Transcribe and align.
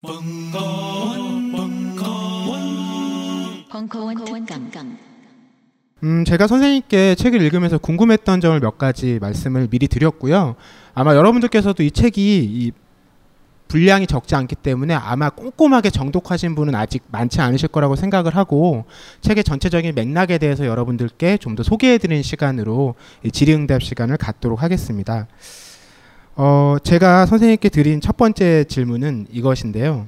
벙커원, 0.00 1.50
벙커원, 1.50 3.64
벙커원 3.68 4.46
특강. 4.46 4.96
음, 6.04 6.24
제가 6.24 6.46
선생님께 6.46 7.16
책을 7.16 7.42
읽으면서 7.42 7.78
궁금했던 7.78 8.40
점을 8.40 8.60
몇 8.60 8.78
가지 8.78 9.18
말씀을 9.20 9.66
미리 9.68 9.88
드렸고요. 9.88 10.54
아마 10.94 11.16
여러분들께서도 11.16 11.82
이 11.82 11.90
책이 11.90 12.44
이 12.44 12.70
분량이 13.66 14.06
적지 14.06 14.36
않기 14.36 14.54
때문에 14.54 14.94
아마 14.94 15.30
꼼꼼하게 15.30 15.90
정독하신 15.90 16.54
분은 16.54 16.76
아직 16.76 17.02
많지 17.10 17.40
않으실 17.40 17.66
거라고 17.68 17.96
생각을 17.96 18.36
하고 18.36 18.84
책의 19.20 19.42
전체적인 19.42 19.96
맥락에 19.96 20.38
대해서 20.38 20.64
여러분들께 20.64 21.38
좀 21.38 21.56
더 21.56 21.64
소개해드리는 21.64 22.22
시간으로 22.22 22.94
이 23.24 23.32
질의응답 23.32 23.82
시간을 23.82 24.16
갖도록 24.16 24.62
하겠습니다. 24.62 25.26
어, 26.40 26.76
제가 26.84 27.26
선생님께 27.26 27.68
드린 27.68 28.00
첫 28.00 28.16
번째 28.16 28.62
질문은 28.62 29.26
이것인데요. 29.32 30.06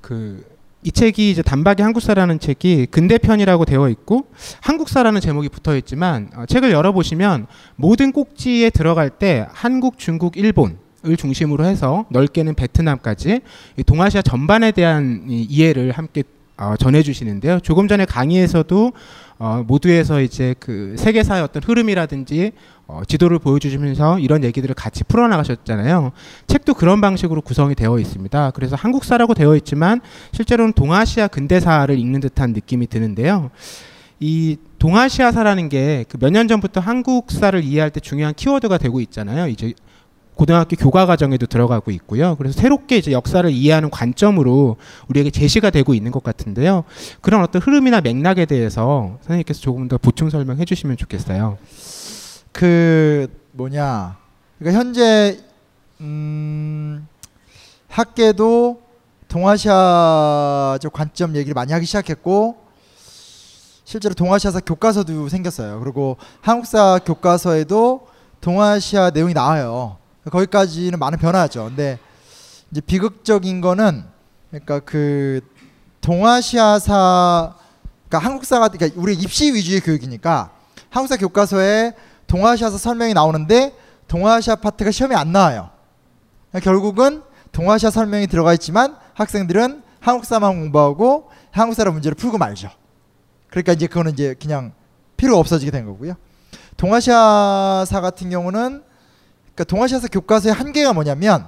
그, 0.00 0.44
이 0.84 0.92
책이 0.92 1.28
이제 1.28 1.42
단박에 1.42 1.82
한국사라는 1.82 2.38
책이 2.38 2.86
근대편이라고 2.92 3.64
되어 3.64 3.88
있고 3.88 4.26
한국사라는 4.60 5.20
제목이 5.20 5.48
붙어 5.48 5.76
있지만 5.76 6.30
어, 6.36 6.46
책을 6.46 6.70
열어보시면 6.70 7.48
모든 7.74 8.12
꼭지에 8.12 8.70
들어갈 8.70 9.10
때 9.10 9.48
한국, 9.50 9.98
중국, 9.98 10.36
일본 10.36 10.78
을 11.04 11.16
중심으로 11.16 11.64
해서 11.64 12.04
넓게는 12.10 12.54
베트남까지 12.54 13.40
이 13.78 13.82
동아시아 13.82 14.20
전반에 14.20 14.70
대한 14.70 15.24
이 15.30 15.42
이해를 15.48 15.92
함께 15.92 16.22
어, 16.58 16.76
전해주시는데요. 16.78 17.60
조금 17.60 17.88
전에 17.88 18.04
강의에서도 18.04 18.92
어, 19.40 19.64
모두에서 19.66 20.20
이제 20.20 20.54
그 20.60 20.94
세계사의 20.98 21.42
어떤 21.42 21.62
흐름이라든지 21.62 22.52
어, 22.86 23.00
지도를 23.08 23.38
보여주시면서 23.38 24.18
이런 24.18 24.44
얘기들을 24.44 24.74
같이 24.74 25.02
풀어나가셨잖아요. 25.02 26.12
책도 26.46 26.74
그런 26.74 27.00
방식으로 27.00 27.40
구성이 27.40 27.74
되어 27.74 27.98
있습니다. 27.98 28.50
그래서 28.50 28.76
한국사라고 28.76 29.32
되어 29.32 29.56
있지만 29.56 30.02
실제로는 30.32 30.74
동아시아 30.74 31.26
근대사를 31.26 31.98
읽는 31.98 32.20
듯한 32.20 32.52
느낌이 32.52 32.86
드는데요. 32.86 33.50
이 34.20 34.58
동아시아사라는 34.78 35.70
게그몇년 35.70 36.46
전부터 36.46 36.80
한국사를 36.80 37.64
이해할 37.64 37.90
때 37.90 38.00
중요한 38.00 38.34
키워드가 38.34 38.76
되고 38.76 39.00
있잖아요. 39.00 39.48
이제 39.48 39.72
고등학교 40.40 40.74
교과 40.74 41.04
과정에도 41.04 41.44
들어가고 41.44 41.90
있고요. 41.90 42.34
그래서 42.36 42.58
새롭게 42.58 42.96
이제 42.96 43.12
역사를 43.12 43.50
이해하는 43.50 43.90
관점으로 43.90 44.76
우리에게 45.08 45.30
제시가 45.30 45.68
되고 45.68 45.92
있는 45.92 46.10
것 46.10 46.22
같은데요. 46.22 46.84
그런 47.20 47.42
어떤 47.42 47.60
흐름이나 47.60 48.00
맥락에 48.00 48.46
대해서 48.46 49.18
선생님께서 49.20 49.60
조금 49.60 49.86
더 49.86 49.98
보충 49.98 50.30
설명해 50.30 50.64
주시면 50.64 50.96
좋겠어요. 50.96 51.58
그 52.52 53.28
뭐냐 53.52 54.16
그러니까 54.58 54.80
현재 54.80 55.40
음 56.00 57.06
학계도 57.88 58.80
동아시아적 59.28 60.90
관점 60.90 61.36
얘기를 61.36 61.52
많이 61.52 61.74
하기 61.74 61.84
시작했고 61.84 62.56
실제로 63.84 64.14
동아시아사 64.14 64.60
교과서도 64.60 65.28
생겼어요. 65.28 65.80
그리고 65.80 66.16
한국사 66.40 66.98
교과서에도 67.04 68.08
동아시아 68.40 69.10
내용이 69.10 69.34
나와요. 69.34 70.00
거기까지는 70.28 70.98
많은 70.98 71.18
변화죠. 71.18 71.64
근데 71.64 71.98
이제 72.70 72.80
비극적인 72.80 73.60
거는 73.60 74.04
그러니까 74.50 74.80
그 74.80 75.40
동아시아사 76.00 77.54
그러니까 78.08 78.26
한국사가 78.26 78.68
그러니까 78.68 79.00
우리 79.00 79.14
입시 79.14 79.52
위주의 79.52 79.80
교육이니까 79.80 80.50
한국사 80.90 81.16
교과서에 81.16 81.94
동아시아사 82.26 82.76
설명이 82.76 83.14
나오는데 83.14 83.74
동아시아 84.08 84.56
파트가 84.56 84.90
시험에 84.90 85.14
안 85.14 85.32
나와요. 85.32 85.70
그러니까 86.50 86.70
결국은 86.70 87.22
동아시아 87.52 87.90
설명이 87.90 88.26
들어가 88.26 88.52
있지만 88.54 88.96
학생들은 89.14 89.82
한국사만 90.00 90.58
공부하고 90.58 91.30
한국사라 91.50 91.90
문제를 91.92 92.14
풀고 92.14 92.38
말죠. 92.38 92.70
그러니까 93.48 93.72
이제 93.72 93.86
그거는 93.86 94.12
이제 94.12 94.34
그냥 94.40 94.72
필요 95.16 95.36
없어지게 95.38 95.70
된 95.70 95.86
거고요. 95.86 96.14
동아시아사 96.76 98.00
같은 98.00 98.30
경우는 98.30 98.82
그러니까 99.60 99.64
동아시아사 99.64 100.08
교과서의 100.08 100.54
한계가 100.54 100.94
뭐냐면 100.94 101.46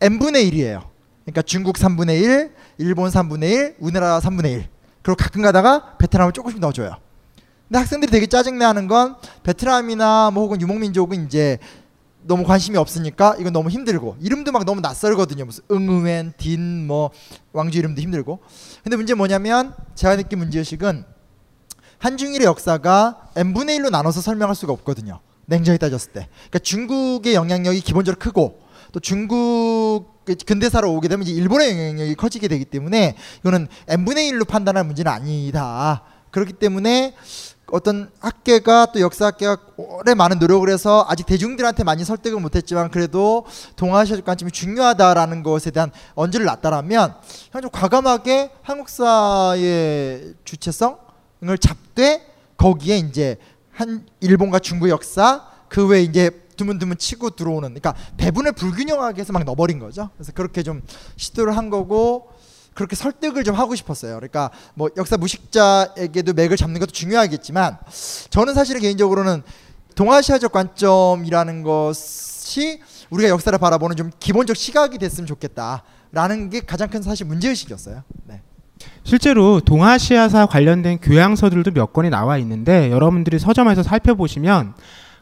n분의 0.00 0.48
1이에요. 0.50 0.84
그러니까 1.24 1.42
중국 1.42 1.76
3분의 1.76 2.22
1, 2.22 2.54
일본 2.78 3.10
3분의 3.10 3.42
1, 3.42 3.76
우리나라 3.80 4.20
3분의 4.20 4.52
1. 4.52 4.68
그리고 5.02 5.16
가끔 5.16 5.42
가다가 5.42 5.96
베트남을 5.98 6.32
조금씩 6.32 6.60
넣어줘요. 6.60 6.96
근데 7.66 7.78
학생들이 7.78 8.12
되게 8.12 8.26
짜증내하는 8.26 8.86
건 8.86 9.16
베트남이나 9.42 10.30
뭐 10.32 10.44
혹은 10.44 10.60
유목민족은 10.60 11.26
이제 11.26 11.58
너무 12.22 12.44
관심이 12.44 12.76
없으니까 12.76 13.36
이건 13.40 13.52
너무 13.52 13.68
힘들고 13.68 14.16
이름도 14.20 14.52
막 14.52 14.64
너무 14.64 14.80
낯설거든요. 14.80 15.44
무슨 15.44 15.64
응우엔, 15.70 16.34
딘, 16.36 16.86
뭐 16.86 17.10
왕주 17.52 17.78
이름도 17.78 18.00
힘들고. 18.00 18.40
근데 18.84 18.96
문제 18.96 19.14
뭐냐면 19.14 19.74
제가 19.96 20.16
느낀 20.16 20.38
문제의식은 20.38 21.04
한중일의 21.98 22.46
역사가 22.46 23.30
n분의 23.34 23.78
1로 23.78 23.90
나눠서 23.90 24.20
설명할 24.20 24.54
수가 24.54 24.72
없거든요. 24.72 25.20
냉정히 25.50 25.78
따졌을 25.78 26.12
때. 26.12 26.28
그러니까 26.48 26.60
중국의 26.60 27.34
영향력이 27.34 27.80
기본적으로 27.80 28.18
크고 28.18 28.60
또 28.92 29.00
중국 29.00 30.24
근대사로 30.46 30.92
오게 30.94 31.08
되면 31.08 31.26
이제 31.26 31.32
일본의 31.32 31.70
영향력이 31.72 32.14
커지게 32.14 32.46
되기 32.48 32.64
때문에 32.64 33.16
이거는 33.40 33.66
n분의 33.88 34.30
1로 34.30 34.46
판단할 34.46 34.84
문제는 34.84 35.10
아니다. 35.10 36.02
그렇기 36.30 36.54
때문에 36.54 37.14
어떤 37.72 38.10
학계가 38.20 38.92
또 38.92 39.00
역사학계가 39.00 39.56
오래 39.76 40.14
많은 40.14 40.38
노력을 40.38 40.68
해서 40.68 41.04
아직 41.08 41.26
대중들한테 41.26 41.82
많이 41.82 42.04
설득을 42.04 42.40
못했지만 42.40 42.90
그래도 42.90 43.44
동아시아적 43.76 44.24
관점이 44.24 44.52
중요하다라는 44.52 45.42
것에 45.42 45.70
대한 45.70 45.90
언지를 46.14 46.46
놨다라면 46.46 47.14
그냥 47.50 47.62
좀 47.62 47.70
과감하게 47.70 48.50
한국사의 48.62 50.34
주체성을 50.44 51.58
잡되 51.60 52.26
거기에 52.56 52.98
이제 52.98 53.36
한 53.72 54.06
일본과 54.20 54.58
중국 54.58 54.88
역사 54.88 55.46
그 55.68 55.86
외에 55.86 56.02
이제 56.02 56.30
드문드문 56.56 56.98
치고 56.98 57.30
들어오는 57.30 57.68
그러니까 57.68 57.94
배분을 58.16 58.52
불균형하게 58.52 59.20
해서 59.20 59.32
막 59.32 59.44
넣어버린 59.44 59.78
거죠. 59.78 60.10
그래서 60.14 60.32
그렇게 60.32 60.62
좀 60.62 60.82
시도를 61.16 61.56
한 61.56 61.70
거고 61.70 62.28
그렇게 62.74 62.96
설득을 62.96 63.44
좀 63.44 63.54
하고 63.54 63.74
싶었어요. 63.74 64.16
그러니까 64.16 64.50
뭐 64.74 64.90
역사 64.96 65.16
무식자에게도 65.16 66.34
맥을 66.34 66.56
잡는 66.56 66.80
것도 66.80 66.92
중요하겠지만 66.92 67.78
저는 68.30 68.54
사실은 68.54 68.80
개인적으로는 68.80 69.42
동아시아적 69.94 70.52
관점이라는 70.52 71.62
것이 71.62 72.80
우리가 73.10 73.28
역사를 73.28 73.56
바라보는 73.58 73.96
좀 73.96 74.10
기본적 74.20 74.56
시각이 74.56 74.98
됐으면 74.98 75.26
좋겠다라는 75.26 76.50
게 76.50 76.60
가장 76.60 76.88
큰 76.88 77.02
사실 77.02 77.26
문제의식이었어요. 77.26 78.02
네. 78.26 78.42
실제로 79.04 79.60
동아시아사 79.60 80.46
관련된 80.46 80.98
교양서들도 80.98 81.72
몇 81.72 81.92
권이 81.92 82.10
나와 82.10 82.38
있는데 82.38 82.90
여러분들이 82.90 83.38
서점에서 83.38 83.82
살펴보시면 83.82 84.74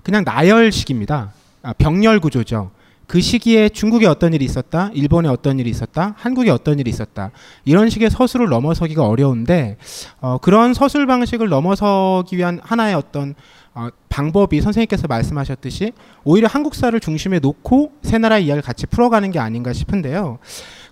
그냥 0.03 0.25
나열식입니다. 0.25 1.33
아, 1.63 1.73
병렬 1.75 2.21
구조죠. 2.21 2.71
그 3.07 3.23
시기에 3.23 3.71
중국에 3.71 4.07
어떤 4.07 4.35
일이 4.35 4.45
있었다, 4.45 4.91
일본에 4.93 5.31
어떤 5.31 5.59
일이 5.59 5.71
있었다, 5.71 6.15
한국에 6.19 6.51
어떤 6.51 6.79
일이 6.79 6.91
있었다. 6.91 7.31
이런 7.65 7.89
식의 7.89 8.11
서술을 8.11 8.51
넘어서기가 8.51 9.07
어려운데 9.07 9.79
어, 10.21 10.37
그런 10.37 10.75
서술 10.75 11.07
방식을 11.07 11.49
넘어서기 11.49 12.37
위한 12.37 12.61
하나의 12.63 12.95
어떤 12.95 13.35
어, 13.75 13.89
방법이 14.11 14.61
선생님께서 14.61 15.07
말씀하셨듯이 15.07 15.93
오히려 16.25 16.49
한국사를 16.49 16.99
중심에 17.01 17.39
놓고 17.39 17.93
세 18.03 18.19
나라 18.19 18.39
이야기를 18.39 18.63
같이 18.63 18.87
풀어가는 18.87 19.31
게 19.31 19.39
아닌가 19.39 19.73
싶은데요. 19.73 20.39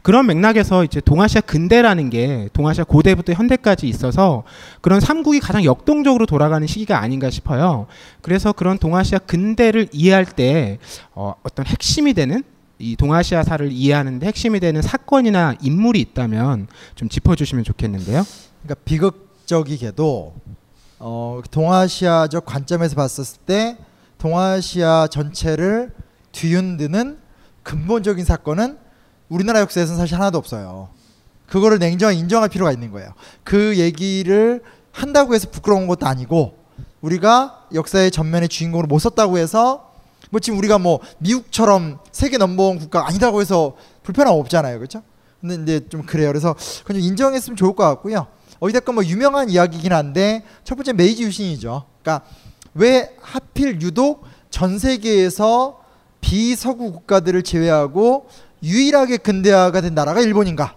그런 0.07 0.27
맥락에서 0.27 0.85
이제 0.85 1.01
동아시아 1.01 1.41
근대라는 1.41 2.11
게 2.11 2.49
동아시아 2.53 2.85
고대부터 2.85 3.33
현대까지 3.33 3.89
있어서 3.89 4.45
그런 4.81 5.01
삼국이 5.01 5.41
가장 5.41 5.65
역동적으로 5.65 6.27
돌아가는 6.27 6.65
시기가 6.65 7.01
아닌가 7.01 7.29
싶어요. 7.29 7.89
그래서 8.23 8.53
그런 8.53 8.79
동아시아 8.79 9.19
근대를 9.19 9.89
이해할 9.91 10.25
때 10.25 10.79
어, 11.13 11.35
어떤 11.43 11.67
핵심이 11.67 12.15
되는 12.15 12.45
이 12.79 12.95
동아시아사를 12.95 13.73
이해하는데 13.73 14.25
핵심이 14.25 14.61
되는 14.61 14.81
사건이나 14.81 15.57
인물이 15.61 16.01
있다면 16.03 16.69
좀 16.95 17.09
짚어주시면 17.09 17.65
좋겠는데요. 17.65 18.25
그러니까 18.63 18.85
비극적이게도 18.85 20.35
어, 21.01 21.43
동아시아적 21.51 22.45
관점에서 22.45 22.95
봤었을 22.95 23.41
때 23.45 23.77
동아시아 24.19 25.09
전체를 25.09 25.91
뒤흔드는 26.31 27.19
근본적인 27.65 28.25
사건은 28.25 28.86
우리나라 29.29 29.61
역사에서는 29.61 29.99
사실 29.99 30.17
하나도 30.17 30.39
없어요. 30.39 30.89
그거를 31.47 31.79
냉정히 31.79 32.19
인정할 32.19 32.49
필요가 32.49 32.73
있는 32.73 32.91
거예요. 32.91 33.11
그 33.45 33.77
얘기를 33.77 34.63
한다고 34.93 35.35
해서 35.35 35.49
부끄러운 35.51 35.87
것도 35.87 36.07
아니고 36.07 36.59
우리가 37.01 37.67
역사의 37.75 38.11
전면의 38.11 38.49
주인공으로 38.49 38.89
못 38.89 38.99
썼다고 38.99 39.39
해서 39.39 39.93
뭐 40.31 40.41
지금 40.41 40.59
우리가 40.59 40.79
뭐 40.79 41.01
미국처럼 41.19 41.99
세계 42.11 42.37
넘버원 42.39 42.79
국가가 42.79 43.07
아니다고 43.09 43.41
해서 43.41 43.77
불편함 44.03 44.35
없잖아요. 44.35 44.79
그렇죠? 44.79 45.03
근데 45.41 45.63
이제 45.63 45.89
좀 45.89 46.05
그래요. 46.05 46.29
그래서 46.29 46.57
그냥 46.85 47.03
인정했으면 47.03 47.57
좋을 47.57 47.77
것 47.77 47.85
같고요. 47.85 48.27
어디됐건 48.59 48.95
뭐 48.95 49.05
유명한 49.05 49.51
이야기긴 49.51 49.93
한데 49.93 50.45
첫 50.65 50.75
번째 50.75 50.95
메이지 50.95 51.23
유신이죠. 51.23 51.85
그러니까 52.03 52.27
왜 52.75 53.15
하필 53.21 53.81
유독 53.81 54.25
전 54.51 54.79
세계에서 54.79 55.81
비서구 56.21 56.93
국가들을 56.93 57.43
제외하고 57.43 58.29
유일하게 58.67 59.19
근대화가 59.19 59.81
된 59.81 59.95
나라가 59.95 60.21
일본인가? 60.21 60.75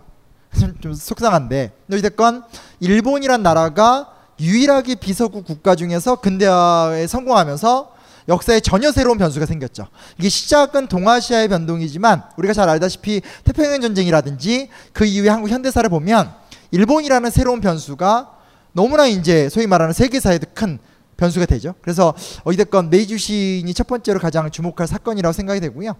좀, 0.58 0.76
좀 0.82 0.94
속상한데 0.94 1.74
어쨌건 1.92 2.44
일본이란 2.80 3.42
나라가 3.44 4.14
유일하게 4.40 4.96
비서구 4.96 5.44
국가 5.44 5.76
중에서 5.76 6.18
근대화에 6.18 7.08
성공하면서 7.08 7.96
역사에 8.30 8.60
전혀 8.60 8.92
새로운 8.92 9.18
변수가 9.18 9.48
생겼죠. 9.48 9.88
이게 10.20 10.30
시작은 10.30 10.88
동아시아의 10.88 11.48
변동이지만 11.48 12.24
우리가 12.38 12.54
잘 12.54 12.70
알다시피 12.70 13.22
태평양 13.44 13.82
전쟁이라든지 13.82 14.70
그 14.94 15.04
이후에 15.04 15.30
한국 15.30 15.50
현대사를 15.50 15.90
보면 15.90 16.32
일본이라는 16.72 17.32
새로운 17.32 17.60
변수가 17.60 18.30
너무나 18.74 19.08
이제 19.08 19.50
소위 19.50 19.66
말하는 19.66 19.94
세계사에도 19.94 20.46
큰 20.54 20.78
변수가 21.18 21.48
되죠. 21.48 21.74
그래서 21.82 22.14
어찌됐건 22.44 22.92
메이주 22.92 23.18
시인이 23.18 23.74
첫 23.74 23.88
번째로 23.88 24.20
가장 24.20 24.50
주목할 24.52 24.88
사건이라고 24.88 25.34
생각이 25.34 25.60
되고요. 25.60 25.96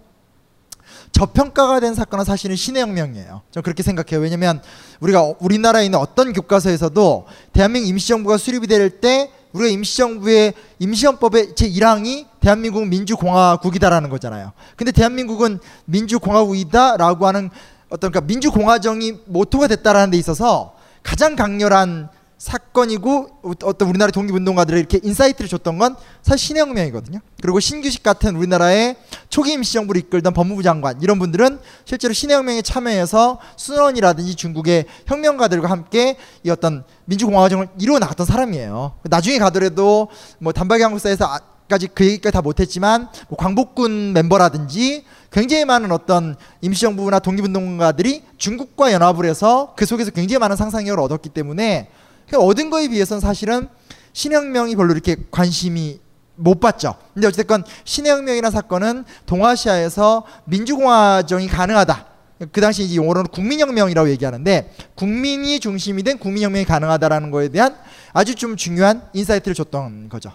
저평가가 1.12 1.80
된 1.80 1.94
사건은 1.94 2.24
사실은 2.24 2.56
신해혁명이에요. 2.56 3.42
저는 3.50 3.62
그렇게 3.62 3.82
생각해요. 3.82 4.20
왜냐면 4.22 4.62
우리가 5.00 5.34
우리나라에 5.40 5.84
있는 5.84 5.98
어떤 5.98 6.32
교과서에서도 6.32 7.26
대한민국 7.52 7.88
임시정부가 7.88 8.38
수립이 8.38 8.66
될 8.66 9.00
때 9.00 9.30
우리가 9.52 9.70
임시정부의 9.72 10.54
임시헌법의 10.78 11.54
제 11.56 11.68
1항이 11.68 12.26
대한민국 12.40 12.86
민주공화국이다라는 12.86 14.08
거잖아요. 14.10 14.52
근데 14.76 14.92
대한민국은 14.92 15.58
민주공화국이다라고 15.86 17.26
하는 17.26 17.50
어떤 17.88 18.12
그러니까 18.12 18.26
민주공화정이 18.28 19.20
모토가 19.26 19.66
됐다라는 19.66 20.10
데 20.12 20.16
있어서 20.18 20.74
가장 21.02 21.34
강렬한 21.34 22.08
사건이고 22.40 23.42
어떤 23.64 23.88
우리나라 23.90 24.10
독립운동가들의 24.10 24.80
이렇게 24.80 24.98
insight를 25.02 25.46
줬던 25.46 25.76
건 25.76 25.94
사실 26.22 26.48
신혁명이거든요. 26.48 27.20
그리고 27.42 27.60
신규식 27.60 28.02
같은 28.02 28.34
우리나라의 28.34 28.96
초기 29.28 29.52
임시정부를 29.52 30.00
이끌던 30.00 30.32
법무부 30.32 30.62
장관 30.62 31.00
이런 31.02 31.18
분들은 31.18 31.60
실제로 31.84 32.14
신혁명에 32.14 32.62
참여해서 32.62 33.38
순원이라든지 33.56 34.36
중국의 34.36 34.86
혁명가들과 35.06 35.68
함께 35.68 36.16
이 36.42 36.48
어떤 36.48 36.84
민주공화정을 37.04 37.68
이루어 37.78 37.98
나갔던 37.98 38.24
사람이에요. 38.24 38.94
나중에 39.02 39.38
가더라도 39.38 40.08
뭐 40.38 40.54
단박에 40.54 40.82
한국사에서 40.82 41.38
까지 41.68 41.88
그 41.88 42.04
얘기까지 42.04 42.32
다 42.32 42.40
못했지만 42.40 43.08
뭐 43.28 43.36
광복군 43.36 44.14
멤버라든지 44.14 45.04
굉장히 45.30 45.66
많은 45.66 45.92
어떤 45.92 46.36
임시정부나 46.62 47.18
독립운동가들이 47.18 48.24
중국과 48.38 48.92
연합을 48.92 49.26
해서 49.26 49.74
그 49.76 49.84
속에서 49.84 50.10
굉장히 50.10 50.38
많은 50.40 50.56
상상력을 50.56 50.98
얻었기 50.98 51.28
때문에 51.28 51.90
그 52.30 52.38
얻은 52.38 52.70
거에 52.70 52.86
비해서는 52.88 53.20
사실은 53.20 53.68
신해혁명이 54.12 54.76
별로 54.76 54.92
이렇게 54.92 55.16
관심이 55.32 56.00
못 56.36 56.60
받죠. 56.60 56.94
근데 57.12 57.26
어쨌든 57.26 57.64
신해혁명이라는 57.84 58.50
사건은 58.52 59.04
동아시아에서 59.26 60.24
민주공화정이 60.44 61.48
가능하다. 61.48 62.06
그 62.52 62.60
당시 62.60 62.84
이제 62.84 62.94
용어로는 62.96 63.30
국민혁명이라고 63.32 64.08
얘기하는데 64.10 64.72
국민이 64.94 65.60
중심이 65.60 66.02
된 66.02 66.18
국민혁명이 66.18 66.64
가능하다라는 66.64 67.30
거에 67.32 67.48
대한 67.48 67.76
아주 68.12 68.34
좀 68.36 68.56
중요한 68.56 69.02
insight를 69.12 69.54
줬던 69.54 70.08
거죠. 70.08 70.32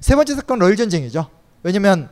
세 0.00 0.14
번째 0.14 0.36
사건 0.36 0.60
러일 0.60 0.76
전쟁이죠. 0.76 1.28
왜냐면 1.64 2.08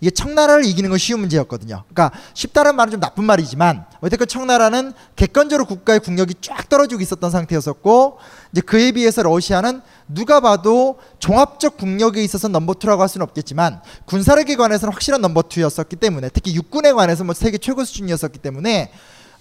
이게 0.00 0.10
청나라를 0.10 0.64
이기는 0.64 0.88
건 0.88 0.98
쉬운 0.98 1.20
문제였거든요. 1.20 1.82
그러니까 1.92 2.16
쉽다는 2.34 2.76
말은 2.76 2.92
좀 2.92 3.00
나쁜 3.00 3.24
말이지만 3.24 3.84
어쨌든 4.00 4.26
청나라는 4.26 4.92
객관적으로 5.16 5.66
국가의 5.66 6.00
국력이 6.00 6.34
쫙 6.40 6.68
떨어지고 6.68 7.00
있었던 7.00 7.30
상태였었고 7.30 8.18
이제 8.52 8.60
그에 8.60 8.92
비해서 8.92 9.22
러시아는 9.22 9.80
누가 10.08 10.40
봐도 10.40 10.98
종합적 11.18 11.76
국력에 11.76 12.22
있어서 12.22 12.48
number 12.48 12.74
two라고 12.74 13.02
할 13.02 13.08
수는 13.08 13.24
없겠지만 13.24 13.80
군사력에 14.06 14.56
관해서는 14.56 14.92
확실한 14.92 15.20
number 15.20 15.42
two였었기 15.42 15.96
때문에 15.96 16.30
특히 16.32 16.54
육군에 16.54 16.92
관해서 16.92 17.24
뭐 17.24 17.34
세계 17.34 17.58
최고 17.58 17.84
수준이었었기 17.84 18.38
때문에 18.38 18.90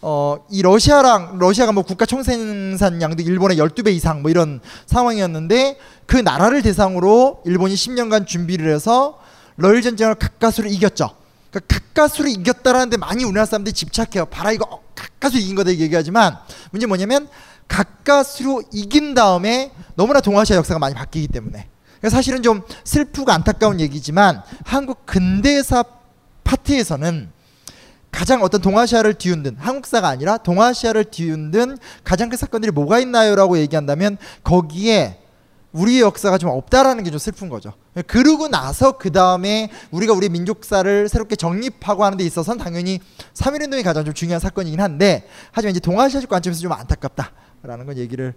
어, 0.02 0.38
이 0.52 0.62
러시아랑 0.62 1.38
러시아가 1.40 1.72
뭐 1.72 1.84
국가 1.84 2.06
총생산량도 2.06 3.24
일본의 3.24 3.58
12배 3.58 3.94
이상 3.94 4.22
뭐 4.22 4.30
이런 4.30 4.60
상황이었는데 4.86 5.78
그 6.06 6.18
나라를 6.18 6.62
대상으로 6.62 7.42
일본이 7.46 7.74
10년간 7.74 8.28
준비를 8.28 8.74
해서 8.74 9.20
러일 9.56 9.82
전쟁을 9.82 10.16
가까스로 10.16 10.68
이겼죠. 10.68 11.10
그러니까 11.50 11.80
가까스로 11.80 12.28
이겼다라는 12.28 12.90
데 12.90 12.98
많이 12.98 13.24
우리나라 13.24 13.46
사람들이 13.46 13.74
집착해요. 13.74 14.26
봐라 14.26 14.52
이거 14.52 14.68
어, 14.70 14.84
가까스로 14.96 15.42
이긴 15.42 15.56
거다 15.56 15.72
얘기하지만 15.72 16.38
문제 16.72 16.86
뭐냐면 16.86 17.28
가까스로 17.68 18.64
이긴 18.72 19.14
다음에 19.14 19.72
너무나 19.96 20.22
동아시아 20.22 20.56
역사가 20.58 20.80
많이 20.80 20.96
바뀌기 20.96 21.28
때문에 21.28 21.68
그러니까 22.00 22.10
사실은 22.10 22.44
좀 22.44 22.62
슬프고 22.84 23.32
안타까운 23.32 23.80
얘기지만 23.80 24.42
한국 24.64 25.06
근대사 25.06 25.84
파트에서는 26.44 27.32
가장 28.12 28.42
어떤 28.42 28.62
동아시아를 28.62 29.16
뒤흔든 29.16 29.58
한국사가 29.60 30.08
아니라 30.08 30.38
동아시아를 30.38 31.06
뒤흔든 31.06 31.78
가장 32.04 32.30
큰 32.30 32.38
사건들이 32.38 32.72
뭐가 32.72 33.00
있나요라고 33.00 33.58
얘기한다면 33.60 34.18
거기에 34.44 35.20
우리의 35.74 36.02
역사가 36.02 36.38
좀 36.38 36.50
없다라는 36.50 37.04
게 37.04 37.10
좀 37.10 37.20
슬픈 37.20 37.50
거죠. 37.50 37.74
그러고 38.08 38.48
나서 38.48 38.98
그 38.98 39.12
다음에 39.12 39.70
우리가 39.92 40.14
우리 40.14 40.30
민족사를 40.30 41.10
새롭게 41.10 41.36
정립하고 41.36 42.04
하는 42.06 42.18
데 42.18 42.24
있어서는 42.24 42.64
당연히 42.64 43.00
3.1운동이 43.34 43.84
가장 43.84 44.06
좀 44.06 44.14
중요한 44.14 44.40
사건이긴 44.40 44.80
한데 44.80 45.28
하지만 45.52 45.72
이제 45.72 45.80
동아시아적 45.80 46.30
관점에서 46.30 46.62
좀 46.62 46.72
안타깝다라는 46.72 47.86
건 47.86 47.98
얘기를 47.98 48.34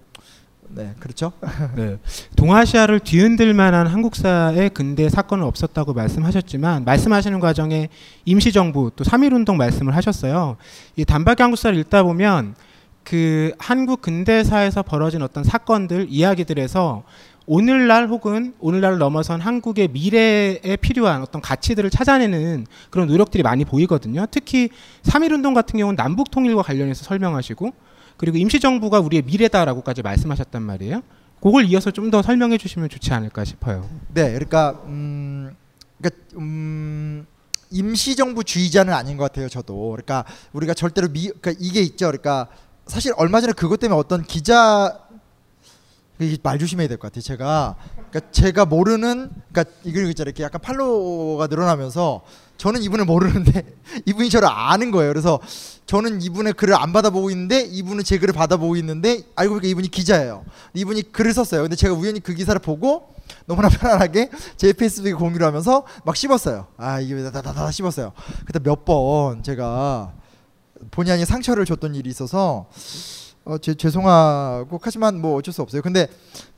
네 0.69 0.94
그렇죠. 1.00 1.32
네 1.75 1.99
동아시아를 2.37 3.00
뒤흔들 3.00 3.55
만한 3.55 3.87
한국사의 3.88 4.71
근대 4.71 5.09
사건은 5.09 5.44
없었다고 5.44 5.94
말씀하셨지만 5.94 6.85
말씀하시는 6.85 7.41
과정에 7.41 7.88
임시정부 8.25 8.93
또 8.94 9.05
3.1운동 9.05 9.56
말씀을 9.56 9.97
하셨어요. 9.97 10.56
이 10.97 11.05
단박에 11.05 11.43
한국사를 11.43 11.77
읽다 11.81 12.05
보면 12.05 12.55
그 13.05 13.52
한국 13.58 14.02
근대사에서 14.02 14.82
벌어진 14.82 15.23
어떤 15.23 15.43
사건들 15.44 16.06
이야기들에서 16.11 17.02
오늘날 17.47 18.06
혹은 18.08 18.55
오늘날을 18.61 18.99
넘어선 18.99 19.41
한국의 19.41 19.88
미래에 19.88 20.76
필요한 20.81 21.23
어떤 21.23 21.41
가치들을 21.43 21.91
찾아내는 21.91 22.67
그런 22.91 23.08
노력들이 23.08 23.43
많이 23.43 23.64
보이거든요. 23.64 24.26
특히 24.31 24.69
3.1운동 25.02 25.55
같은 25.55 25.79
경우는 25.79 25.97
남북 25.97 26.31
통일과 26.31 26.62
관련해서 26.62 27.02
설명하시고 27.05 27.73
그리고 28.17 28.37
임시정부가 28.37 29.00
우리의 29.00 29.23
미래다라고까지 29.23 30.03
말씀하셨단 30.03 30.62
말이에요. 30.62 31.03
그걸 31.43 31.64
이어서 31.64 31.91
좀 31.91 32.11
더 32.11 32.23
설명해 32.23 32.58
주시면 32.58 32.88
좋지 32.91 33.12
않을까 33.14 33.44
싶어요. 33.44 33.88
네, 34.12 34.31
그러니까 34.32 34.82
음, 34.85 35.56
그러니까 35.99 36.23
음, 36.37 37.26
임시정부주의자는 37.70 38.93
아닌 38.93 39.17
것 39.17 39.25
같아요. 39.25 39.49
저도 39.49 39.91
그러니까 39.91 40.25
우리가 40.53 40.75
절대로 40.75 41.08
미, 41.08 41.29
그러니까 41.29 41.53
이게 41.58 41.81
있죠. 41.81 42.06
그러니까 42.06 42.49
사실 42.90 43.12
얼마 43.16 43.40
전에 43.40 43.52
그것 43.52 43.78
때문에 43.81 43.98
어떤 43.98 44.22
기자 44.24 44.98
말 46.43 46.58
조심해야 46.58 46.86
될 46.88 46.98
것 46.98 47.08
같아요. 47.10 47.22
제가 47.22 47.76
그러니까 48.10 48.31
제가 48.32 48.67
모르는 48.67 49.31
그러니까 49.53 49.74
이걸 49.84 50.06
있잖아요. 50.10 50.29
이렇게 50.31 50.43
약간 50.43 50.60
팔로워가 50.60 51.46
늘어나면서 51.46 52.20
저는 52.58 52.82
이분을 52.82 53.06
모르는데 53.06 53.74
이분이 54.05 54.29
저를 54.29 54.46
아는 54.50 54.91
거예요. 54.91 55.10
그래서 55.10 55.41
저는 55.86 56.20
이분의 56.20 56.53
글을 56.55 56.74
안 56.74 56.93
받아보고 56.93 57.31
있는데 57.31 57.60
이분은 57.62 58.05
제 58.05 58.19
글을 58.19 58.34
받아보고 58.34 58.76
있는데 58.76 59.22
알고 59.34 59.55
보니까 59.55 59.69
이분이 59.69 59.88
기자예요. 59.88 60.44
이분이 60.74 61.12
글을 61.12 61.32
썼어요. 61.32 61.62
근데 61.62 61.74
제가 61.76 61.94
우연히 61.94 62.20
그 62.20 62.34
기사를 62.34 62.60
보고 62.60 63.15
너무나 63.46 63.69
편안하게 63.70 64.31
제 64.58 64.72
페이스북에 64.74 65.15
공유를 65.15 65.46
하면서 65.46 65.86
막 66.05 66.17
씹었어요. 66.17 66.67
아 66.76 67.00
이게 67.00 67.15
다다다 67.22 67.70
씹었어요. 67.70 68.12
그때 68.44 68.58
몇 68.58 68.84
번 68.84 69.43
제가 69.43 70.12
본의 70.91 71.13
아닌 71.13 71.25
상처를 71.25 71.65
줬던 71.65 71.94
일이 71.94 72.11
있어서 72.11 72.67
어, 73.44 73.59
제, 73.59 73.75
죄송하고 73.75 74.79
하지만 74.82 75.20
뭐 75.20 75.37
어쩔 75.37 75.53
수 75.53 75.63
없어요. 75.63 75.82
근데 75.82 76.09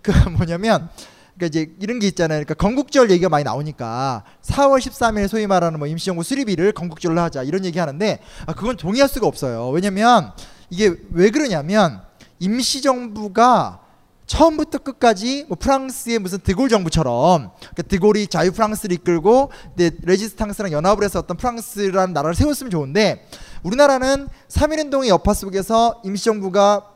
그 0.00 0.12
뭐냐면 0.36 0.88
그러니까 1.36 1.46
이제 1.46 1.74
이런 1.80 1.98
게 1.98 2.06
있잖아요. 2.08 2.38
그러니까 2.38 2.54
건국절 2.54 3.10
얘기가 3.10 3.28
많이 3.28 3.44
나오니까 3.44 4.24
4월 4.42 4.78
13일 4.78 5.28
소위 5.28 5.46
말하는 5.46 5.78
뭐 5.78 5.88
임시정부 5.88 6.22
수립일을 6.22 6.72
건국절로 6.72 7.20
하자 7.20 7.42
이런 7.42 7.64
얘기 7.64 7.78
하는데 7.78 8.18
아 8.46 8.52
그건 8.52 8.76
동의할 8.76 9.08
수가 9.08 9.26
없어요. 9.26 9.70
왜냐면 9.70 10.32
이게 10.70 10.94
왜 11.10 11.30
그러냐면 11.30 12.02
임시정부가 12.38 13.80
처음부터 14.26 14.78
끝까지 14.78 15.44
뭐 15.48 15.56
프랑스의 15.60 16.18
무슨 16.18 16.38
드골 16.38 16.68
정부처럼 16.68 17.50
그러니까 17.58 17.82
드골이 17.82 18.28
자유 18.28 18.52
프랑스를 18.52 18.94
이끌고 18.94 19.50
레지스탕스랑 19.76 20.72
연합을 20.72 21.04
해서 21.04 21.18
어떤 21.18 21.36
프랑스라는 21.36 22.14
나라를 22.14 22.34
세웠으면 22.34 22.70
좋은데 22.70 23.26
우리나라는 23.62 24.28
3.1운동의 24.48 25.08
여파 25.08 25.34
속에서 25.34 26.00
임시정부가 26.04 26.88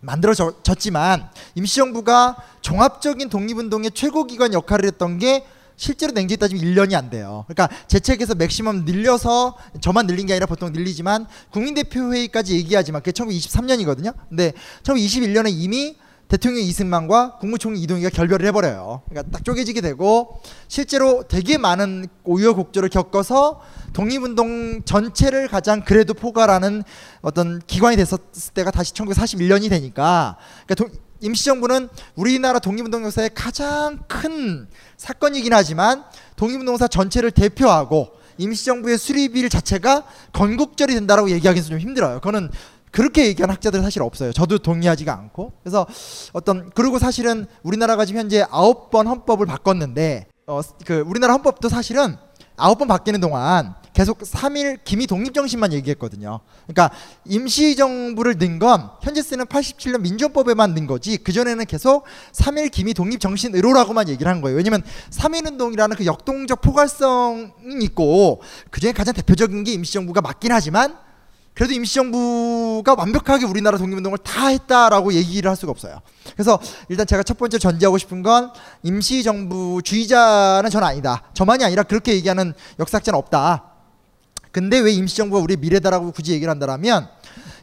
만들어졌지만 0.00 1.28
임시정부가 1.54 2.36
종합적인 2.62 3.28
독립운동의 3.28 3.92
최고기관 3.92 4.54
역할을 4.54 4.86
했던 4.86 5.18
게 5.18 5.44
실제로 5.76 6.12
냉정히 6.12 6.36
따지면 6.36 6.62
1년이 6.62 6.94
안 6.94 7.08
돼요. 7.08 7.46
그러니까 7.48 7.74
제 7.88 8.00
책에서 8.00 8.34
맥시멈 8.34 8.84
늘려서 8.84 9.56
저만 9.80 10.06
늘린 10.06 10.26
게 10.26 10.34
아니라 10.34 10.46
보통 10.46 10.72
늘리지만 10.72 11.26
국민대표회의까지 11.52 12.54
얘기하지만 12.54 13.02
그게 13.02 13.12
1923년이거든요. 13.12 14.14
근데 14.28 14.52
1921년에 14.82 15.50
이미 15.50 15.96
대통령 16.30 16.62
이승만과 16.62 17.38
국무총리 17.38 17.82
이동희가 17.82 18.08
결별을 18.08 18.46
해버려요. 18.46 19.02
그러니까 19.08 19.32
딱 19.32 19.44
쪼개지게 19.44 19.80
되고 19.80 20.40
실제로 20.68 21.24
되게 21.26 21.58
많은 21.58 22.06
우여곡절을 22.22 22.88
겪어서 22.88 23.60
독립운동 23.92 24.82
전체를 24.84 25.48
가장 25.48 25.84
그래도 25.84 26.14
포괄하는 26.14 26.84
어떤 27.20 27.60
기관이 27.66 27.96
됐었을 27.96 28.54
때가 28.54 28.70
다시 28.70 28.94
1941년이 28.94 29.68
되니까 29.68 30.36
그러니까 30.66 30.74
도, 30.76 31.00
임시정부는 31.20 31.88
우리나라 32.14 32.60
독립운동 32.60 33.04
역사의 33.04 33.30
가장 33.34 33.98
큰 34.06 34.68
사건이긴 34.96 35.52
하지만 35.52 36.04
독립운동사 36.36 36.86
전체를 36.86 37.32
대표하고 37.32 38.20
임시정부의 38.38 38.98
수립일 38.98 39.50
자체가 39.50 40.04
건국절이 40.32 40.94
된다라고 40.94 41.30
얘기하기는 41.30 41.68
좀 41.68 41.78
힘들어요. 41.78 42.20
그거는 42.20 42.50
그렇게 42.90 43.26
얘기하는 43.26 43.54
학자들은 43.54 43.82
사실 43.82 44.02
없어요. 44.02 44.32
저도 44.32 44.58
동의하지가 44.58 45.12
않고. 45.12 45.52
그래서 45.62 45.86
어떤 46.32 46.70
그리고 46.70 46.98
사실은 46.98 47.46
우리나라가 47.62 48.04
지금 48.04 48.20
현재 48.20 48.44
아홉 48.50 48.90
번 48.90 49.06
헌법을 49.06 49.46
바꿨는데 49.46 50.26
어, 50.46 50.60
그 50.84 51.04
우리나라 51.06 51.34
헌법도 51.34 51.68
사실은 51.68 52.16
아홉 52.56 52.78
번 52.78 52.88
바뀌는 52.88 53.20
동안 53.20 53.74
계속 53.92 54.20
3일 54.20 54.80
기미 54.84 55.06
독립 55.06 55.34
정신만 55.34 55.72
얘기했거든요. 55.72 56.40
그러니까 56.66 56.90
임시 57.24 57.76
정부를 57.76 58.38
넣은 58.38 58.58
건 58.58 58.90
현재 59.02 59.22
쓰는 59.22 59.46
87년 59.46 60.00
민주법에만 60.00 60.74
넣은 60.74 60.86
거지 60.86 61.16
그 61.18 61.32
전에는 61.32 61.64
계속 61.66 62.04
3일 62.32 62.70
기미 62.70 62.94
독립 62.94 63.20
정신으로라고만 63.20 64.08
얘기를 64.08 64.30
한 64.30 64.40
거예요. 64.40 64.56
왜냐면 64.56 64.82
3일 65.10 65.46
운동이라는 65.52 65.96
그 65.96 66.06
역동적 66.06 66.60
포괄성이 66.60 67.50
있고 67.82 68.42
그중에 68.70 68.92
가장 68.92 69.14
대표적인 69.14 69.64
게 69.64 69.72
임시 69.72 69.92
정부가 69.92 70.20
맞긴 70.20 70.52
하지만 70.52 70.96
그래도 71.60 71.74
임시정부가 71.74 72.94
완벽하게 72.94 73.44
우리나라 73.44 73.76
독립운동을 73.76 74.16
다 74.24 74.46
했다라고 74.46 75.12
얘기를 75.12 75.50
할 75.50 75.58
수가 75.58 75.70
없어요. 75.70 76.00
그래서 76.32 76.58
일단 76.88 77.06
제가 77.06 77.22
첫 77.22 77.36
번째 77.36 77.58
전제하고 77.58 77.98
싶은 77.98 78.22
건 78.22 78.50
임시정부 78.82 79.82
주의자는 79.84 80.70
저는 80.70 80.88
아니다. 80.88 81.22
저만이 81.34 81.62
아니라 81.62 81.82
그렇게 81.82 82.14
얘기하는 82.14 82.54
역사학자는 82.78 83.18
없다. 83.18 83.64
근데 84.52 84.78
왜 84.78 84.90
임시정부가 84.92 85.42
우리의 85.42 85.58
미래다라고 85.58 86.12
굳이 86.12 86.32
얘기를 86.32 86.50
한다면 86.50 87.10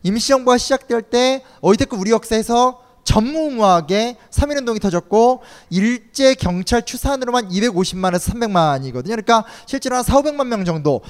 임시정부가 0.04 0.60
시작될 0.60 1.01
때 1.01 1.44
어디됐건 1.62 2.00
우리 2.00 2.12
역사에서 2.12 2.80
전무후무하게 3.08 4.18
3.1운동이 4.32 4.82
터졌고 4.82 5.42
일제 5.70 6.36
경찰 6.36 6.86
추산으로만 6.86 7.48
250만에서 7.48 8.34
300만이거든요. 8.34 9.12
그러니까 9.12 9.46
실제로 9.66 9.96
한 9.96 10.04
4, 10.04 10.22
500만 10.22 10.48
명 10.48 10.66
정도 10.66 11.02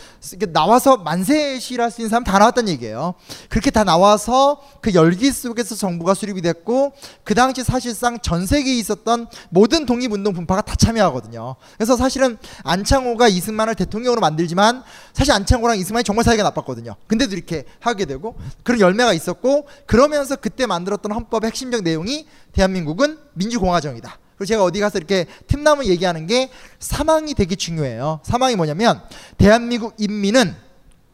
나와서 0.53 0.97
만세시를 0.97 1.83
할수 1.83 2.07
사람 2.07 2.23
다 2.23 2.37
나왔다는 2.37 2.69
얘기예요. 2.73 3.15
그렇게 3.49 3.71
다 3.71 3.83
나와서 3.83 4.61
그 4.79 4.93
열기 4.93 5.31
속에서 5.31 5.73
정부가 5.73 6.13
수립이 6.13 6.41
됐고 6.41 6.93
그 7.23 7.33
당시 7.33 7.63
사실상 7.63 8.19
전 8.19 8.45
세계에 8.45 8.75
있었던 8.75 9.25
모든 9.49 9.87
독립운동 9.87 10.33
분파가 10.33 10.61
다 10.61 10.75
참여하거든요. 10.75 11.55
그래서 11.77 11.97
사실은 11.97 12.37
안창호가 12.63 13.27
이승만을 13.27 13.73
대통령으로 13.73 14.21
만들지만 14.21 14.83
사실 15.13 15.33
안창호랑 15.33 15.79
이승만이 15.79 16.03
정말 16.03 16.23
사이가 16.23 16.43
나빴거든요. 16.43 16.95
근데도 17.07 17.33
이렇게 17.33 17.63
하게 17.79 18.05
되고 18.05 18.35
그런 18.61 18.79
열매가 18.79 19.13
있었고 19.13 19.67
그러면서 19.87 20.35
그때 20.35 20.67
만들었던 20.67 21.11
헌법의 21.11 21.47
핵심적 21.47 21.86
내용이 21.87 22.27
대한민국은 22.53 23.17
민주공화정이다. 23.33 24.17
그리고 24.37 24.45
제가 24.45 24.63
어디 24.63 24.79
가서 24.79 24.97
이렇게 24.97 25.25
틈나무 25.47 25.85
얘기하는 25.85 26.27
게 26.27 26.49
사망이 26.79 27.33
되게 27.33 27.55
중요해요. 27.55 28.19
사망이 28.23 28.55
뭐냐면 28.55 29.01
대한민국 29.37 29.95
인민은 29.97 30.55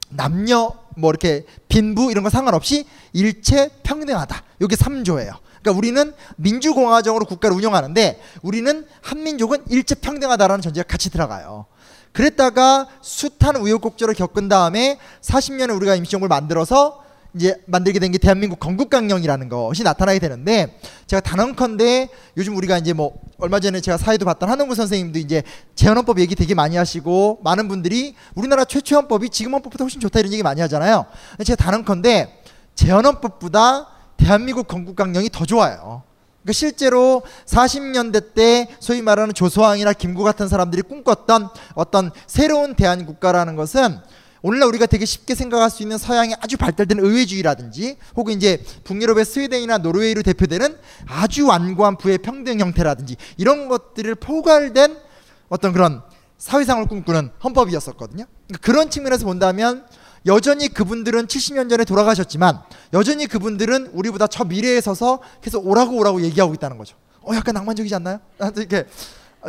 남녀 0.10 0.74
뭐 0.96 1.10
이렇게 1.10 1.46
빈부 1.70 2.12
이런 2.12 2.24
거 2.24 2.30
상관없이 2.30 2.86
일체 3.14 3.70
평등하다. 3.84 4.44
이게 4.62 4.76
3조예요. 4.76 5.38
그러니까 5.62 5.78
우리는 5.78 6.14
민주공화정으로 6.36 7.26
국가를 7.26 7.56
운영하는데 7.56 8.22
우리는 8.42 8.86
한민족은 9.02 9.64
일체 9.70 9.96
평등하다라는 9.96 10.62
전제가 10.62 10.88
같이 10.88 11.10
들어가요. 11.10 11.66
그랬다가 12.12 12.88
숱한 13.02 13.56
우여곡절을 13.56 14.14
겪은 14.14 14.50
다음에 14.50 15.00
40년에 15.22 15.76
우리가 15.76 15.96
임시정부를 15.96 16.30
만들어서 16.30 17.03
이제 17.36 17.62
만들게 17.66 18.00
된 18.00 18.12
게 18.12 18.18
대한민국 18.20 18.60
건국강령이라는 18.60 19.50
것이 19.50 19.82
나타나게 19.84 20.20
되는데 20.20 20.80
제가 21.08 21.20
단언컨대 21.20 22.10
요즘 22.38 22.56
우리가 22.56 22.78
이제 22.78 22.94
뭐 22.94 23.14
얼마 23.40 23.60
전에 23.60 23.82
제가 23.82 23.98
사회도 23.98 24.24
봤던 24.26 24.50
한홍구 24.50 24.76
선생님도 24.76 25.18
이제 25.20 25.42
재헌헌법 25.76 26.20
얘기 26.20 26.36
되게 26.36 26.54
많이 26.54 26.76
하시고 26.76 27.40
많은 27.44 27.68
분들이 27.68 28.16
우리나라 28.36 28.66
최초 28.66 28.98
헌법이 28.98 29.30
지금 29.30 29.54
헌법보다 29.54 29.84
훨씬 29.84 30.00
좋다 30.00 30.20
이런 30.20 30.32
얘기 30.32 30.44
많이 30.44 30.62
하잖아요. 30.62 31.06
제가 31.44 31.56
단언컨대 31.56 32.30
재헌헌법보다 32.76 33.88
대한민국 34.18 34.68
건국강령이 34.68 35.30
더 35.32 35.46
좋아요. 35.46 36.04
그러니까 36.44 36.54
실제로 36.54 37.24
40년대 37.46 38.34
때 38.34 38.68
소위 38.80 39.02
말하는 39.02 39.34
조소왕이나 39.34 39.94
김구 39.94 40.24
같은 40.24 40.48
사람들이 40.48 40.82
꿈꿨던 40.84 41.50
어떤 41.74 42.12
새로운 42.28 42.76
대한국가라는 42.76 43.56
것은 43.56 43.98
오늘날 44.46 44.68
우리가 44.68 44.86
되게 44.86 45.06
쉽게 45.06 45.36
생각할 45.36 45.70
수 45.70 45.84
있는 45.84 45.98
서양의 45.98 46.36
아주 46.42 46.58
발달된 46.58 47.00
의회주의라든지 47.00 47.96
혹은 48.18 48.34
이제 48.34 48.62
북유럽의 48.84 49.24
스웨덴이나 49.24 49.78
노르웨이로 49.78 50.22
대표되는 50.22 50.78
아주 51.08 51.48
완고한 51.48 51.98
부의 51.98 52.18
평등 52.18 52.60
형태라든지 52.60 53.16
이런 53.38 53.70
것들을 53.70 54.14
포괄된 54.16 54.98
어떤 55.48 55.72
그런 55.72 56.02
사회상을 56.38 56.86
꿈꾸는 56.88 57.32
헌법이었었거든요. 57.42 58.26
그러니까 58.48 58.66
그런 58.66 58.90
측면에서 58.90 59.26
본다면 59.26 59.86
여전히 60.26 60.68
그분들은 60.68 61.28
70년 61.28 61.70
전에 61.70 61.86
돌아가셨지만 61.86 62.60
여전히 62.92 63.28
그분들은 63.28 63.92
우리보다 63.94 64.28
저 64.28 64.44
미래에 64.44 64.82
서서 64.82 65.22
계속 65.42 65.66
오라고 65.66 65.96
오라고 65.96 66.22
얘기하고 66.22 66.54
있다는 66.54 66.78
거죠. 66.78 66.98
어 67.22 67.34
약간 67.34 67.54
낭만적이지 67.54 67.96
않나요? 67.96 68.20
이렇게 68.58 68.88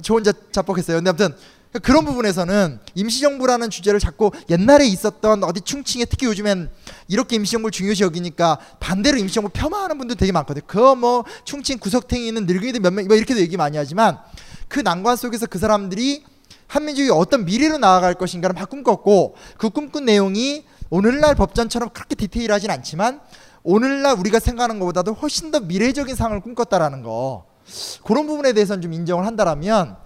저 0.05 0.15
혼자 0.15 0.33
자뻑했어요. 0.53 0.99
근데 0.99 1.11
아무튼 1.11 1.35
그런 1.83 2.05
부분에서는 2.05 2.79
임시정부라는 2.95 3.69
주제를 3.71 3.99
자꾸 3.99 4.31
옛날에 4.49 4.87
있었던 4.87 5.43
어디 5.43 5.61
충칭에 5.61 6.05
특히 6.05 6.27
요즘엔 6.27 6.71
이렇게 7.09 7.37
임시정부를 7.37 7.73
중요시 7.73 8.05
여기니까 8.05 8.59
반대로 8.79 9.19
임시정부 9.19 9.51
폄하하는 9.51 9.99
분들 9.99 10.17
되게 10.17 10.31
많거든요. 10.33 10.65
그 10.67 10.95
뭐 10.95 11.25
충칭 11.45 11.79
구석탱이 11.79 12.29
있는 12.29 12.47
늙은이들 12.47 12.81
몇 12.81 12.93
명, 12.93 13.07
뭐 13.07 13.17
이렇게도 13.17 13.41
얘기 13.41 13.57
많이 13.57 13.77
하지만 13.77 14.19
그 14.69 14.81
난관 14.81 15.17
속에서 15.17 15.47
그 15.47 15.59
사람들이 15.59 16.25
한민족이 16.69 17.11
어떤 17.11 17.45
미래로 17.45 17.79
나아갈 17.79 18.15
것인가를 18.15 18.55
막 18.55 18.71
꿈꿨고 18.71 19.35
그 19.59 19.71
꿈꾼 19.71 20.05
내용이 20.05 20.65
오늘날 20.91 21.35
법전처럼 21.35 21.91
그렇게 21.91 22.15
디테일하진 22.15 22.71
않지만 22.71 23.21
오늘날 23.65 24.17
우리가 24.19 24.39
생각하는 24.39 24.79
것보다도 24.79 25.15
훨씬 25.15 25.51
더 25.51 25.59
미래적인 25.61 26.15
상을 26.15 26.39
꿈꿨다라는 26.41 27.03
거 27.03 27.47
그런 28.05 28.27
부분에 28.27 28.53
대해서는 28.53 28.83
좀 28.83 28.93
인정을 28.93 29.27
한다라면 29.27 29.97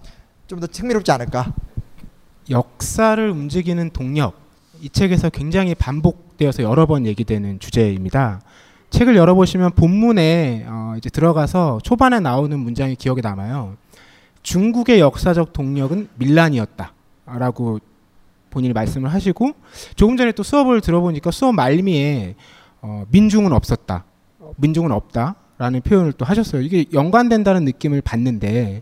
좀 0.49 0.59
더 0.59 0.67
흥미롭지 0.73 1.11
않을까? 1.11 1.53
역사를 2.49 3.29
움직이는 3.29 3.91
동력 3.91 4.33
이 4.81 4.89
책에서 4.89 5.29
굉장히 5.29 5.75
반복되어서 5.75 6.63
여러 6.63 6.87
번 6.87 7.05
얘기되는 7.05 7.59
주제입니다. 7.59 8.41
책을 8.89 9.15
열어보시면 9.15 9.73
본문에 9.73 10.65
어 10.67 10.95
이제 10.97 11.11
들어가서 11.11 11.81
초반에 11.83 12.19
나오는 12.19 12.59
문장이 12.59 12.95
기억에 12.95 13.21
남아요. 13.21 13.77
중국의 14.41 14.99
역사적 15.01 15.53
동력은 15.53 16.09
밀란이었다라고 16.15 17.79
본인이 18.49 18.73
말씀을 18.73 19.13
하시고 19.13 19.51
조금 19.95 20.17
전에 20.17 20.31
또 20.31 20.41
수업을 20.41 20.81
들어보니까 20.81 21.29
수업 21.29 21.53
말미에 21.53 22.33
어 22.81 23.05
민중은 23.11 23.53
없었다, 23.53 24.03
민중은 24.55 24.91
없다라는 24.91 25.81
표현을 25.83 26.13
또 26.13 26.25
하셨어요. 26.25 26.63
이게 26.63 26.85
연관된다는 26.91 27.65
느낌을 27.65 28.01
받는데 28.01 28.81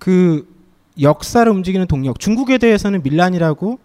그 0.00 0.58
역사를 1.00 1.50
움직이는 1.50 1.86
동력 1.86 2.18
중국에 2.18 2.58
대해서는 2.58 3.02
밀란이라고 3.02 3.78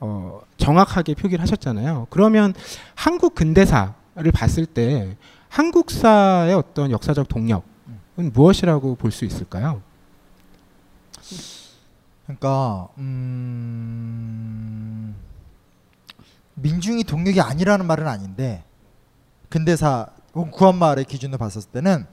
어, 0.00 0.40
정확하게 0.56 1.14
표기를 1.14 1.42
하셨잖아요. 1.42 2.06
그러면 2.10 2.54
한국 2.94 3.34
근대사를 3.34 3.94
봤을 4.32 4.66
때 4.66 5.16
한국사의 5.48 6.54
어떤 6.54 6.90
역사적 6.90 7.28
동력은 7.28 8.32
무엇이라고 8.32 8.96
볼 8.96 9.10
수 9.10 9.24
있을까요? 9.24 9.82
그러니까 12.26 12.88
음... 12.98 15.16
민중이 16.54 17.04
동력이 17.04 17.40
아니라는 17.40 17.86
말은 17.86 18.06
아닌데 18.06 18.62
근대사 19.48 20.06
구한말의 20.32 21.06
기준으로 21.06 21.38
봤을 21.38 21.62
때는 21.62 22.06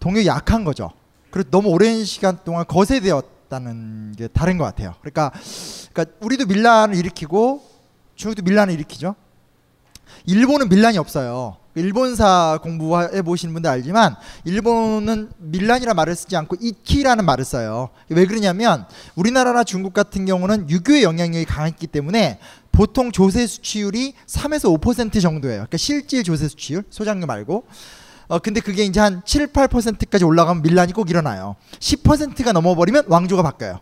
동력이 0.00 0.26
약한 0.26 0.64
거죠. 0.64 0.90
그리고 1.30 1.50
너무 1.50 1.68
오랜 1.68 2.04
시간 2.04 2.38
동안 2.44 2.64
거세되었 2.66 3.24
있다는 3.46 4.14
게 4.16 4.28
다른 4.28 4.58
것 4.58 4.64
같아요. 4.64 4.94
그러니까, 5.00 5.32
그러니까 5.92 6.16
우리도 6.20 6.46
밀란을 6.46 6.96
일으키고 6.96 7.62
중국도 8.14 8.42
밀란을 8.42 8.74
일으키죠. 8.74 9.14
일본은 10.26 10.68
밀란이 10.68 10.98
없어요. 10.98 11.56
일본사 11.76 12.60
공부해 12.62 13.22
보시는 13.22 13.52
분들 13.52 13.68
알지만 13.68 14.14
일본은 14.44 15.30
밀란이라 15.38 15.94
말을 15.94 16.14
쓰지 16.14 16.36
않고 16.36 16.56
이키라는 16.60 17.24
말을 17.24 17.44
써요. 17.44 17.90
왜 18.08 18.26
그러냐면 18.26 18.86
우리나라나 19.16 19.64
중국 19.64 19.92
같은 19.92 20.24
경우는 20.24 20.70
유교의 20.70 21.02
영향력이 21.02 21.44
강했기 21.46 21.88
때문에 21.88 22.38
보통 22.70 23.10
조세 23.10 23.46
수치율이 23.46 24.14
3에서 24.26 24.80
5% 24.80 25.20
정도예요. 25.20 25.58
그러니까 25.58 25.76
실질 25.76 26.22
조세 26.22 26.48
수치율, 26.48 26.84
소장료 26.90 27.26
말고 27.26 27.64
어 28.28 28.38
근데 28.38 28.60
그게 28.60 28.84
이제 28.84 29.00
한 29.00 29.22
7, 29.24 29.48
8%까지 29.48 30.24
올라가면 30.24 30.62
밀란이 30.62 30.92
꼭 30.92 31.10
일어나요. 31.10 31.56
10%가 31.78 32.52
넘어버리면 32.52 33.04
왕조가 33.08 33.42
바뀌어요. 33.42 33.80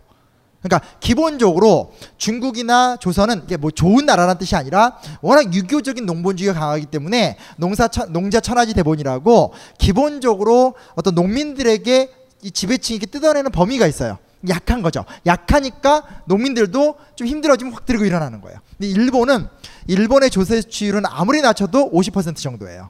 그러니까 0.63 0.87
기본적으로 1.01 1.93
중국이나 2.17 2.95
조선은 2.95 3.43
이게 3.45 3.57
뭐 3.57 3.69
좋은 3.69 4.05
나라라는 4.05 4.37
뜻이 4.37 4.55
아니라 4.55 4.97
워낙 5.21 5.53
유교적인 5.53 6.05
농본주의가 6.05 6.57
강하기 6.57 6.85
때문에 6.85 7.37
농사 7.57 7.89
농자 8.09 8.39
천하지 8.39 8.73
대본이라고 8.73 9.53
기본적으로 9.77 10.75
어떤 10.95 11.15
농민들에게 11.15 12.09
이 12.43 12.51
지배층이 12.51 12.99
뜯어내는 12.99 13.51
범위가 13.51 13.87
있어요. 13.87 14.17
약한 14.49 14.81
거죠. 14.81 15.05
약하니까 15.25 16.03
농민들도 16.25 16.95
좀 17.15 17.27
힘들어지면 17.27 17.73
확 17.73 17.85
들고 17.85 18.05
일어나는 18.05 18.41
거예요. 18.41 18.59
근데 18.77 18.89
일본은 18.89 19.47
일본의 19.87 20.29
조세치율은 20.29 21.03
아무리 21.05 21.41
낮춰도 21.41 21.91
50% 21.91 22.35
정도예요. 22.37 22.89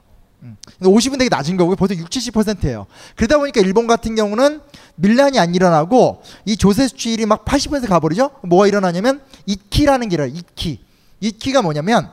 50은 0.80 1.14
음. 1.14 1.18
되게 1.18 1.28
낮은 1.28 1.56
거고 1.56 1.74
보통 1.76 1.96
60, 1.96 2.34
70%예요. 2.34 2.86
그러다 3.16 3.38
보니까 3.38 3.60
일본 3.60 3.86
같은 3.86 4.14
경우는 4.14 4.60
밀란이 4.96 5.38
안 5.38 5.54
일어나고 5.54 6.22
이 6.44 6.56
조세 6.56 6.86
수출이 6.88 7.26
막 7.26 7.44
80% 7.44 7.88
가버리죠. 7.88 8.30
뭐가 8.42 8.66
일어나냐면 8.66 9.20
이키라는 9.46 10.08
게 10.08 10.14
일어나요. 10.14 10.34
이키. 10.36 10.84
이키가 11.20 11.62
뭐냐면 11.62 12.10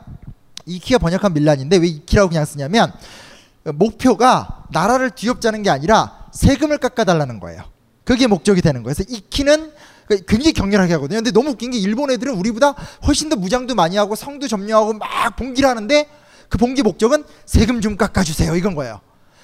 이키가 0.66 1.00
번역한 1.00 1.34
밀란인데 1.34 1.78
왜 1.78 1.88
이키라고 1.88 2.30
그냥 2.30 2.46
쓰냐면 2.46 2.94
목표가 3.64 4.66
나라를 4.72 5.12
뒤엎자는 5.12 5.64
게 5.64 5.70
아니라 5.70 6.28
세금을 6.32 6.78
깎아달라는 6.78 7.40
거예요. 7.40 7.64
그게 8.04 8.28
목적이 8.28 8.62
되는 8.62 8.84
거예요. 8.84 8.96
그래서 8.96 9.04
이키는 9.10 9.72
굉장히 10.28 10.54
격렬하게 10.54 10.94
하거든요. 10.94 11.18
근데 11.20 11.32
너무 11.32 11.52
웃긴 11.52 11.72
게 11.72 11.78
일본 11.78 12.12
애들은 12.12 12.34
우리보다 12.34 12.76
훨씬 13.06 13.30
더 13.30 13.36
무장도 13.36 13.76
많이 13.76 13.98
하고 13.98 14.16
성도 14.16 14.48
점령하고 14.48 14.94
막 14.94 15.36
봉기를 15.36 15.70
하는데 15.70 16.08
그 16.51 16.58
봉기 16.58 16.84
목적은 16.84 17.24
세금 17.46 17.79
좀 17.79 17.96
깎아주세요 17.96 18.58
이건 18.58 18.75
거예요. 18.75 19.00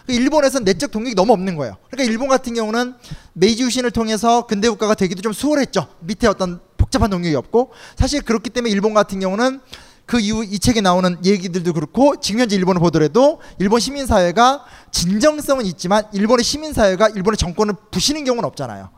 그 0.06 0.12
일본에서는 0.12 0.66
내적 0.66 0.92
동력이 0.92 1.16
너무 1.16 1.32
없는 1.32 1.56
거예요. 1.56 1.78
그러니까 1.90 2.12
일본 2.12 2.28
같은 2.28 2.54
경우는 2.54 2.96
메이지 3.32 3.64
유신을 3.64 3.92
통해서 3.92 4.46
근대 4.46 4.68
국가가 4.68 4.94
되기도 4.94 5.22
좀 5.22 5.32
수월했죠. 5.32 5.88
밑에 6.02 6.28
어떤 6.28 6.60
복잡한 6.78 7.10
동력이 7.10 7.34
없고 7.36 7.72
사실 7.96 8.22
그렇기 8.22 8.50
때문에 8.50 8.72
일본 8.72 8.94
같은 8.94 9.22
경우는 9.22 9.62
그 10.06 10.20
이후 10.20 10.44
이 10.44 10.60
책에 10.60 10.82
나오는 10.82 11.18
얘기들도 11.24 11.72
그렇고 11.72 12.20
지금 12.20 12.42
현재 12.42 12.58
일본을 12.58 12.82
보더라도 12.82 13.40
일본 13.58 13.80
시민 13.80 14.06
사회가 14.06 14.66
진정성은 14.92 15.66
있지만 15.66 16.04
일본의 16.12 16.44
시민 16.44 16.74
사회가 16.74 17.08
일본의 17.10 17.38
정권을 17.38 17.74
부시는 17.90 18.26
경우는 18.26 18.46
없잖아요. 18.48 18.90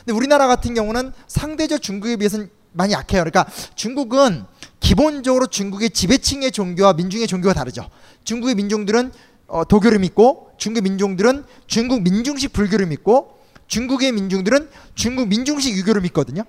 근데 0.00 0.12
우리나라 0.12 0.46
같은 0.48 0.74
경우는 0.74 1.12
상대적 1.28 1.80
중국에 1.80 2.16
비해서는 2.16 2.50
많이 2.74 2.92
약해요. 2.92 3.22
그러니까 3.22 3.46
중국은 3.74 4.44
기본적으로 4.80 5.46
중국의 5.46 5.90
지배층의 5.90 6.52
종교와 6.52 6.92
민중의 6.92 7.26
종교가 7.26 7.54
다르죠. 7.54 7.88
중국의 8.24 8.54
민중들은 8.56 9.12
어, 9.46 9.64
도교를 9.64 9.98
믿고 10.00 10.50
중국 10.58 10.82
민중들은 10.82 11.44
중국 11.66 12.02
민중식 12.02 12.52
불교를 12.52 12.86
믿고 12.86 13.38
중국의 13.66 14.12
민중들은 14.12 14.68
중국 14.94 15.28
민중식 15.28 15.76
유교를 15.76 16.02
믿거든요. 16.02 16.42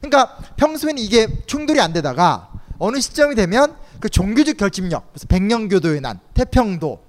그러니까 0.00 0.36
평소에는 0.56 1.02
이게 1.02 1.28
충돌이 1.46 1.80
안 1.80 1.92
되다가 1.92 2.50
어느 2.78 3.00
시점이 3.00 3.34
되면 3.34 3.76
그 4.00 4.08
종교적 4.08 4.56
결집력, 4.56 5.10
그래서 5.12 5.26
백령교도의 5.28 6.00
난, 6.00 6.20
태평도, 6.34 7.02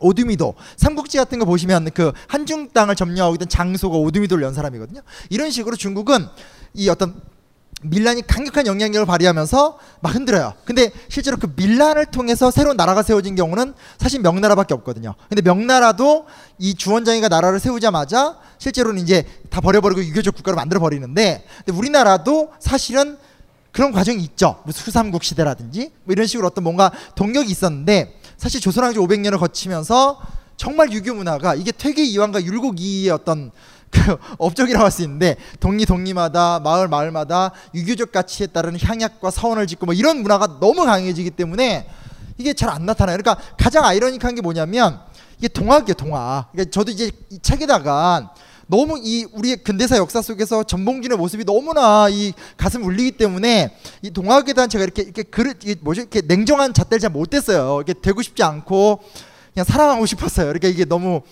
오두미도 0.00 0.54
삼국지 0.76 1.18
같은 1.18 1.38
거 1.38 1.44
보시면 1.44 1.90
그 1.92 2.12
한중 2.26 2.70
땅을 2.72 2.96
점령하고 2.96 3.34
있던 3.34 3.48
장소가 3.48 3.96
오두미도를 3.96 4.44
연 4.44 4.54
사람이거든요. 4.54 5.02
이런 5.28 5.50
식으로 5.50 5.76
중국은 5.76 6.26
이 6.74 6.88
어떤 6.88 7.20
밀란이 7.82 8.26
강력한 8.26 8.66
영향력을 8.66 9.06
발휘하면서 9.06 9.78
막 10.00 10.14
흔들어요. 10.14 10.54
근데 10.64 10.90
실제로 11.08 11.36
그 11.36 11.52
밀란을 11.56 12.06
통해서 12.06 12.50
새로운 12.50 12.76
나라가 12.76 13.02
세워진 13.02 13.34
경우는 13.34 13.74
사실 13.98 14.20
명나라밖에 14.20 14.74
없거든요. 14.74 15.14
근데 15.28 15.42
명나라도 15.42 16.26
이 16.58 16.74
주원장이가 16.74 17.28
나라를 17.28 17.58
세우자마자 17.58 18.36
실제로는 18.58 19.02
이제 19.02 19.24
다 19.48 19.60
버려버리고 19.60 20.04
유교적 20.04 20.34
국가로 20.34 20.56
만들어 20.56 20.80
버리는데 20.80 21.44
근데 21.64 21.78
우리나라도 21.78 22.52
사실은 22.58 23.16
그런 23.72 23.92
과정이 23.92 24.22
있죠. 24.24 24.60
뭐 24.64 24.72
수삼국 24.72 25.24
시대라든지 25.24 25.92
뭐 26.04 26.12
이런 26.12 26.26
식으로 26.26 26.48
어떤 26.48 26.64
뭔가 26.64 26.90
동력이 27.14 27.50
있었는데 27.50 28.18
사실 28.36 28.60
조선왕조 28.60 29.00
500년을 29.00 29.38
거치면서 29.38 30.20
정말 30.56 30.92
유교 30.92 31.14
문화가 31.14 31.54
이게 31.54 31.72
퇴계 31.72 32.04
이황과 32.04 32.44
율곡 32.44 32.80
이의 32.80 33.10
어떤 33.10 33.50
그 33.90 34.16
업적이라고 34.38 34.84
할 34.84 34.90
수 34.90 35.02
있는데 35.02 35.36
동리 35.60 35.84
동리마다 35.86 36.60
마을 36.60 36.88
마을마다 36.88 37.52
유교적 37.74 38.12
가치에 38.12 38.46
따른 38.48 38.78
향약과 38.80 39.30
사원을 39.30 39.66
짓고 39.66 39.86
뭐 39.86 39.94
이런 39.94 40.22
문화가 40.22 40.58
너무 40.60 40.84
강해지기 40.84 41.30
때문에 41.30 41.86
이게 42.38 42.54
잘 42.54 42.70
안 42.70 42.86
나타나요. 42.86 43.18
그러니까 43.18 43.42
가장 43.58 43.84
아이러니한 43.84 44.34
게 44.34 44.40
뭐냐면 44.40 45.00
이게 45.38 45.48
동학이에요, 45.48 45.94
동학. 45.94 46.50
그러니까 46.52 46.70
저도 46.70 46.90
이제 46.92 47.10
이 47.30 47.38
책에다가 47.40 48.32
너무 48.66 49.00
이 49.02 49.26
우리의 49.32 49.58
근대사 49.64 49.96
역사 49.96 50.22
속에서 50.22 50.62
전봉준의 50.62 51.18
모습이 51.18 51.44
너무나 51.44 52.08
이 52.08 52.32
가슴 52.56 52.84
울리기 52.84 53.12
때문에 53.12 53.74
이 54.02 54.10
동학에 54.10 54.52
대한 54.52 54.68
제가 54.70 54.84
이렇게 54.84 55.02
이렇게 55.02 55.24
이게 55.62 55.74
뭐죠 55.80 56.02
이렇게 56.02 56.20
냉정한 56.22 56.72
잣대를 56.72 57.00
잘 57.00 57.10
못했어요. 57.10 57.82
이렇게 57.84 57.94
되고 58.00 58.22
싶지 58.22 58.42
않고 58.42 59.00
그냥 59.52 59.64
사랑하고 59.64 60.06
싶었어요. 60.06 60.46
그러니까 60.46 60.68
이게 60.68 60.84
너무 60.84 61.22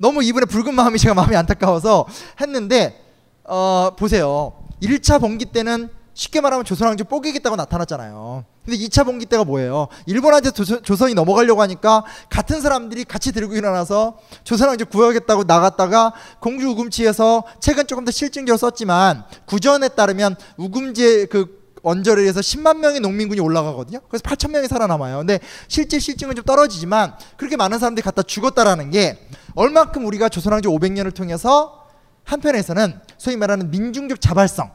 너무 0.00 0.24
이분의 0.24 0.46
붉은 0.46 0.74
마음이 0.74 0.98
제가 0.98 1.14
마음이 1.14 1.36
안타까워서 1.36 2.06
했는데 2.40 2.98
어, 3.44 3.90
보세요. 3.98 4.54
1차 4.82 5.20
봉기 5.20 5.44
때는 5.46 5.90
쉽게 6.14 6.40
말하면 6.40 6.64
조선왕조 6.64 7.04
뽀개겠다고 7.04 7.54
나타났잖아요. 7.56 8.44
근데 8.64 8.78
2차 8.78 9.04
봉기 9.04 9.26
때가 9.26 9.44
뭐예요? 9.44 9.88
일본한테 10.06 10.52
조선, 10.52 11.10
이 11.10 11.14
넘어가려고 11.14 11.60
하니까 11.62 12.04
같은 12.30 12.62
사람들이 12.62 13.04
같이 13.04 13.32
들고 13.32 13.54
일어나서 13.54 14.18
조선왕조 14.44 14.86
구하겠다고 14.86 15.44
나갔다가 15.44 16.14
공주 16.40 16.68
우금치에서 16.68 17.44
책은 17.60 17.86
조금 17.86 18.06
더 18.06 18.10
실증적으로 18.10 18.56
썼지만 18.56 19.24
구전에 19.44 19.88
따르면 19.88 20.36
우금지의 20.56 21.26
그 21.26 21.60
언저리에 21.82 22.32
서 22.32 22.40
10만 22.40 22.78
명의 22.78 23.00
농민군이 23.00 23.40
올라가거든요. 23.40 24.00
그래서 24.08 24.22
8천 24.22 24.50
명이 24.50 24.68
살아남아요. 24.68 25.18
근데 25.18 25.40
실제 25.68 25.98
실증은 25.98 26.34
좀 26.34 26.44
떨어지지만 26.44 27.14
그렇게 27.36 27.56
많은 27.56 27.78
사람들이 27.78 28.02
갖다 28.02 28.22
죽었다라는 28.22 28.90
게 28.90 29.18
얼마큼 29.54 30.06
우리가 30.06 30.28
조선왕조 30.28 30.70
500년을 30.70 31.14
통해서 31.14 31.88
한편에서는 32.24 33.00
소위 33.18 33.36
말하는 33.36 33.70
민중적 33.70 34.20
자발성 34.20 34.70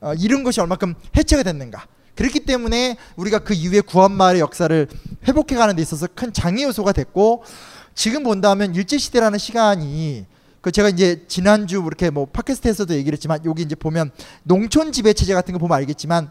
어, 0.00 0.14
이런 0.14 0.42
것이 0.44 0.60
얼마큼 0.60 0.94
해체가 1.16 1.42
됐는가. 1.42 1.86
그렇기 2.16 2.40
때문에 2.40 2.96
우리가 3.16 3.40
그 3.40 3.54
이후에 3.54 3.80
구한마을의 3.80 4.40
역사를 4.40 4.88
회복해가는 5.26 5.76
데 5.76 5.82
있어서 5.82 6.06
큰 6.14 6.32
장애 6.32 6.64
요소가 6.64 6.92
됐고 6.92 7.44
지금 7.94 8.22
본다면 8.22 8.74
일제시대라는 8.74 9.38
시간이 9.38 10.26
그 10.60 10.70
제가 10.70 10.90
이제 10.90 11.24
지난주 11.28 11.82
이렇게 11.86 12.10
뭐 12.10 12.26
팟캐스트에서도 12.26 12.94
얘기를 12.94 13.16
했지만 13.16 13.40
여기 13.46 13.62
이제 13.62 13.74
보면 13.74 14.10
농촌 14.42 14.92
지배 14.92 15.12
체제 15.14 15.32
같은 15.32 15.52
거 15.52 15.58
보면 15.58 15.76
알겠지만 15.78 16.30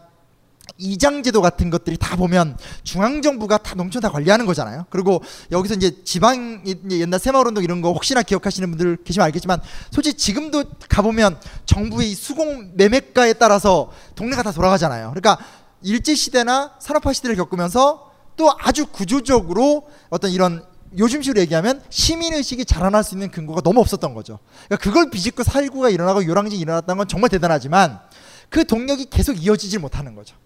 이장제도 0.78 1.40
같은 1.42 1.70
것들이 1.70 1.96
다 1.96 2.16
보면 2.16 2.56
중앙정부가 2.82 3.58
다 3.58 3.74
농촌 3.74 4.02
다 4.02 4.10
관리하는 4.10 4.46
거잖아요. 4.46 4.86
그리고 4.90 5.22
여기서 5.50 5.74
이제 5.74 6.02
지방 6.04 6.62
옛날 6.90 7.20
새마을운동 7.20 7.62
이런 7.64 7.80
거 7.80 7.92
혹시나 7.92 8.22
기억하시는 8.22 8.68
분들 8.70 8.98
계시면 9.04 9.24
알겠지만 9.26 9.60
솔직히 9.90 10.16
지금도 10.16 10.64
가보면 10.88 11.38
정부의 11.66 12.14
수공 12.14 12.72
매매가에 12.74 13.34
따라서 13.34 13.90
동네가 14.14 14.42
다 14.42 14.52
돌아가잖아요. 14.52 15.12
그러니까 15.14 15.38
일제시대나 15.82 16.74
산업화 16.78 17.12
시대를 17.12 17.36
겪으면서 17.36 18.10
또 18.36 18.52
아주 18.58 18.86
구조적으로 18.86 19.88
어떤 20.08 20.30
이런 20.30 20.64
요즘식으로 20.96 21.40
얘기하면 21.42 21.82
시민의식이 21.88 22.64
자라날 22.64 23.04
수 23.04 23.14
있는 23.14 23.30
근거가 23.30 23.60
너무 23.60 23.80
없었던 23.80 24.12
거죠. 24.14 24.38
그러니까 24.66 24.76
그걸 24.82 25.10
비집고 25.10 25.44
살구가 25.44 25.90
일어나고 25.90 26.24
요랑진이 26.24 26.60
일어났다는 26.60 26.98
건 26.98 27.08
정말 27.08 27.30
대단하지만 27.30 28.00
그 28.48 28.64
동력이 28.64 29.06
계속 29.10 29.42
이어지질 29.42 29.78
못하는 29.78 30.14
거죠. 30.14 30.36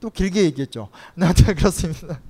또 0.00 0.10
길게 0.10 0.44
얘기했죠. 0.44 0.88
네, 1.14 1.26
그렇습니다. 1.54 2.20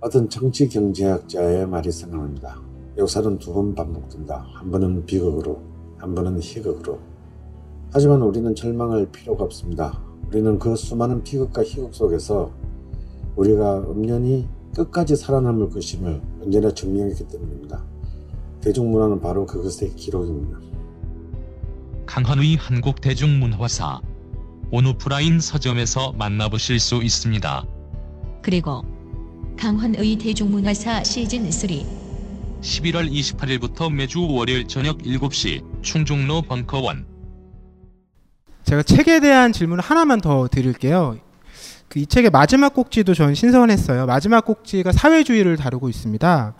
어떤 0.00 0.28
정치 0.30 0.68
경제학자의 0.68 1.66
말이 1.66 1.90
생각납니다. 1.92 2.58
역사는 2.96 3.38
두 3.38 3.52
번 3.52 3.74
반복된다. 3.74 4.46
한 4.54 4.70
번은 4.70 5.04
비극으로, 5.04 5.60
한 5.98 6.14
번은 6.14 6.40
희극으로. 6.40 6.98
하지만 7.92 8.22
우리는 8.22 8.54
절망할 8.54 9.06
필요가 9.10 9.44
없습니다. 9.44 10.00
우리는 10.28 10.58
그 10.58 10.76
수많은 10.76 11.22
비극과 11.24 11.64
희극 11.64 11.94
속에서 11.94 12.52
우리가 13.36 13.78
엄연히 13.88 14.48
끝까지 14.74 15.16
살아남을 15.16 15.70
것임을 15.70 16.20
언제나 16.42 16.72
증명했기 16.72 17.26
때문입니다. 17.28 17.82
대중문화는 18.60 19.20
바로 19.20 19.44
그것의 19.46 19.94
기록입니다. 19.96 20.58
강헌의 22.06 22.56
한국 22.56 23.00
대중문화사 23.00 24.00
온오프라인 24.70 25.40
서점에서 25.40 26.12
만나보실 26.12 26.78
수 26.78 27.02
있습니다. 27.02 27.64
그리고 28.42 28.84
강헌의 29.58 30.16
대중문화사 30.16 31.04
시즌 31.04 31.50
3 31.50 31.68
11월 32.60 33.10
28일부터 33.10 33.92
매주 33.92 34.26
월요일 34.26 34.66
저녁 34.68 34.98
7시 34.98 35.82
충중로 35.82 36.42
벙커원 36.42 37.06
제가 38.64 38.82
책에 38.82 39.20
대한 39.20 39.52
질문을 39.52 39.82
하나만 39.82 40.20
더 40.20 40.48
드릴게요. 40.48 41.18
그 41.90 41.98
이 41.98 42.06
책의 42.06 42.30
마지막 42.30 42.72
꼭지도 42.72 43.14
전 43.14 43.34
신선했어요. 43.34 44.06
마지막 44.06 44.44
꼭지가 44.44 44.92
사회주의를 44.92 45.56
다루고 45.56 45.88
있습니다. 45.88 46.54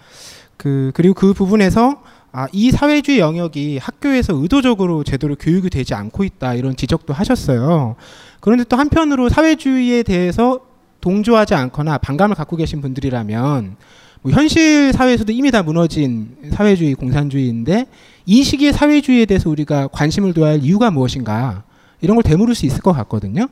그 0.57 0.91
그리고 0.93 1.15
그 1.15 1.33
부분에서 1.33 2.03
아, 2.33 2.47
이 2.53 2.71
사회주의 2.71 3.19
영역이 3.19 3.79
학교에서 3.79 4.35
의도적으로 4.35 5.03
제대로 5.03 5.35
교육이 5.35 5.69
되지 5.69 5.95
않고 5.95 6.23
있다 6.23 6.55
이런 6.55 6.77
지적도 6.77 7.13
하셨어요. 7.13 7.97
그런데 8.39 8.65
또 8.65 8.77
한편으로 8.77 9.29
사회주의에 9.29 10.05
대해서 10.05 10.61
동조하지 11.01 11.55
않거나 11.55 11.99
반감을 11.99 12.37
갖고 12.37 12.57
계신 12.57 12.81
분들이라면 12.81 13.77
뭐 14.23 14.33
현실 14.33 14.93
사회에서도 14.93 15.33
이미 15.33 15.51
다 15.51 15.63
무너진 15.63 16.37
사회주의 16.53 16.95
공산주의인데 16.95 17.87
이 18.27 18.43
시기의 18.45 18.75
사회주의에 18.75 19.25
대해서 19.25 19.51
우리가 19.51 19.89
관심을 19.89 20.35
둬야 20.35 20.51
할 20.51 20.63
이유가 20.63 20.91
무엇인가 20.91 21.65
이런 22.01 22.17
걸 22.17 22.23
되물을 22.23 22.55
수 22.55 22.67
있을 22.67 22.81
것 22.81 22.93
같거든요. 22.93 23.49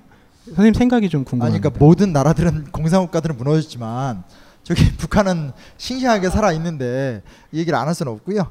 선생님 0.46 0.74
생각이 0.74 1.08
좀 1.08 1.20
아니 1.20 1.24
궁금합니다. 1.24 1.60
그러니까 1.60 1.84
모든 1.84 2.12
나라들은 2.12 2.66
공산 2.70 3.02
국가들은 3.02 3.36
무너졌지만 3.36 4.22
저기 4.62 4.90
북한은 4.96 5.52
싱싱하게 5.78 6.30
살아 6.30 6.52
있는데 6.52 7.22
이 7.52 7.58
얘기를 7.58 7.78
안 7.78 7.86
할 7.88 7.94
수는 7.94 8.12
없고요. 8.12 8.50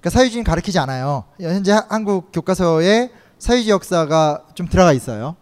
그러니까 0.00 0.10
사회주의는 0.10 0.44
가르치지 0.44 0.78
않아요. 0.80 1.24
현재 1.40 1.72
하- 1.72 1.86
한국 1.88 2.30
교과서에 2.32 3.10
사회주의 3.38 3.70
역사가 3.70 4.44
좀 4.54 4.68
들어가 4.68 4.92
있어요. 4.92 5.36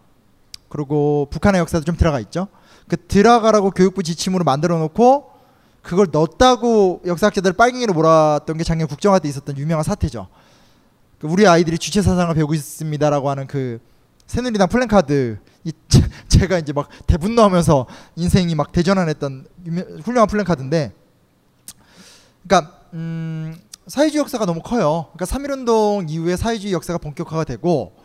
그리고 0.69 1.27
북한의 1.29 1.59
역사도 1.59 1.85
좀 1.85 1.95
들어가 1.95 2.19
있죠. 2.21 2.47
그 2.87 2.97
들어가라고 3.07 3.71
교육부 3.71 4.03
지침으로 4.03 4.43
만들어 4.43 4.77
놓고 4.79 5.31
그걸 5.81 6.07
넣었다고 6.11 7.01
역사학자들 7.05 7.53
빨갱이로 7.53 7.93
몰았던 7.93 8.57
게 8.57 8.63
작년 8.63 8.87
국정화 8.87 9.19
때 9.19 9.27
있었던 9.29 9.57
유명한 9.57 9.83
사태죠. 9.83 10.27
그 11.19 11.27
우리 11.27 11.47
아이들이 11.47 11.77
주체 11.77 12.01
사상을 12.01 12.33
배우고 12.35 12.53
있습니다라고 12.53 13.29
하는 13.29 13.47
그 13.47 13.79
새누리당 14.27 14.67
플랜카드 14.69 15.39
이 15.63 15.71
제- 15.87 16.07
제가 16.27 16.59
이제 16.59 16.73
막 16.73 16.89
대분노하면서 17.07 17.87
인생이 18.15 18.55
막 18.55 18.71
대전환했던 18.71 19.47
훌륭한 20.03 20.27
플랜카드인데 20.27 20.93
그러니까 22.47 22.79
음, 22.93 23.55
사회주의 23.87 24.19
역사가 24.21 24.45
너무 24.45 24.61
커요. 24.61 25.07
그러니까 25.13 25.25
3.1운동 25.25 26.09
이후에 26.09 26.35
사회주의 26.37 26.73
역사가 26.73 26.99
본격화가 26.99 27.43
되고 27.43 27.95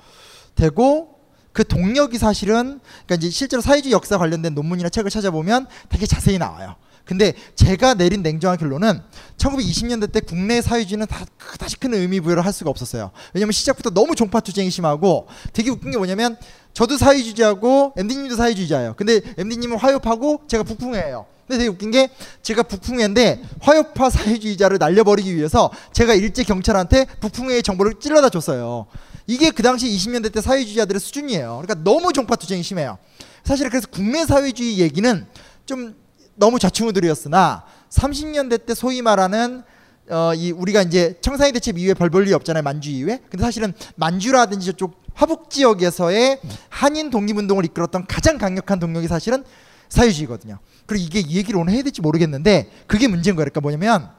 되고 0.54 1.18
그 1.52 1.66
동력이 1.66 2.18
사실은 2.18 2.80
그러니까 3.06 3.14
이제 3.16 3.30
실제로 3.30 3.60
사회주의 3.62 3.92
역사 3.92 4.18
관련된 4.18 4.54
논문이나 4.54 4.88
책을 4.88 5.10
찾아보면 5.10 5.66
되게 5.88 6.06
자세히 6.06 6.38
나와요. 6.38 6.76
근데 7.08 7.32
제가 7.54 7.94
내린 7.94 8.22
냉정한 8.22 8.58
결론은 8.58 9.00
1920년대 9.38 10.12
때 10.12 10.20
국내 10.20 10.60
사회주의는 10.60 11.06
다 11.06 11.24
그다지 11.38 11.78
큰 11.78 11.94
의미 11.94 12.20
부여를 12.20 12.44
할 12.44 12.52
수가 12.52 12.68
없었어요. 12.68 13.12
왜냐면 13.32 13.52
시작부터 13.52 13.88
너무 13.88 14.14
종파 14.14 14.40
투쟁이 14.40 14.68
심하고 14.68 15.26
되게 15.54 15.70
웃긴 15.70 15.90
게 15.90 15.96
뭐냐면 15.96 16.36
저도 16.74 16.98
사회주의자고 16.98 17.94
MD님도 17.96 18.36
사회주의자예요. 18.36 18.94
근데 18.94 19.22
MD님은 19.38 19.78
화요파고 19.78 20.42
제가 20.48 20.64
북풍회예요. 20.64 21.24
근데 21.46 21.60
되게 21.60 21.68
웃긴 21.70 21.90
게 21.90 22.10
제가 22.42 22.62
북풍회인데 22.64 23.42
화요파 23.62 24.10
사회주의자를 24.10 24.76
날려버리기 24.76 25.34
위해서 25.34 25.70
제가 25.94 26.12
일제 26.12 26.44
경찰한테 26.44 27.06
북풍회의 27.20 27.62
정보를 27.62 27.94
찔러다 28.00 28.28
줬어요. 28.28 28.86
이게 29.26 29.50
그 29.50 29.62
당시 29.62 29.86
20년대 29.88 30.30
때 30.30 30.42
사회주의자들의 30.42 31.00
수준이에요. 31.00 31.62
그러니까 31.62 31.74
너무 31.84 32.12
종파 32.12 32.36
투쟁이 32.36 32.62
심해요. 32.62 32.98
사실 33.44 33.70
그래서 33.70 33.86
국내 33.90 34.26
사회주의 34.26 34.78
얘기는 34.78 35.26
좀 35.64 35.94
너무 36.38 36.58
좌충우돌이었으나 36.58 37.64
30년대 37.90 38.64
때 38.66 38.74
소위 38.74 39.02
말하는 39.02 39.62
어, 40.08 40.32
이 40.34 40.52
우리가 40.52 40.82
이제 40.82 41.18
청산리 41.20 41.52
대첩 41.52 41.76
이후에 41.76 41.92
별 41.94 42.08
볼 42.08 42.22
일이 42.22 42.32
없잖아요 42.32 42.62
만주 42.62 42.90
이후에. 42.90 43.20
근데 43.28 43.42
사실은 43.44 43.74
만주라든지 43.96 44.66
저쪽 44.66 45.02
화북 45.14 45.50
지역에서의 45.50 46.40
한인 46.70 47.10
독립운동을 47.10 47.64
이끌었던 47.66 48.06
가장 48.06 48.38
강력한 48.38 48.78
동력이 48.78 49.08
사실은 49.08 49.44
사회주의거든요. 49.88 50.58
그리고 50.86 51.04
이게 51.04 51.20
이 51.20 51.36
얘기를 51.36 51.58
오늘 51.60 51.74
해야 51.74 51.82
될지 51.82 52.00
모르겠는데 52.00 52.70
그게 52.86 53.08
문제인 53.08 53.36
거예요. 53.36 53.44
그러니까 53.50 53.60
뭐냐면 53.60 54.10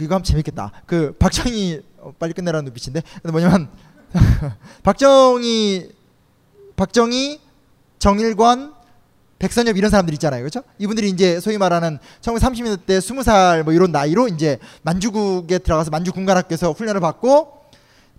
이거 0.00 0.14
하면 0.14 0.24
재밌겠다. 0.24 0.72
그 0.86 1.12
박정희 1.18 1.82
어, 1.98 2.14
빨리 2.18 2.32
끝내라는 2.32 2.64
눈빛인데. 2.66 3.02
뭐냐면 3.24 3.68
박정희 4.82 5.90
박정희 6.76 7.40
정일관 7.98 8.74
백선엽 9.42 9.76
이런 9.76 9.90
사람들 9.90 10.14
있잖아요. 10.14 10.40
그렇죠? 10.40 10.62
이분들이 10.78 11.08
이제 11.08 11.40
소위 11.40 11.58
말하는 11.58 11.98
1930년대 12.20 12.86
때 12.86 12.98
20살 13.00 13.64
뭐 13.64 13.72
이런 13.72 13.90
나이로 13.90 14.28
이제 14.28 14.58
만주국에 14.82 15.58
들어가서 15.58 15.90
만주 15.90 16.12
군관학교에서 16.12 16.70
훈련을 16.70 17.00
받고 17.00 17.64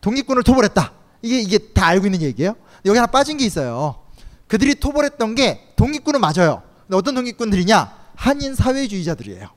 독립군을 0.02 0.44
토벌했다. 0.44 0.92
이게 1.22 1.40
이게 1.40 1.58
다 1.58 1.88
알고 1.88 2.08
있는 2.08 2.22
얘기예요. 2.22 2.56
여기 2.86 2.98
하나 2.98 3.08
빠진 3.08 3.38
게 3.38 3.46
있어요. 3.46 3.96
그들이 4.50 4.76
토벌했던 4.76 5.36
게 5.36 5.62
독립군은 5.78 6.20
맞아요. 6.20 6.62
근데 6.82 6.98
어떤 6.98 7.16
독립군들이냐? 7.16 8.04
한인 8.16 8.54
사회주의자들이에요. 8.54 9.48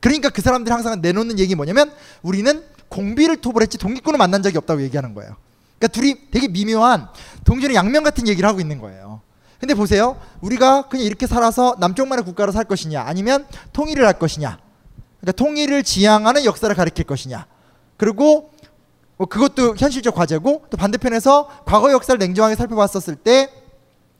그러니까 0.00 0.28
그 0.30 0.42
사람들이 0.42 0.72
항상 0.72 1.00
내놓는 1.00 1.38
얘기 1.38 1.54
뭐냐면 1.54 1.92
우리는 2.22 2.64
공비를 2.88 3.36
토벌했지 3.36 3.78
독립군을 3.78 4.18
만난 4.18 4.42
적이 4.42 4.58
없다고 4.58 4.82
얘기하는 4.82 5.14
거예요. 5.14 5.36
그러니까 5.78 5.86
둘이 5.88 6.16
되게 6.32 6.48
미묘한 6.48 7.06
동전의 7.44 7.76
양면 7.76 8.02
같은 8.02 8.26
얘기를 8.26 8.48
하고 8.48 8.60
있는 8.60 8.80
거예요. 8.80 9.05
근데 9.58 9.74
보세요. 9.74 10.20
우리가 10.40 10.88
그냥 10.88 11.06
이렇게 11.06 11.26
살아서 11.26 11.76
남쪽만의 11.78 12.24
국가로 12.24 12.52
살 12.52 12.64
것이냐 12.64 13.02
아니면 13.02 13.46
통일을 13.72 14.06
할 14.06 14.18
것이냐. 14.18 14.58
그러니까 15.20 15.32
통일을 15.32 15.82
지향하는 15.82 16.44
역사를 16.44 16.74
가리킬 16.74 17.04
것이냐. 17.04 17.46
그리고 17.96 18.50
뭐 19.16 19.26
그것도 19.26 19.76
현실적 19.76 20.14
과제고 20.14 20.66
또 20.68 20.76
반대편에서 20.76 21.48
과거 21.64 21.90
역사를 21.90 22.18
냉정하게 22.18 22.54
살펴봤었을 22.54 23.16
때 23.16 23.50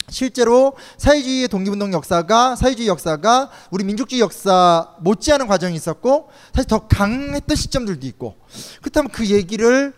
실제로 0.08 0.74
사회주의의 0.98 1.48
독립운동 1.48 1.92
역사가 1.92 2.56
사회주의 2.56 2.88
역사가 2.88 3.50
우리 3.70 3.84
민족주의 3.84 4.20
역사 4.20 4.94
못지않은 5.00 5.48
과정이 5.48 5.74
있었고 5.74 6.28
사실 6.54 6.68
더 6.68 6.86
강했던 6.86 7.56
시점들도 7.56 8.06
있고 8.06 8.36
그렇다면 8.80 9.10
그 9.10 9.26
얘기를 9.26 9.92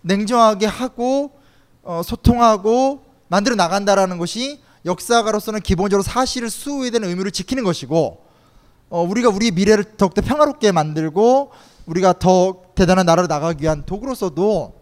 냉정하게 0.00 0.66
하고 0.66 1.32
어, 1.82 2.02
소통하고 2.04 3.04
만들어 3.28 3.54
나간다라는 3.54 4.18
것이 4.18 4.60
역사가로서는 4.84 5.60
기본적으로 5.60 6.02
사실을 6.02 6.50
수호해야 6.50 6.90
되는 6.90 7.08
의무를 7.08 7.30
지키는 7.30 7.64
것이고 7.64 8.24
어, 8.90 9.02
우리가 9.02 9.28
우리 9.28 9.50
미래를 9.50 9.96
더욱더 9.96 10.20
평화롭게 10.22 10.72
만들고 10.72 11.52
우리가 11.86 12.14
더 12.18 12.62
대단한 12.74 13.06
나라로 13.06 13.26
나가기 13.28 13.62
위한 13.62 13.84
도구로서도 13.84 14.74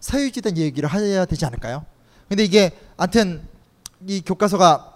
사회주의에 0.00 0.42
대한 0.42 0.58
얘기를 0.58 0.92
해야 0.92 1.24
되지 1.24 1.44
않을까요? 1.46 1.84
근데 2.28 2.44
이게 2.44 2.72
아무튼 2.96 3.46
이 4.06 4.20
교과서가 4.20 4.92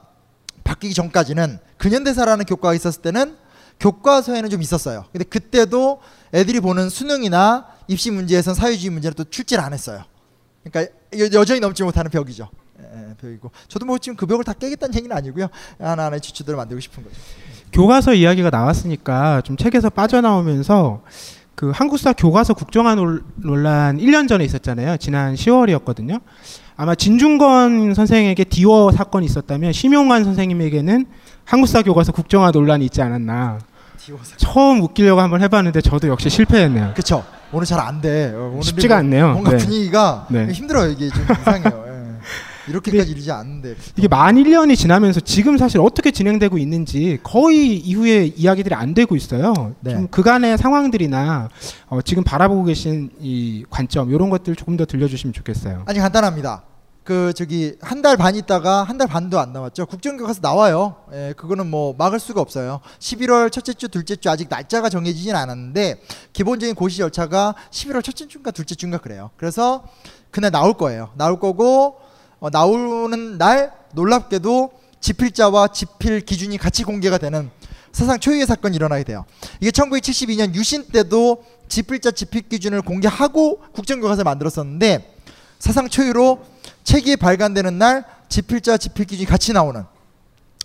바뀌기 0.65 0.95
전까지는 0.95 1.59
근현대사라는 1.79 2.45
교과가 2.45 2.75
있었을 2.75 3.03
때는 3.03 3.37
교과서에는 3.79 4.51
좀 4.51 4.61
있었어요. 4.61 5.07
근데 5.13 5.25
그때도 5.25 6.01
애들이 6.35 6.61
보는 6.61 6.91
수능이나 6.91 7.67
입시 7.89 8.11
문제에선 8.11 8.55
사회주의 8.55 8.91
문제는 8.91 9.15
또 9.15 9.25
출제를 9.25 9.65
안 9.65 9.73
했어요. 9.73 10.05
그러니까 10.63 10.93
여- 11.19 11.41
여전히 11.41 11.61
넘지 11.61 11.83
못하는 11.83 12.11
벽이죠. 12.11 12.51
예, 12.83 13.15
벽이고 13.21 13.51
저도 13.69 13.87
뭐 13.87 13.99
지금 13.99 14.17
그 14.17 14.27
벽을 14.27 14.45
다 14.45 14.53
깨겠다는 14.53 14.95
얘기는 14.97 15.15
아니고요. 15.17 15.49
하나하나의 15.79 16.21
지추들을 16.21 16.57
만들고 16.57 16.81
싶은 16.81 17.03
거죠. 17.05 17.15
교과서 17.73 18.15
이야기가 18.15 18.51
나왔으니까 18.51 19.43
좀 19.43 19.57
책에서 19.57 19.91
빠져나오면서 19.91 21.03
그 21.55 21.71
한국사 21.71 22.13
교과서 22.15 22.55
국정화 22.55 22.95
논- 22.95 23.23
논란 23.37 23.99
1년 23.99 24.27
전에 24.29 24.45
있었잖아요. 24.45 24.97
지난 24.97 25.35
10월이었거든요. 25.35 26.21
아마 26.77 26.95
진중권 26.95 27.93
선생에게 27.95 28.45
디워 28.45 28.91
사건이 28.91 29.27
있었다면 29.27 29.73
심용환 29.75 30.25
선생님에게는 30.25 31.05
한국사 31.45 31.83
교과서 31.83 32.13
국정화 32.13 32.51
논란이 32.53 32.87
있지 32.87 33.03
않았나. 33.03 33.59
처음 34.39 34.81
웃기려고 34.81 35.21
한번 35.21 35.43
해봤는데 35.43 35.83
저도 35.83 36.09
역시 36.09 36.31
실패했네요. 36.31 36.93
그렇죠. 36.95 37.23
오늘 37.53 37.67
잘 37.67 37.79
안 37.81 38.01
돼. 38.01 38.33
어, 38.35 38.51
오늘 38.53 38.63
쉽지가 38.63 38.95
뭐 38.95 38.99
않네요. 39.01 39.33
뭔가 39.33 39.51
네. 39.51 39.57
분위기가 39.59 40.27
네. 40.31 40.47
힘들어요. 40.49 40.91
이게 40.91 41.11
좀 41.11 41.23
이상해요. 41.31 41.90
예. 42.67 42.71
이렇게까지 42.71 43.11
이르지 43.11 43.31
않는데. 43.31 43.77
이게 43.97 44.09
만 44.09 44.37
1년이 44.37 44.77
지나면서 44.77 45.21
지금 45.21 45.57
사실 45.59 45.81
어떻게 45.81 46.11
진행되고 46.11 46.59
있는지 46.59 47.19
거의 47.23 47.77
이후에 47.77 48.27
이야기들이 48.27 48.75
안 48.75 48.95
되고 48.95 49.17
있어요. 49.17 49.75
네. 49.81 49.93
좀 49.93 50.09
그간의 50.09 50.59
상황들이나 50.59 51.49
어, 51.89 52.03
지금 52.03 52.25
바라보고 52.25 52.65
계신 52.65 53.11
이 53.21 53.65
관점 53.71 54.11
이런 54.11 54.31
것들 54.31 54.57
조금 54.57 54.77
더 54.77 54.85
들려주시면 54.85 55.33
좋겠어요. 55.33 55.85
아니 55.87 55.99
간단합니다. 55.99 56.65
그 57.03 57.33
저기 57.35 57.75
한 57.81 58.03
달 58.03 58.17
반 58.17 58.37
있다가 58.37 58.85
한 58.85 58.99
달 58.99 59.09
반도 59.09 59.41
안 59.41 59.53
남았죠. 59.53 59.87
국정교과서 59.87 60.41
나와요. 60.43 60.97
예, 61.13 61.33
그거는 61.37 61.69
뭐 61.69 61.95
막을 61.99 62.21
수가 62.21 62.41
없어요. 62.43 62.81
11월 63.01 63.51
첫째 63.51 63.73
주, 63.73 63.89
둘째 63.89 64.15
주 64.17 64.29
아직 64.31 64.49
날짜가 64.51 64.91
정해지진 64.91 65.35
않았는데 65.35 66.03
기본적인 66.35 66.75
고시 66.75 66.99
절차가 66.99 67.55
11월 67.71 68.05
첫째 68.05 68.29
주인가 68.29 68.51
둘째 68.51 68.75
주인가 68.75 68.99
그래요. 68.99 69.31
그래서 69.39 69.83
그날 70.31 70.51
나올 70.53 70.75
거예요. 70.75 71.11
나올 71.17 71.41
거고 71.41 71.97
어, 72.41 72.49
나오는 72.49 73.39
날 73.39 73.73
놀랍게도 73.93 74.73
지필자와 75.01 75.69
지필 75.69 76.21
기준이 76.21 76.57
같이 76.59 76.85
공개가 76.85 77.19
되는 77.19 77.51
사상 77.93 78.19
초유의 78.19 78.47
사건이 78.47 78.77
일어나게 78.77 79.05
돼요. 79.05 79.25
이게 79.61 79.71
1972년 79.71 80.55
유신 80.55 80.87
때도 80.89 81.45
지필자 81.69 82.13
지필 82.13 82.49
기준을 82.49 82.83
공개하고 82.83 83.61
국정교과서를 83.73 84.25
만들었었는데 84.25 85.17
사상 85.59 85.89
초유로 85.89 86.45
책이 86.85 87.17
발간되는 87.17 87.79
날 87.79 88.05
지필자 88.29 88.79
지필 88.79 89.07
기준이 89.07 89.27
같이 89.27 89.53
나오는 89.53 89.85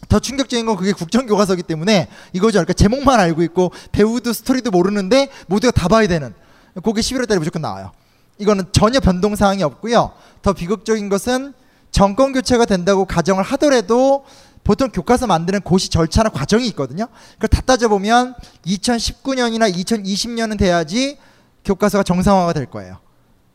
더 0.07 0.19
충격적인 0.19 0.65
건 0.65 0.75
그게 0.77 0.93
국정교과서기 0.93 1.63
때문에 1.63 2.07
이거죠. 2.31 2.59
그러니까 2.59 2.73
제목만 2.73 3.19
알고 3.19 3.41
있고 3.43 3.71
배우도 3.91 4.33
스토리도 4.33 4.71
모르는데 4.71 5.29
모두가 5.47 5.71
다 5.71 5.87
봐야 5.87 6.07
되는. 6.07 6.33
그게 6.83 7.01
11월 7.01 7.27
달에 7.27 7.39
무조건 7.39 7.61
나와요. 7.61 7.91
이거는 8.37 8.65
전혀 8.71 8.99
변동 8.99 9.35
사항이 9.35 9.63
없고요. 9.63 10.11
더 10.41 10.53
비극적인 10.53 11.09
것은 11.09 11.53
정권 11.95 12.33
교체가 12.33 12.65
된다고 12.65 13.05
가정을 13.05 13.41
하더라도 13.41 14.25
보통 14.65 14.89
교과서 14.89 15.27
만드는 15.27 15.61
고시 15.61 15.87
절차나 15.87 16.27
과정이 16.27 16.67
있거든요. 16.67 17.07
그걸 17.35 17.47
다 17.47 17.61
따져보면 17.61 18.35
2019년이나 18.65 19.73
2020년은 19.73 20.57
돼야지 20.57 21.17
교과서가 21.63 22.03
정상화가 22.03 22.51
될 22.51 22.65
거예요. 22.65 22.97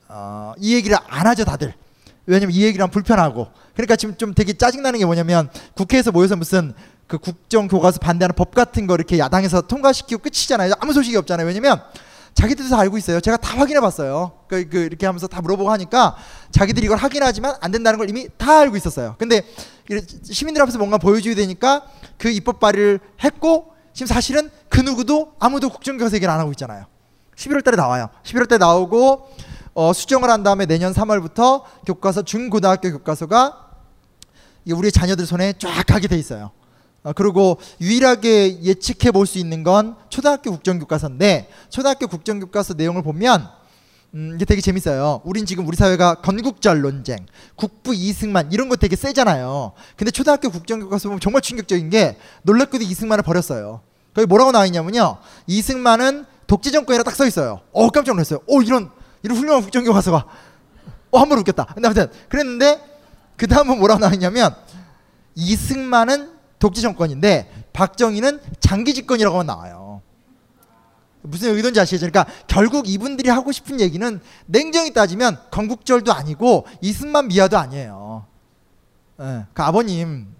어, 0.09 0.55
이 0.57 0.74
얘기를 0.74 0.96
안 1.07 1.26
하죠, 1.26 1.44
다들. 1.44 1.74
왜냐면 2.24 2.55
이 2.55 2.62
얘기를 2.62 2.87
불편하고. 2.88 3.48
그러니까 3.74 3.96
지금 3.96 4.16
좀 4.16 4.33
되게 4.33 4.55
짜증나는 4.55 5.00
게 5.00 5.05
뭐냐면 5.05 5.50
국회에서 5.74 6.11
모여서 6.11 6.35
무슨 6.35 6.72
그 7.07 7.18
국정 7.18 7.68
교과서 7.68 7.98
반대하는 7.98 8.35
법 8.35 8.55
같은 8.55 8.87
거 8.87 8.94
이렇게 8.94 9.18
야당에서 9.18 9.61
통과시키고 9.61 10.22
끝이잖아요. 10.22 10.72
아무 10.81 10.94
소식이 10.94 11.14
없잖아요. 11.14 11.46
왜냐면 11.46 11.83
자기들도 12.34 12.70
다 12.70 12.80
알고 12.80 12.96
있어요. 12.98 13.20
제가 13.20 13.36
다 13.36 13.58
확인해 13.58 13.80
봤어요. 13.80 14.32
그, 14.48 14.68
그 14.68 14.78
이렇게 14.78 15.06
하면서 15.06 15.26
다 15.26 15.40
물어보고 15.40 15.70
하니까 15.70 16.16
자기들이 16.50 16.86
이걸 16.86 16.98
확인하지만 16.98 17.56
안 17.60 17.70
된다는 17.70 17.98
걸 17.98 18.08
이미 18.08 18.28
다 18.36 18.60
알고 18.60 18.76
있었어요. 18.76 19.16
근데 19.18 19.42
시민들 20.24 20.62
앞에서 20.62 20.78
뭔가 20.78 20.98
보여줘야 20.98 21.34
되니까 21.34 21.84
그 22.18 22.28
입법 22.30 22.60
발의를 22.60 23.00
했고 23.22 23.74
지금 23.92 24.06
사실은 24.06 24.50
그 24.68 24.80
누구도 24.80 25.32
아무도 25.38 25.68
국정교과서 25.68 26.16
얘기를 26.16 26.32
안 26.32 26.40
하고 26.40 26.50
있잖아요. 26.52 26.86
11월 27.36 27.64
달에 27.64 27.76
나와요. 27.76 28.08
11월 28.24 28.48
달에 28.48 28.58
나오고 28.58 29.28
어, 29.74 29.92
수정을 29.92 30.30
한 30.30 30.42
다음에 30.42 30.66
내년 30.66 30.92
3월부터 30.92 31.62
교과서 31.86 32.22
중고등학교 32.22 32.90
교과서가 32.92 33.66
우리 34.72 34.92
자녀들 34.92 35.26
손에 35.26 35.54
쫙 35.58 35.84
가게 35.86 36.06
돼 36.08 36.16
있어요. 36.16 36.50
어, 37.02 37.12
그리고 37.14 37.58
유일하게 37.80 38.62
예측해 38.62 39.10
볼 39.10 39.26
수 39.26 39.38
있는 39.38 39.62
건 39.62 39.96
초등학교 40.10 40.50
국정교과서인데 40.50 41.48
초등학교 41.70 42.06
국정교과서 42.06 42.74
내용을 42.74 43.02
보면 43.02 43.48
음, 44.14 44.32
이게 44.34 44.44
되게 44.44 44.60
재밌어요. 44.60 45.20
우린 45.24 45.46
지금 45.46 45.66
우리 45.68 45.76
사회가 45.76 46.16
건국절 46.16 46.80
논쟁, 46.80 47.26
국부 47.54 47.94
이승만 47.94 48.50
이런 48.52 48.68
거 48.68 48.74
되게 48.76 48.96
세잖아요. 48.96 49.72
근데 49.96 50.10
초등학교 50.10 50.50
국정교과서 50.50 51.08
보면 51.08 51.20
정말 51.20 51.42
충격적인 51.42 51.90
게 51.90 52.16
놀랍게도 52.42 52.82
이승만을 52.84 53.22
버렸어요. 53.22 53.82
거기 54.12 54.26
뭐라고 54.26 54.50
나와 54.50 54.66
있냐면요. 54.66 55.18
이승만은 55.46 56.26
독재 56.48 56.72
정권이라 56.72 57.04
딱 57.04 57.14
써 57.14 57.24
있어요. 57.26 57.60
어 57.72 57.88
깜짝 57.90 58.12
놀랐어요. 58.14 58.40
어 58.48 58.60
이런 58.60 58.90
이런 59.22 59.36
훌륭한 59.38 59.62
국정교과서가 59.62 60.26
어 61.12 61.18
한 61.18 61.28
번 61.28 61.38
웃겼다. 61.38 61.66
근데 61.74 61.86
아무튼 61.86 62.08
그랬는데 62.28 62.80
그 63.36 63.46
다음은 63.46 63.78
뭐라고 63.78 64.00
나와 64.00 64.12
있냐면 64.14 64.54
이승만은 65.36 66.39
독재 66.60 66.80
정권인데 66.80 67.50
박정희는 67.72 68.40
장기 68.60 68.94
집권이라고만 68.94 69.46
나와요. 69.46 70.02
무슨 71.22 71.54
의도인지 71.56 71.80
아시죠? 71.80 72.06
그러니까 72.08 72.32
결국 72.46 72.88
이분들이 72.88 73.28
하고 73.28 73.50
싶은 73.52 73.80
얘기는 73.80 74.20
냉정히 74.46 74.92
따지면 74.92 75.38
건국절도 75.50 76.12
아니고 76.12 76.66
이승만 76.80 77.28
미화도 77.28 77.58
아니에요. 77.58 78.24
예, 79.20 79.44
그 79.52 79.62
아버님 79.62 80.08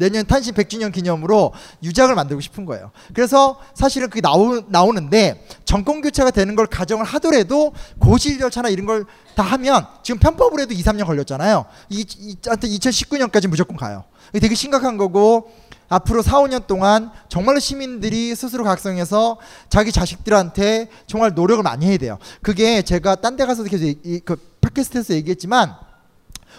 내년 0.00 0.26
탄신 0.26 0.54
100주년 0.54 0.92
기념으로 0.92 1.52
유작을 1.84 2.14
만들고 2.14 2.40
싶은 2.40 2.64
거예요. 2.64 2.90
그래서 3.14 3.60
사실은 3.74 4.08
그게 4.08 4.20
나오, 4.20 4.62
나오는데 4.66 5.46
정권 5.64 6.00
교체가 6.00 6.30
되는 6.32 6.56
걸 6.56 6.66
가정을 6.66 7.04
하더라도 7.04 7.72
고실 8.00 8.38
절차나 8.38 8.70
이런 8.70 8.86
걸 8.86 9.04
다 9.40 9.44
하면 9.44 9.86
지금 10.02 10.18
편법으로 10.18 10.62
해도 10.62 10.74
2, 10.74 10.82
3년 10.82 11.06
걸렸잖아요. 11.06 11.64
이, 11.88 12.04
이, 12.18 12.36
하여튼 12.46 12.68
2019년까지 12.68 13.46
무조건 13.46 13.76
가요. 13.76 14.04
이게 14.30 14.40
되게 14.40 14.54
심각한 14.54 14.96
거고 14.96 15.50
앞으로 15.88 16.20
4, 16.22 16.42
5년 16.42 16.66
동안 16.66 17.10
정말로 17.28 17.58
시민들이 17.58 18.34
스스로 18.34 18.64
각성해서 18.64 19.38
자기 19.68 19.92
자식들한테 19.92 20.88
정말 21.06 21.32
노력을 21.34 21.62
많이 21.62 21.86
해야 21.86 21.96
돼요. 21.96 22.18
그게 22.42 22.82
제가 22.82 23.16
딴 23.16 23.36
데 23.36 23.46
가서도 23.46 23.70
계속 23.70 23.84
이, 23.86 23.98
이, 24.04 24.20
그 24.20 24.36
팟캐스트에서 24.60 25.14
얘기했지만 25.14 25.74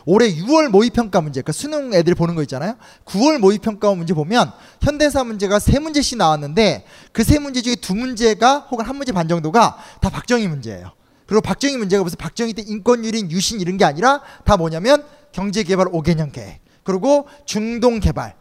올해 0.05 0.33
6월 0.35 0.69
모의평가 0.69 1.21
문제, 1.21 1.41
그러니까 1.41 1.51
수능 1.53 1.93
애들 1.93 2.15
보는 2.15 2.35
거 2.35 2.41
있잖아요. 2.43 2.75
9월 3.05 3.39
모의평가 3.39 3.93
문제 3.95 4.13
보면 4.13 4.51
현대사 4.81 5.23
문제가 5.23 5.59
세 5.59 5.79
문제씩 5.79 6.17
나왔는데 6.17 6.85
그 7.11 7.23
세 7.23 7.39
문제 7.39 7.61
중에 7.61 7.75
두 7.75 7.95
문제가 7.95 8.59
혹은 8.71 8.85
한 8.85 8.95
문제 8.95 9.11
반 9.11 9.27
정도가 9.27 9.77
다 10.01 10.09
박정희 10.09 10.47
문제예요. 10.47 10.91
그리고 11.25 11.41
박정희 11.41 11.77
문제가 11.77 12.03
무슨 12.03 12.17
박정희 12.17 12.53
때 12.53 12.61
인권유린 12.65 13.31
유신 13.31 13.61
이런 13.61 13.77
게 13.77 13.85
아니라 13.85 14.21
다 14.43 14.57
뭐냐면 14.57 15.05
경제개발 15.31 15.87
5개년 15.87 16.31
계획, 16.33 16.59
그리고 16.83 17.27
중동 17.45 17.99
개발, 18.01 18.35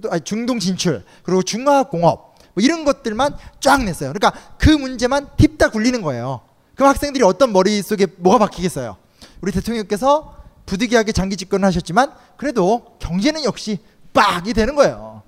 또 0.00 0.16
중동 0.20 0.60
진출, 0.60 1.04
그리고 1.24 1.42
중화공업 1.42 2.34
뭐 2.54 2.62
이런 2.62 2.84
것들만 2.84 3.36
쫙 3.58 3.82
냈어요. 3.82 4.12
그러니까 4.12 4.32
그 4.58 4.70
문제만 4.70 5.30
팁다 5.36 5.70
굴리는 5.70 6.00
거예요. 6.02 6.42
그럼 6.76 6.90
학생들이 6.90 7.24
어떤 7.24 7.52
머릿속에 7.52 8.06
뭐가 8.18 8.38
박히겠어요? 8.38 8.96
우리 9.40 9.50
대통령께서 9.50 10.36
부득이하게 10.66 11.12
장기 11.12 11.36
집권을 11.36 11.66
하셨지만 11.66 12.12
그래도 12.36 12.96
경제는 13.00 13.44
역시 13.44 13.78
빡이 14.12 14.52
되는 14.52 14.74
거예요. 14.74 15.22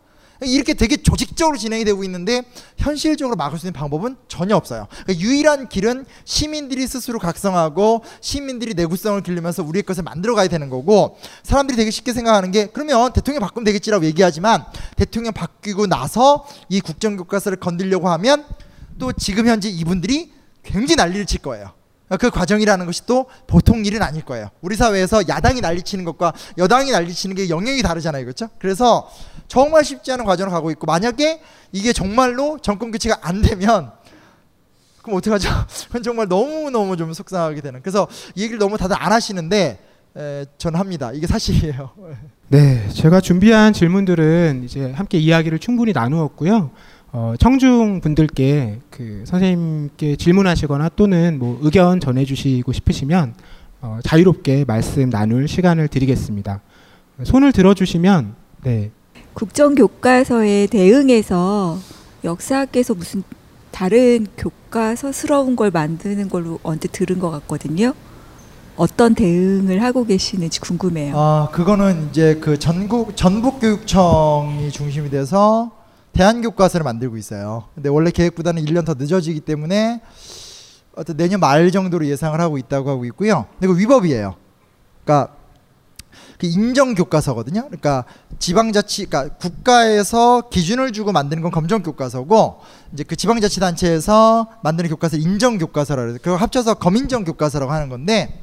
이렇게 0.44 0.74
되게 0.74 0.96
조직적으로 0.96 1.56
진행이 1.56 1.84
되고 1.84 2.02
있는데 2.04 2.42
현실적으로 2.76 3.36
막을 3.36 3.58
수 3.58 3.66
있는 3.66 3.78
방법은 3.78 4.16
전혀 4.28 4.56
없어요. 4.56 4.88
그러니까 5.04 5.24
유일한 5.24 5.68
길은 5.68 6.04
시민들이 6.24 6.86
스스로 6.86 7.18
각성하고 7.18 8.02
시민들이 8.20 8.74
내구성을 8.74 9.20
기르면서 9.22 9.62
우리의 9.62 9.84
것을 9.84 10.02
만들어 10.02 10.34
가야 10.34 10.48
되는 10.48 10.68
거고 10.68 11.16
사람들이 11.42 11.76
되게 11.76 11.90
쉽게 11.90 12.12
생각하는 12.12 12.50
게 12.50 12.66
그러면 12.66 13.12
대통령 13.12 13.40
바꾸면 13.40 13.64
되겠지라고 13.64 14.04
얘기하지만 14.06 14.64
대통령 14.96 15.32
바뀌고 15.32 15.86
나서 15.86 16.46
이 16.68 16.80
국정교과서를 16.80 17.58
건들려고 17.58 18.08
하면 18.10 18.44
또 18.98 19.12
지금 19.12 19.46
현재 19.46 19.68
이분들이 19.68 20.32
굉장히 20.62 20.96
난리를 20.96 21.26
칠 21.26 21.40
거예요. 21.40 21.72
그 22.16 22.31
과정이라는 22.31 22.87
것이 22.87 23.07
또 23.07 23.27
보통 23.46 23.85
일은 23.85 24.03
아닐 24.03 24.25
거예요. 24.25 24.51
우리 24.61 24.77
사회에서 24.77 25.29
야당이 25.29 25.61
난리치는 25.61 26.05
것과 26.05 26.33
여당이 26.59 26.90
난리치는 26.90 27.37
게 27.37 27.48
영역이 27.48 27.83
다르잖아요. 27.83 28.25
그렇죠? 28.25 28.48
그래서 28.59 29.11
정말 29.48 29.85
쉽지 29.85 30.12
않은 30.12 30.25
과정을 30.25 30.51
가고 30.51 30.70
있고 30.70 30.87
만약에 30.87 31.40
이게 31.72 31.92
정말로 31.92 32.59
정권 32.61 32.90
교체가 32.90 33.18
안 33.22 33.42
되면 33.42 33.92
그럼 35.03 35.18
어떡하죠? 35.18 35.48
그건 35.88 36.03
정말 36.03 36.29
너무너무 36.29 36.96
좀 36.96 37.12
속상하게 37.12 37.61
되는. 37.61 37.81
그래서 37.83 38.09
이 38.35 38.42
얘기를 38.42 38.59
너무 38.59 38.79
다들 38.79 38.96
안 38.98 39.12
하시는데 39.12 39.79
에, 40.16 40.46
저는 40.59 40.79
합니다. 40.79 41.11
이게 41.12 41.27
사실이에요. 41.27 41.90
네, 42.48 42.88
제가 42.90 43.20
준비한 43.20 43.72
질문들은 43.72 44.62
이제 44.64 44.92
함께 44.92 45.18
이야기를 45.18 45.59
충분히 45.59 45.92
나누었고요. 45.92 46.70
어, 47.14 47.35
청중 47.38 48.01
분들께 48.01 48.81
그 48.88 49.22
선생님께 49.27 50.16
질문하시거나 50.16 50.88
또는 50.96 51.38
뭐 51.38 51.59
의견 51.62 52.01
전해주시고 52.01 52.72
싶으시면 52.72 53.35
어, 53.83 53.98
자유롭게 54.03 54.64
말씀 54.66 55.11
나눌 55.11 55.46
시간을 55.46 55.88
드리겠습니다. 55.88 56.62
손을 57.22 57.53
들어주시면 57.53 58.35
네, 58.64 58.90
국정교과서에 59.35 60.68
대응해서 60.68 61.79
역사학에서 62.25 62.94
무슨 62.94 63.22
다른 63.70 64.27
교과서스러운 64.38 65.55
걸 65.55 65.70
만드는 65.70 66.31
걸로 66.31 66.61
언뜻 66.62 66.92
들은 66.92 67.18
것 67.18 67.31
같거든요. 67.31 67.92
어떤 68.77 69.14
대응을 69.14 69.83
하고 69.83 70.07
계시는지 70.07 70.61
궁금해요. 70.61 71.14
아 71.14 71.48
그거는 71.53 72.09
이제 72.09 72.38
그 72.40 72.59
전국 72.59 73.14
전북 73.16 73.61
교육청이 73.61 74.70
중심이 74.70 75.11
돼서 75.11 75.81
대한교과서를 76.12 76.85
만들고 76.85 77.16
있어요. 77.16 77.68
근데 77.75 77.88
원래 77.88 78.11
계획보다는 78.11 78.64
1년 78.64 78.85
더 78.85 78.94
늦어지기 78.94 79.40
때문에 79.40 80.01
어떤 80.94 81.16
내년 81.16 81.40
말 81.40 81.70
정도로 81.70 82.07
예상을 82.07 82.38
하고 82.40 82.59
있다고 82.59 82.90
하고 82.90 83.05
있고요. 83.07 83.46
근데 83.59 83.72
그 83.72 83.79
위법이에요. 83.79 84.35
그러니까 85.05 85.35
그 86.38 86.46
인정 86.46 86.94
교과서거든요. 86.94 87.62
그러니까 87.66 88.05
지방자치, 88.38 89.07
그러니까 89.07 89.37
국가에서 89.37 90.48
기준을 90.51 90.92
주고 90.92 91.12
만드는 91.12 91.42
건 91.42 91.51
검정 91.51 91.83
교과서고 91.83 92.61
이제 92.92 93.05
그 93.05 93.16
지방자치단체에서 93.16 94.48
만드는 94.62 94.90
교과서 94.90 95.16
인정 95.16 95.57
교과서라 95.57 96.03
그래서 96.03 96.18
그걸 96.18 96.37
합쳐서 96.38 96.75
검인정 96.75 97.25
교과서라고 97.25 97.72
하는 97.72 97.88
건데 97.88 98.42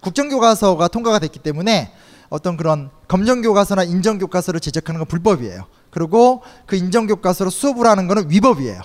국정교과서가 0.00 0.88
통과가 0.88 1.18
됐기 1.20 1.38
때문에 1.38 1.92
어떤 2.28 2.56
그런 2.56 2.90
검정교과서나 3.08 3.84
인정교과서를 3.84 4.60
제작하는 4.60 4.98
건 4.98 5.06
불법이에요. 5.06 5.66
그리고 5.94 6.42
그 6.66 6.76
인정 6.76 7.06
교과서로 7.06 7.50
수업을 7.50 7.86
하는 7.86 8.08
거는 8.08 8.28
위법이에요. 8.28 8.80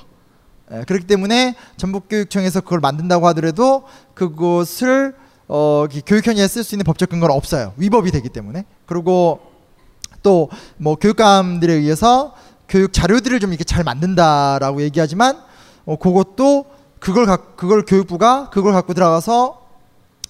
에, 0.71 0.83
그렇기 0.85 1.07
때문에 1.07 1.55
전북교육청에서 1.77 2.61
그걸 2.61 2.79
만든다고 2.79 3.27
하더라도 3.29 3.83
그것을 4.13 5.15
어, 5.47 5.85
이 5.91 6.01
교육현장에 6.05 6.47
쓸 6.47 6.63
수 6.63 6.75
있는 6.75 6.83
법적 6.83 7.09
근거는 7.09 7.35
없어요. 7.35 7.73
위법이 7.77 8.11
되기 8.11 8.29
때문에. 8.29 8.65
그리고 8.85 9.39
또 10.21 10.49
뭐 10.77 10.95
교육감들에 10.95 11.73
의해서 11.73 12.35
교육 12.67 12.93
자료들을 12.93 13.39
좀 13.39 13.51
이렇게 13.51 13.63
잘 13.63 13.83
만든다라고 13.83 14.81
얘기하지만 14.83 15.41
어, 15.85 15.95
그것도 15.95 16.65
그걸 16.99 17.25
갖 17.25 17.57
그걸 17.57 17.83
교육부가 17.85 18.49
그걸 18.49 18.73
갖고 18.73 18.93
들어가서 18.93 19.65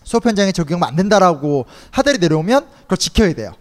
수업 0.04 0.26
현장에 0.26 0.52
적용하면 0.52 0.88
안 0.88 0.96
된다라고 0.96 1.66
하달이 1.92 2.20
내려오면 2.20 2.66
그걸 2.84 2.98
지켜야 2.98 3.34
돼요. 3.34 3.52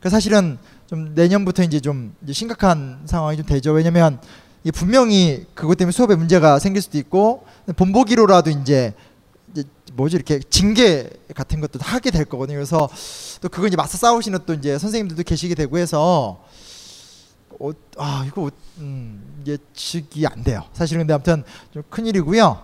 그 0.00 0.08
사실은 0.08 0.58
좀 0.88 1.14
내년부터 1.14 1.62
이제 1.62 1.80
좀 1.80 2.14
이제 2.22 2.32
심각한 2.32 3.02
상황이 3.04 3.36
좀 3.36 3.44
되죠. 3.44 3.72
왜냐면 3.72 4.18
이 4.64 4.72
분명히 4.72 5.44
그것 5.54 5.76
때문에 5.76 5.92
수업에 5.92 6.14
문제가 6.14 6.58
생길 6.58 6.80
수도 6.80 6.96
있고 6.96 7.44
본보기로라도 7.76 8.48
이제 8.50 8.94
이제 9.52 9.64
뭐지 9.92 10.16
이렇게 10.16 10.40
징계 10.48 11.10
같은 11.34 11.60
것도 11.60 11.78
하게 11.82 12.10
될 12.10 12.24
거거든요. 12.24 12.56
그래서 12.56 12.88
또 13.42 13.50
그거 13.50 13.66
이제 13.66 13.76
맞서 13.76 13.98
싸우시는 13.98 14.40
또 14.46 14.54
이제 14.54 14.78
선생님들도 14.78 15.22
계시게 15.24 15.54
되고 15.54 15.76
해서 15.76 16.42
어, 17.60 17.70
아 17.98 18.24
이거 18.26 18.50
음, 18.78 19.42
예측이 19.46 20.26
안 20.26 20.42
돼요. 20.42 20.64
사실은 20.72 21.00
근데 21.00 21.12
아무튼 21.12 21.44
좀 21.74 21.82
큰 21.90 22.06
일이고요. 22.06 22.62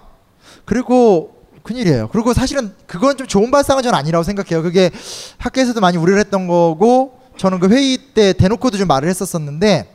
그리고 0.65 1.35
큰일이에요. 1.63 2.09
그리고 2.09 2.33
사실은 2.35 2.75
그건 2.87 3.17
좀 3.17 3.27
좋은 3.27 3.51
발상은 3.51 3.83
저는 3.83 3.99
아니라고 3.99 4.23
생각해요. 4.23 4.63
그게 4.63 4.91
학교에서도 5.39 5.81
많이 5.81 5.97
우려를 5.97 6.21
했던 6.21 6.47
거고 6.47 7.24
저는 7.37 7.59
그 7.61 7.69
회의 7.69 7.97
때 7.97 8.33
대놓고도 8.33 8.79
좀 8.79 8.89
말을 8.89 9.09
했었었는데 9.09 9.93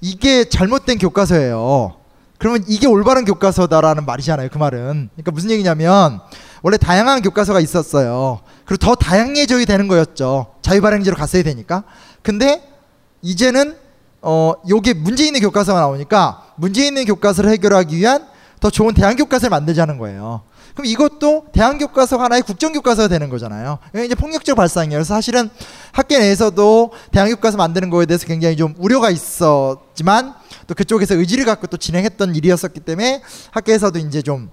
이게 0.00 0.44
잘못된 0.44 0.98
교과서예요. 0.98 1.96
그러면 2.38 2.64
이게 2.66 2.86
올바른 2.86 3.24
교과서다라는 3.24 4.04
말이잖아요. 4.04 4.48
그 4.50 4.58
말은. 4.58 5.10
그러니까 5.12 5.30
무슨 5.30 5.50
얘기냐면 5.50 6.20
원래 6.62 6.76
다양한 6.76 7.22
교과서가 7.22 7.60
있었어요. 7.60 8.40
그리고 8.64 8.78
더 8.84 8.94
다양해져야 8.94 9.64
되는 9.64 9.86
거였죠. 9.88 10.54
자유발행제로 10.60 11.16
갔어야 11.16 11.42
되니까. 11.42 11.84
근데 12.22 12.62
이제는 13.22 13.76
어 14.22 14.54
요게 14.68 14.94
문제 14.94 15.24
있는 15.24 15.40
교과서가 15.40 15.80
나오니까 15.80 16.52
문제 16.56 16.86
있는 16.86 17.04
교과서를 17.04 17.50
해결하기 17.50 17.96
위한 17.96 18.26
더 18.60 18.70
좋은 18.70 18.94
대안 18.94 19.16
교과서를 19.16 19.50
만들자는 19.50 19.98
거예요. 19.98 20.42
그럼 20.74 20.86
이것도 20.86 21.46
대안 21.52 21.78
교과서가 21.78 22.24
하나의 22.24 22.42
국정 22.42 22.72
교과서가 22.72 23.08
되는 23.08 23.28
거잖아요. 23.28 23.78
이게 23.94 24.06
이제 24.06 24.14
폭력적 24.14 24.56
발상이에요. 24.56 24.98
그래서 24.98 25.14
사실은 25.14 25.50
학계 25.92 26.18
내에서도 26.18 26.92
대안 27.10 27.28
교과서 27.28 27.56
만드는 27.58 27.90
거에 27.90 28.06
대해서 28.06 28.26
굉장히 28.26 28.56
좀 28.56 28.74
우려가 28.78 29.10
있었지만 29.10 30.34
또 30.66 30.74
그쪽에서 30.74 31.14
의지를 31.14 31.44
갖고 31.44 31.66
또 31.66 31.76
진행했던 31.76 32.34
일이었었기 32.34 32.80
때문에 32.80 33.22
학계에서도 33.50 33.98
이제 33.98 34.22
좀 34.22 34.50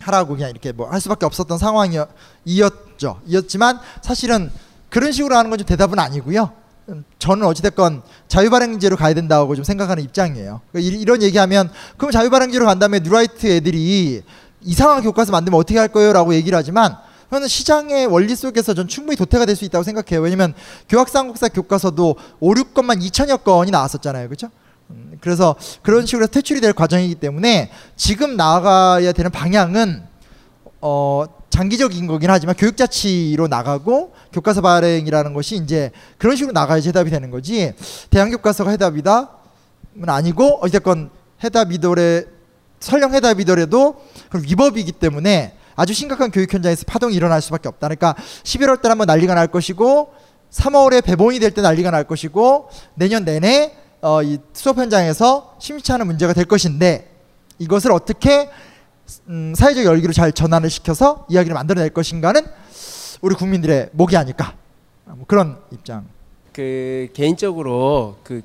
하라고 0.00 0.34
그냥 0.34 0.50
이렇게 0.50 0.72
뭐 0.72 0.88
할 0.90 1.00
수밖에 1.00 1.26
없었던 1.26 1.58
상황이었죠. 1.58 3.20
이었지만 3.26 3.78
사실은 4.02 4.50
그런 4.90 5.12
식으로 5.12 5.36
하는 5.36 5.50
건 5.50 5.58
좀 5.58 5.66
대답은 5.66 5.98
아니고요. 5.98 6.50
음, 6.88 7.04
저는 7.18 7.46
어찌됐건 7.46 8.02
자유발행제로 8.26 8.96
가야 8.96 9.14
된다고 9.14 9.54
좀 9.54 9.64
생각하는 9.64 10.02
입장이에요. 10.02 10.60
그러니까 10.72 10.96
이- 10.96 11.00
이런 11.00 11.22
얘기하면 11.22 11.70
그럼 11.96 12.10
자유발행제로 12.10 12.66
간 12.66 12.78
다음에 12.80 12.98
뉴라이트 13.00 13.46
애들이 13.46 14.22
이상한 14.64 15.02
교과서 15.02 15.32
만들면 15.32 15.58
어떻게 15.58 15.78
할 15.78 15.88
거예요?라고 15.88 16.34
얘기를 16.34 16.56
하지만 16.56 16.96
저는 17.30 17.48
시장의 17.48 18.06
원리 18.06 18.36
속에서 18.36 18.74
전 18.74 18.86
충분히 18.88 19.16
도태가 19.16 19.46
될 19.46 19.56
수 19.56 19.64
있다고 19.64 19.82
생각해요. 19.82 20.20
왜냐면 20.20 20.54
교학상국사 20.88 21.48
교과서도 21.48 22.16
5, 22.40 22.54
6건만 22.54 23.00
2천여 23.02 23.42
건이 23.42 23.70
나왔었잖아요. 23.70 24.28
그렇죠? 24.28 24.50
음, 24.90 25.16
그래서 25.20 25.56
그런 25.82 26.04
식으로 26.04 26.26
퇴출이 26.26 26.60
될 26.60 26.74
과정이기 26.74 27.14
때문에 27.14 27.70
지금 27.96 28.36
나아가야 28.36 29.12
되는 29.12 29.30
방향은 29.30 30.02
어 30.82 31.24
장기적인 31.48 32.06
거긴 32.06 32.30
하지만 32.30 32.54
교육자치로 32.54 33.46
나가고 33.48 34.12
교과서 34.32 34.60
발행이라는 34.62 35.32
것이 35.34 35.56
이제 35.56 35.90
그런 36.18 36.34
식으로 36.36 36.52
나가야지 36.52 36.88
해답이 36.88 37.10
되는 37.10 37.30
거지 37.30 37.72
대학 38.10 38.28
교과서가 38.30 38.70
해답이다는 38.70 39.28
아니고 40.06 40.58
어쨌건 40.62 41.10
해답이더래 41.44 42.24
설령 42.82 43.14
해답이더라도 43.14 43.96
그럼 44.28 44.44
위법이기 44.44 44.92
때문에 44.92 45.56
아주 45.74 45.94
심각한 45.94 46.30
교육 46.30 46.52
현장에서 46.52 46.84
파동이 46.86 47.14
일어날 47.14 47.40
수밖에 47.40 47.68
없다. 47.68 47.88
그러니까 47.88 48.14
11월 48.44 48.82
달 48.82 48.90
한번 48.90 49.06
난리가 49.06 49.34
날 49.34 49.46
것이고 49.48 50.12
3월에 50.50 51.02
배본이 51.02 51.38
될 51.38 51.52
때 51.52 51.62
난리가 51.62 51.90
날 51.90 52.04
것이고 52.04 52.68
내년 52.94 53.24
내내 53.24 53.74
어, 54.02 54.22
이 54.22 54.38
수업 54.52 54.76
현장에서 54.78 55.56
심취 55.60 55.92
않은 55.92 56.06
문제가 56.06 56.32
될 56.32 56.44
것인데 56.44 57.10
이것을 57.58 57.92
어떻게 57.92 58.50
음, 59.28 59.54
사회적 59.56 59.84
열기로 59.84 60.12
잘 60.12 60.32
전환을 60.32 60.68
시켜서 60.70 61.26
이야기를 61.30 61.54
만들어낼 61.54 61.90
것인가는 61.90 62.42
우리 63.20 63.34
국민들의 63.34 63.90
목이 63.92 64.16
아닐까 64.16 64.54
아, 65.06 65.14
뭐 65.14 65.24
그런 65.26 65.58
입장. 65.70 66.06
그 66.52 67.08
개인적으로 67.14 68.16
그, 68.24 68.42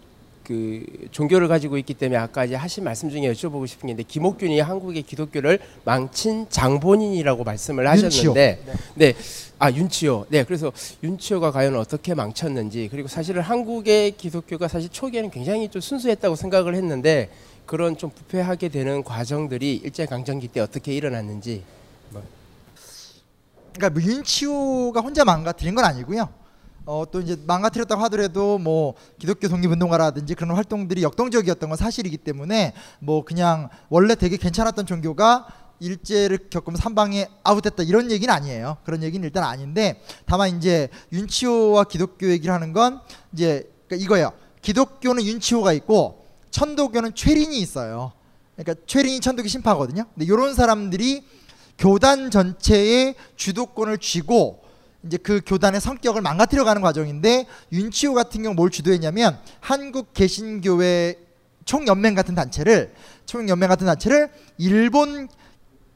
그 0.47 0.85
종교를 1.11 1.49
가지고 1.49 1.77
있기 1.77 1.93
때문에 1.93 2.17
아까 2.17 2.45
이제 2.45 2.55
하신 2.55 2.85
말씀 2.85 3.09
중에 3.09 3.23
여쭤보고 3.33 3.67
싶은 3.67 3.87
게 3.87 3.91
있는데 3.91 4.07
김옥균이 4.07 4.61
한국의 4.61 5.01
기독교를 5.01 5.59
망친 5.83 6.45
장본인이라고 6.49 7.43
말씀을 7.43 7.85
하셨는데 7.85 8.63
네. 8.95 9.13
아 9.59 9.69
윤치호. 9.69 10.27
네. 10.29 10.45
그래서 10.45 10.71
윤치호가 11.03 11.51
과연 11.51 11.75
어떻게 11.75 12.13
망쳤는지 12.13 12.87
그리고 12.89 13.09
사실은 13.09 13.41
한국의 13.41 14.11
기독교가 14.11 14.69
사실 14.69 14.89
초기에는 14.89 15.31
굉장히 15.31 15.67
좀 15.67 15.81
순수했다고 15.81 16.37
생각을 16.37 16.75
했는데 16.75 17.29
그런 17.65 17.97
좀 17.97 18.09
부패하게 18.09 18.69
되는 18.69 19.03
과정들이 19.03 19.81
일제 19.83 20.05
강점기 20.05 20.47
때 20.47 20.61
어떻게 20.61 20.93
일어났는지 20.93 21.61
그러니까 23.73 23.89
뭐 23.89 24.01
윤치호가 24.01 25.01
혼자 25.01 25.25
망가뜨린 25.25 25.75
건 25.75 25.83
아니고요. 25.83 26.29
어, 26.87 27.03
또 27.11 27.19
이제 27.19 27.37
망가뜨렸다고 27.45 28.01
하더라도 28.03 28.57
뭐 28.57 28.95
기독교 29.19 29.49
독립운동가라든지 29.49 30.35
그런 30.35 30.55
활동들이 30.55 31.03
역동적이었던 31.03 31.67
건 31.67 31.77
사실이기 31.77 32.15
때문에 32.17 32.73
뭐 32.99 33.25
그냥 33.25 33.67
원래 33.89 34.15
되게 34.15 34.37
괜찮았던 34.37 34.85
종교가 34.85 35.47
일제를 35.81 36.49
겪으면서 36.49 36.83
한 36.83 36.95
방에 36.95 37.27
아웃됐다 37.43 37.83
이런 37.83 38.09
얘기는 38.09 38.33
아니에요. 38.33 38.77
그런 38.85 39.03
얘기는 39.03 39.23
일단 39.23 39.43
아닌데 39.43 40.01
다만 40.25 40.55
이제 40.57 40.87
윤치호와 41.11 41.83
기독교 41.83 42.29
얘기를 42.29 42.53
하는 42.53 42.71
건 42.71 43.01
이제 43.33 43.69
그러니까 43.87 44.05
이거예요. 44.05 44.31
기독교는 44.61 45.23
윤치호가 45.25 45.73
있고 45.73 46.25
천도교는 46.51 47.15
최린이 47.15 47.59
있어요. 47.59 48.13
그러니까 48.55 48.81
최린이 48.87 49.19
천도교 49.19 49.49
신파거든요. 49.49 50.05
근데 50.13 50.25
이런 50.25 50.55
사람들이 50.55 51.25
교단 51.77 52.31
전체의 52.31 53.15
주도권을 53.35 53.97
쥐고 53.97 54.66
이제 55.07 55.17
그 55.17 55.41
교단의 55.45 55.81
성격을 55.81 56.21
망가뜨려 56.21 56.63
가는 56.63 56.81
과정인데 56.81 57.47
윤치호 57.71 58.13
같은 58.13 58.43
경우 58.43 58.53
뭘 58.53 58.69
주도했냐면 58.69 59.39
한국 59.59 60.13
개신교회 60.13 61.17
총연맹 61.65 62.13
같은 62.13 62.35
단체를 62.35 62.93
총연맹 63.25 63.67
같은 63.67 63.87
단체를 63.87 64.29
일본 64.57 65.27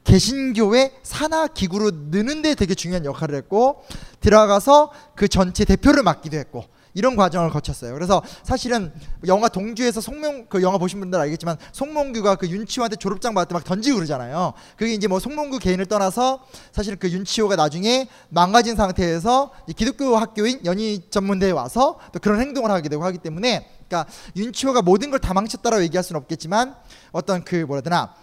개신교회 0.04 0.92
산하 1.02 1.46
기구로 1.46 1.90
느는데 2.10 2.54
되게 2.54 2.74
중요한 2.74 3.04
역할을 3.04 3.36
했고 3.36 3.84
들어가서 4.20 4.90
그 5.14 5.28
전체 5.28 5.64
대표를 5.64 6.02
맡기도 6.02 6.36
했고 6.36 6.64
이런 6.94 7.16
과정을 7.16 7.50
거쳤어요. 7.50 7.94
그래서 7.94 8.22
사실은 8.42 8.92
영화 9.26 9.48
동주에서 9.48 10.00
송명 10.00 10.46
그 10.48 10.62
영화 10.62 10.78
보신 10.78 11.00
분들 11.00 11.18
알겠지만 11.18 11.56
송몽규가 11.72 12.36
그 12.36 12.48
윤치호한테 12.48 12.96
졸업장 12.96 13.34
받을 13.34 13.48
때 13.48 13.54
막 13.54 13.64
던지고 13.64 13.96
그러잖아요. 13.96 14.52
그게 14.76 14.92
이제 14.94 15.08
뭐 15.08 15.18
송몽규 15.18 15.58
개인을 15.58 15.86
떠나서 15.86 16.44
사실 16.72 16.96
그 16.96 17.10
윤치호가 17.10 17.56
나중에 17.56 18.08
망가진 18.28 18.76
상태에서 18.76 19.50
이 19.66 19.72
기독교 19.72 20.16
학교인 20.16 20.60
연희 20.64 21.08
전문대에 21.10 21.50
와서 21.50 21.98
또 22.12 22.18
그런 22.18 22.40
행동을 22.40 22.70
하게 22.70 22.88
되고 22.88 23.04
하기 23.04 23.18
때문에 23.18 23.68
그러니까 23.88 24.10
윤치호가 24.36 24.82
모든 24.82 25.10
걸 25.10 25.18
다 25.22 25.34
망쳤다라고 25.34 25.82
얘기할 25.84 26.02
수는 26.02 26.20
없겠지만 26.20 26.74
어떤 27.12 27.44
그 27.44 27.56
뭐라 27.56 27.76
해야 27.78 27.82
되나 27.82 28.14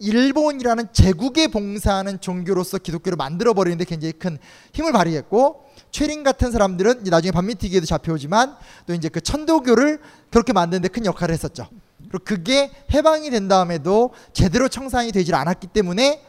일본이라는 0.00 0.88
제국에 0.92 1.48
봉사하는 1.48 2.20
종교로서 2.20 2.78
기독교를 2.78 3.16
만들어 3.16 3.54
버리는데 3.54 3.84
굉장히 3.84 4.12
큰 4.12 4.38
힘을 4.72 4.92
발휘했고 4.92 5.64
최린 5.90 6.22
같은 6.22 6.52
사람들은 6.52 7.04
나중에 7.04 7.32
반민특위에도 7.32 7.86
잡혀오지만 7.86 8.56
또 8.86 8.94
이제 8.94 9.08
그 9.08 9.20
천도교를 9.20 10.00
그렇게 10.30 10.52
만드는데 10.52 10.88
큰 10.88 11.04
역할을 11.04 11.32
했었죠. 11.32 11.68
그리고 12.10 12.24
그게 12.24 12.70
해방이 12.92 13.30
된 13.30 13.48
다음에도 13.48 14.12
제대로 14.32 14.68
청산이 14.68 15.12
되질 15.12 15.34
않았기 15.34 15.68
때문에 15.68 16.22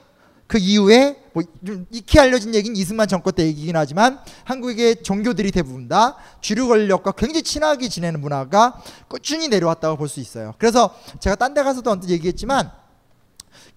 그 0.47 0.57
이후에 0.57 1.17
뭐 1.33 1.43
좀 1.65 1.85
익히 1.91 2.17
알려진 2.19 2.55
얘기는 2.55 2.75
이승만 2.75 3.07
정권 3.07 3.33
때 3.33 3.45
얘기긴 3.45 3.75
하지만 3.75 4.19
한국의 4.45 5.03
종교들이 5.03 5.51
대부분 5.51 5.87
다 5.87 6.15
주류 6.41 6.67
권력과 6.67 7.11
굉장히 7.11 7.43
친하게 7.43 7.87
지내는 7.89 8.19
문화가 8.21 8.81
꾸준히 9.07 9.47
내려왔다고 9.47 9.97
볼 9.97 10.07
수 10.07 10.19
있어요. 10.19 10.55
그래서 10.57 10.95
제가 11.19 11.35
딴 11.35 11.53
데 11.53 11.61
가서도 11.61 11.91
언뜻 11.91 12.09
얘기했지만 12.09 12.71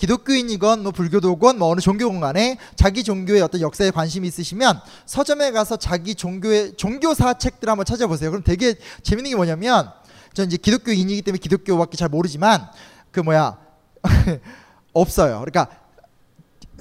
기독교인이건 0.02 0.82
뭐 0.82 0.90
불교도건 0.90 1.60
뭐 1.60 1.68
어느 1.68 1.80
종교건 1.80 2.18
간에 2.18 2.58
자기 2.74 3.04
종교의 3.04 3.40
어떤 3.40 3.60
역사에 3.60 3.92
관심이 3.92 4.26
있으시면 4.26 4.80
서점에 5.06 5.52
가서 5.52 5.76
자기 5.76 6.16
종교의 6.16 6.74
종교사 6.76 7.34
책들 7.34 7.68
한번 7.68 7.84
찾아보세요. 7.84 8.32
그럼 8.32 8.42
되게 8.42 8.74
재밌는 9.04 9.30
게 9.30 9.36
뭐냐면 9.36 9.92
전 10.34 10.46
이제 10.46 10.56
기독교인이기 10.56 11.22
때문에 11.22 11.38
기독교밖에 11.38 11.96
잘 11.96 12.08
모르지만 12.08 12.68
그 13.12 13.20
뭐야 13.20 13.58
없어요. 14.92 15.44
그러니까 15.44 15.68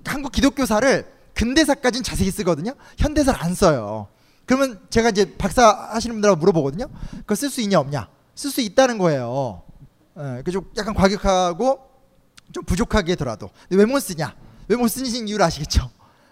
한국 0.04 0.32
기독교사를 0.32 1.06
근대사까지는 1.36 2.04
자세히 2.04 2.32
쓰거든요. 2.32 2.74
현대사를 2.98 3.40
안 3.40 3.54
써요. 3.54 4.08
그러면 4.48 4.80
제가 4.90 5.10
이제 5.10 5.36
박사 5.38 5.70
하시는 5.92 6.16
분들하고 6.16 6.40
물어보거든요. 6.40 6.88
그거 7.20 7.36
쓸 7.36 7.52
수 7.52 7.62
있냐 7.62 7.80
없냐? 7.80 8.08
쓸 8.34 8.50
수 8.50 8.62
있다는 8.62 8.98
거예요. 8.98 9.62
예, 10.18 10.42
그좀 10.44 10.72
약간 10.76 10.96
과격하고 10.96 11.91
좀 12.52 12.64
부족하게더라도 12.64 13.50
왜 13.70 13.86
못 13.86 14.00
쓰냐? 14.00 14.36
왜 14.68 14.76
못 14.78 14.88
쓰는 14.88 15.28
이유를 15.28 15.44
아시겠죠? 15.46 15.90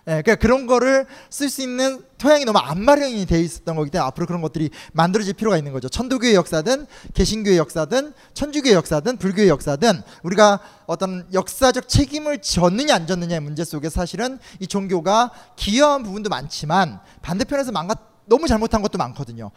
예, 0.07 0.21
그러니까 0.23 0.35
그런 0.35 0.65
거를 0.65 1.05
쓸 1.29 1.49
수 1.49 1.61
있는 1.61 2.03
토양이 2.17 2.43
너무 2.45 2.57
안 2.57 2.81
마련이 2.83 3.25
되어 3.27 3.37
있었던 3.39 3.75
거기 3.75 3.91
때문에 3.91 4.07
앞으로 4.07 4.25
그런 4.25 4.41
것들이 4.41 4.71
만들어질 4.93 5.33
필요가 5.33 5.57
있는 5.57 5.71
거죠. 5.71 5.87
천도교의 5.87 6.33
역사든 6.35 6.87
개신교의 7.13 7.57
역사든 7.57 8.13
천주교의 8.33 8.73
역사든 8.75 9.17
불교의 9.17 9.49
역사든 9.49 10.01
우리가 10.23 10.61
어떤 10.87 11.27
역사적 11.31 11.87
책임을 11.87 12.41
졌느냐 12.41 12.95
안 12.95 13.07
졌느냐의 13.07 13.41
문제 13.41 13.63
속에 13.63 13.89
사실은 13.89 14.39
이 14.59 14.65
종교가 14.67 15.31
기여한 15.57 16.01
부분도 16.03 16.29
많지만 16.29 17.01
반대편에서 17.21 17.71
망가 17.71 17.93
너무 18.25 18.47
잘못한 18.47 18.81
것도 18.81 18.97
많거든요. 18.97 19.51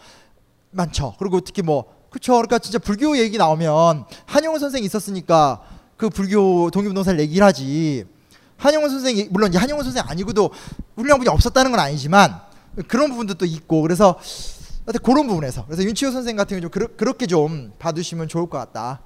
많죠. 0.73 1.15
그리고 1.19 1.41
특히 1.41 1.63
뭐 1.63 2.03
그렇죠. 2.11 2.33
그러니까 2.33 2.59
진짜 2.59 2.79
불교 2.79 3.17
얘기 3.17 3.39
나오면 3.39 4.05
한용운 4.27 4.59
선생 4.59 4.85
있었으니까 4.85 5.63
그 6.03 6.11
불교 6.11 6.69
동기부동사를 6.73 7.21
얘기를 7.21 7.47
하지. 7.47 8.05
한용운 8.57 8.91
선생이 8.91 9.29
물론 9.31 9.55
한용운 9.55 9.85
선생 9.85 10.03
아니고도 10.05 10.51
훌륭한 10.97 11.21
분이 11.21 11.29
없었다는 11.29 11.71
건 11.71 11.79
아니지만 11.79 12.41
그런 12.89 13.11
부분도 13.11 13.35
또 13.35 13.45
있고 13.45 13.83
그래서 13.83 14.19
그런 15.05 15.29
부분에서 15.29 15.65
그래서 15.65 15.85
윤치호 15.85 16.11
선생 16.11 16.35
같은 16.35 16.57
경우 16.57 16.63
좀 16.63 16.71
그러, 16.73 16.89
그렇게 16.97 17.27
좀 17.27 17.71
봐두시면 17.79 18.27
좋을 18.27 18.51
것 18.51 18.59
같다. 18.59 19.01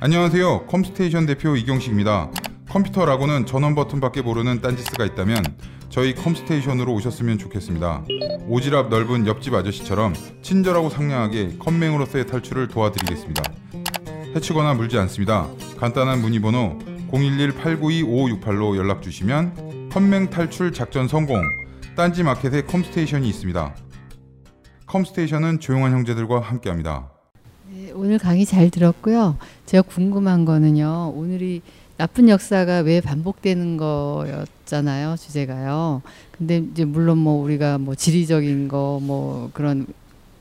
안녕하세요. 0.00 0.64
컴스테이션 0.66 1.26
대표 1.26 1.54
이경식입니다. 1.56 2.30
컴퓨터라고는 2.70 3.44
전원 3.44 3.74
버튼밖에 3.74 4.22
모르는 4.22 4.62
딴지스가 4.62 5.04
있다면 5.04 5.44
저희 5.90 6.14
컴스테이션으로 6.14 6.90
오셨으면 6.94 7.36
좋겠습니다. 7.36 8.04
오지랖 8.48 8.88
넓은 8.88 9.26
옆집 9.26 9.52
아저씨처럼 9.52 10.14
친절하고 10.40 10.88
상냥하게 10.88 11.56
컴맹으로서의 11.58 12.26
탈출을 12.28 12.68
도와드리겠습니다. 12.68 13.42
해치거나 14.34 14.74
물지 14.74 14.98
않습니다. 14.98 15.48
간단한 15.78 16.20
문의 16.20 16.40
번호 16.40 16.78
011-892-5568로 17.10 18.76
연락 18.76 19.02
주시면 19.02 19.88
컴맹 19.90 20.30
탈출 20.30 20.72
작전 20.72 21.08
성공 21.08 21.42
딴지 21.96 22.22
마켓에 22.22 22.62
컴스테이션이 22.62 23.28
있습니다. 23.28 23.74
컴스테이션은 24.86 25.60
조용한 25.60 25.92
형제들과 25.92 26.40
함께합니다. 26.40 27.10
네, 27.70 27.90
오늘 27.92 28.18
강의 28.18 28.44
잘 28.46 28.70
들었고요. 28.70 29.36
제가 29.66 29.82
궁금한 29.82 30.44
거는요. 30.44 31.12
오늘이 31.14 31.62
나쁜 31.96 32.28
역사가 32.28 32.80
왜 32.80 33.00
반복되는 33.00 33.76
거였잖아요. 33.76 35.16
주제가요. 35.16 36.02
근데 36.30 36.58
이제 36.58 36.84
물론 36.84 37.18
뭐 37.18 37.42
우리가 37.42 37.78
뭐 37.78 37.94
지리적인 37.94 38.68
거 38.68 39.00
뭐 39.02 39.50
그런 39.52 39.86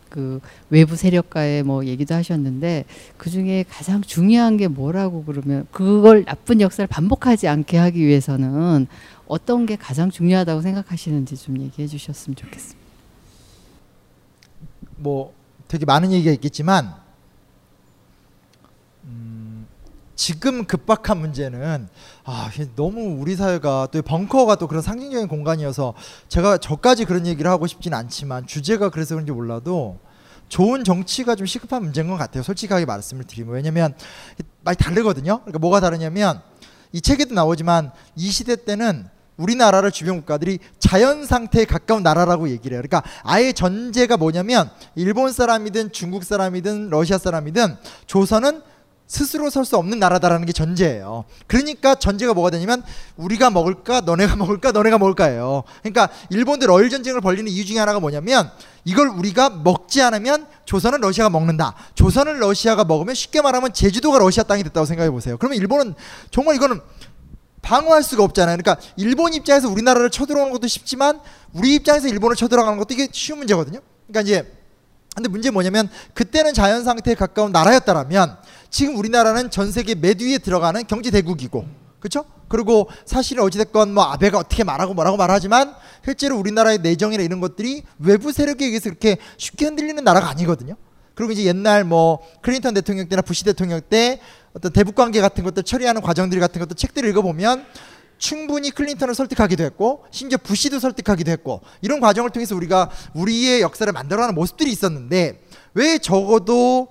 그 0.10 0.40
외부 0.70 0.96
세력과의 0.96 1.64
뭐 1.64 1.86
얘기도 1.86 2.16
하셨는데 2.16 2.86
그 3.18 3.30
중에 3.30 3.66
가장 3.70 4.02
중요한 4.02 4.58
게 4.58 4.68
뭐라고 4.68 5.24
그러면 5.24 5.68
그걸 5.72 6.26
나쁜 6.26 6.62
역사를 6.62 6.86
반복하지 6.88 7.48
않게 7.48 7.78
하기 7.78 8.06
위해서는 8.06 8.88
어떤 9.28 9.66
게 9.66 9.76
가장 9.76 10.10
중요하다고 10.10 10.62
생각하시는지 10.62 11.36
좀 11.36 11.60
얘기해 11.62 11.88
주셨으면 11.88 12.36
좋겠습니다. 12.36 12.80
뭐 14.98 15.34
되게 15.68 15.86
많은 15.86 16.12
얘기가 16.12 16.32
있겠지만 16.32 16.94
음, 19.06 19.68
지금 20.16 20.66
급박한 20.66 21.20
문제는 21.20 21.88
아 22.30 22.52
너무 22.76 23.22
우리 23.22 23.38
사회가 23.38 23.88
또 23.90 24.02
벙커가 24.02 24.56
또 24.56 24.68
그런 24.68 24.82
상징적인 24.82 25.30
공간이어서 25.30 25.94
제가 26.28 26.58
저까지 26.58 27.06
그런 27.06 27.26
얘기를 27.26 27.50
하고 27.50 27.68
싶진 27.68 27.94
않지만 27.94 28.46
주제가 28.46 28.90
그래서 28.90 29.16
그런지 29.16 29.32
몰라도 29.32 29.98
좋은 30.50 30.84
정치가 30.84 31.36
좀 31.36 31.46
시급한 31.46 31.84
문제인 31.84 32.10
것 32.10 32.18
같아요. 32.18 32.44
솔직하게 32.44 32.84
말씀을 32.84 33.24
드리면 33.24 33.56
왜냐면 33.56 33.94
많이 34.62 34.78
다르거든요. 34.78 35.40
그러니까 35.40 35.60
뭐가 35.60 35.80
다르냐면 35.80 36.42
이 36.92 37.00
책에도 37.00 37.34
나오지만 37.34 37.92
이 38.18 38.30
시대 38.30 38.58
때는 38.58 39.08
우리나라를 39.38 39.92
주변 39.92 40.18
국가들이 40.18 40.60
자연 40.80 41.26
상태에 41.26 41.64
가까운 41.64 42.04
나라라고 42.04 42.50
얘기를 42.50 42.76
해요. 42.76 42.84
그러니까 42.86 43.10
아예 43.24 43.54
전제가 43.54 44.18
뭐냐면 44.18 44.70
일본 44.96 45.32
사람이든 45.32 45.94
중국 45.94 46.26
사람이든 46.26 46.90
러시아 46.90 47.18
사람이든 47.18 47.78
조선은 48.06 48.64
스스로 49.08 49.50
설 49.50 49.66
수 49.66 49.78
없는 49.78 50.00
나라다라는 50.00 50.46
게 50.46 50.52
전제예요. 50.52 51.26
그러니까 51.48 51.96
전제가 51.96 52.34
뭐가 52.34 52.50
되냐면 52.50 52.84
우리가 53.16 53.50
먹을까 53.50 54.02
너네가 54.02 54.36
먹을까 54.36 54.72
너네가 54.72 54.98
먹을까예요. 54.98 55.64
그러니까 55.82 56.10
일본들 56.30 56.70
어일 56.70 56.90
전쟁을 56.90 57.22
벌리는 57.22 57.50
이유 57.50 57.66
중에 57.66 57.80
하나가 57.80 58.00
뭐냐면 58.00 58.52
이걸 58.84 59.08
우리가 59.08 59.50
먹지 59.50 60.02
않으면 60.02 60.48
조선은 60.66 61.02
러시아가 61.02 61.30
먹는다. 61.30 61.74
조선을 61.96 62.40
러시아가 62.42 62.84
먹으면 62.84 63.16
쉽게 63.16 63.42
말하면 63.42 63.74
제주도가 63.74 64.20
러시아 64.20 64.44
땅이 64.44 64.64
됐다고 64.64 64.86
생각해 64.86 65.10
보세요. 65.10 65.38
그러면 65.38 65.58
일본은 65.58 65.96
정말 66.32 66.56
이거는 66.56 66.80
방어할 67.62 68.04
수가 68.04 68.24
없잖아요. 68.24 68.58
그러니까 68.58 68.82
일본 68.96 69.34
입장에서 69.34 69.70
우리나라를 69.70 70.10
쳐들어오는 70.10 70.52
것도 70.54 70.68
쉽지만 70.68 71.20
우리 71.54 71.76
입장에서 71.76 72.08
일본을 72.08 72.36
쳐들어가는 72.36 72.78
것도 72.78 72.94
이게 72.94 73.08
쉬운 73.12 73.40
문제거든요. 73.40 73.80
그러니까 74.08 74.22
이제 74.22 74.57
근데 75.18 75.30
문제 75.30 75.50
뭐냐면 75.50 75.90
그때는 76.14 76.54
자연 76.54 76.84
상태에 76.84 77.16
가까운 77.16 77.52
나라였다라면 77.52 78.38
지금 78.70 78.98
우리나라는 78.98 79.50
전 79.50 79.72
세계 79.72 79.96
맨 79.96 80.20
위에 80.20 80.38
들어가는 80.38 80.86
경제 80.86 81.10
대국이고 81.10 81.66
그렇죠? 82.00 82.24
그리고 82.48 82.88
사실 83.04 83.40
어찌됐건 83.40 83.96
뭐 83.96 84.04
아베가 84.04 84.38
어떻게 84.38 84.64
말하고 84.64 84.94
뭐라고 84.94 85.18
말하지만 85.18 85.74
실제로 86.06 86.38
우리나라의 86.38 86.78
내정이나 86.80 87.24
이런 87.24 87.40
것들이 87.42 87.82
외부 87.98 88.32
세력에 88.32 88.66
의해서 88.66 88.90
그렇게 88.92 89.18
쉽게 89.38 89.66
흔들리는 89.66 90.04
나라가 90.04 90.30
아니거든요. 90.30 90.76
그리고 91.16 91.32
이제 91.32 91.46
옛날 91.46 91.84
뭐 91.84 92.20
클린턴 92.44 92.76
대통령 92.76 93.10
때나 93.10 93.24
부시 93.24 93.44
대통령 93.44 93.82
때 93.82 94.22
어떤 94.54 94.72
대북 94.72 94.94
관계 94.94 95.20
같은 95.20 95.44
것들 95.44 95.64
처리하는 95.64 96.04
과정들 96.04 96.40
같은 96.40 96.60
것도 96.60 96.76
책들을 96.76 97.10
읽어보면 97.10 97.66
충분히 98.18 98.72
클린턴을 98.72 99.16
설득하기도 99.16 99.64
했고 99.64 100.06
심지어 100.12 100.38
부시도 100.38 100.80
설득하기도 100.80 101.32
했고 101.32 101.62
이런 101.82 102.00
과정을 102.00 102.30
통해서 102.30 102.56
우리가 102.56 102.90
우리의 103.14 103.62
역사를 103.62 103.92
만들어가는 103.92 104.36
모습들이 104.36 104.72
있었는데 104.72 105.42
왜 105.74 105.98
적어도 106.00 106.90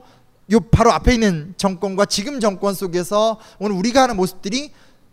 요 0.52 0.60
바로 0.60 0.92
앞에 0.92 1.14
있는 1.14 1.54
정권과 1.56 2.06
지금 2.06 2.38
정권 2.38 2.74
속에서 2.74 3.40
오늘 3.58 3.76
우리가 3.76 4.02
하는 4.02 4.16
모습들이 4.16 4.72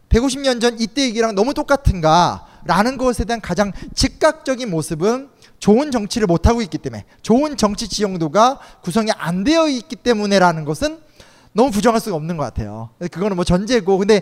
150년 0.09 0.61
전 0.61 0.79
이때 0.79 1.03
얘기랑 1.03 1.33
너무 1.33 1.53
똑같은가라는 1.55 2.97
것에 2.97 3.25
대한 3.25 3.41
가장 3.41 3.71
즉각적인 3.95 4.69
모습은 4.69 5.29
좋은 5.57 5.91
정치를 5.91 6.27
못하고 6.27 6.61
있기 6.61 6.77
때문에 6.77 7.05
좋은 7.21 7.57
정치 7.57 7.87
지형도가 7.87 8.59
구성이 8.81 9.11
안 9.11 9.43
되어 9.43 9.67
있기 9.69 9.95
때문에라는 9.95 10.65
것은 10.65 10.99
너무 11.53 11.69
부정할 11.71 12.01
수가 12.01 12.15
없는 12.15 12.35
것 12.35 12.43
같아요. 12.43 12.89
그거는 13.11 13.35
뭐 13.35 13.45
전제고, 13.45 13.97
근데 13.99 14.21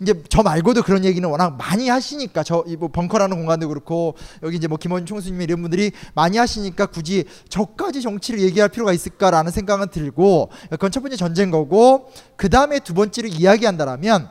이제 0.00 0.20
저 0.28 0.42
말고도 0.42 0.82
그런 0.82 1.04
얘기는 1.04 1.26
워낙 1.28 1.56
많이 1.56 1.88
하시니까 1.88 2.42
저 2.42 2.64
이 2.66 2.76
뭐 2.76 2.88
벙커라는 2.88 3.36
공간도 3.36 3.68
그렇고 3.68 4.16
여기 4.42 4.56
이제 4.56 4.66
뭐 4.66 4.76
김원 4.78 5.06
총수님 5.06 5.40
이런 5.40 5.62
분들이 5.62 5.92
많이 6.14 6.38
하시니까 6.38 6.86
굳이 6.86 7.24
저까지 7.48 8.02
정치를 8.02 8.40
얘기할 8.40 8.68
필요가 8.68 8.92
있을까라는 8.92 9.52
생각은 9.52 9.90
들고 9.90 10.50
그건 10.70 10.90
첫 10.90 11.00
번째 11.00 11.16
전제인 11.16 11.50
거고 11.50 12.10
그 12.36 12.48
다음에 12.48 12.80
두 12.80 12.94
번째로 12.94 13.28
이야기한다라면 13.28 14.28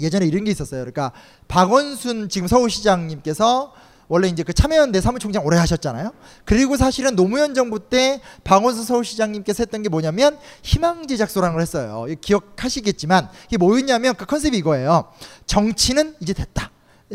예전에 0.00 0.26
이런 0.26 0.44
게 0.44 0.50
있었어요. 0.50 0.80
그러니까 0.80 1.12
박원순 1.48 2.28
지금 2.28 2.48
서울시장님께서 2.48 3.72
원래 4.08 4.28
이제 4.28 4.42
그 4.42 4.52
참여연대 4.52 5.00
사무총장 5.00 5.44
오래 5.44 5.56
하셨잖아요. 5.58 6.12
그리고 6.44 6.76
사실은 6.76 7.16
노무현 7.16 7.54
정부 7.54 7.78
때 7.78 8.20
박원순 8.44 8.84
서울시장님께서 8.84 9.62
했던 9.62 9.82
게 9.82 9.88
뭐냐면 9.88 10.38
희망 10.62 11.06
제작소라는 11.06 11.54
걸 11.54 11.62
했어요. 11.62 12.06
기억하시겠지만 12.20 13.28
이게 13.46 13.56
뭐였냐면 13.56 14.14
그 14.14 14.26
컨셉이 14.26 14.56
이거예요. 14.58 15.12
정치는 15.46 16.16
이제 16.20 16.32
됐다. 16.32 16.70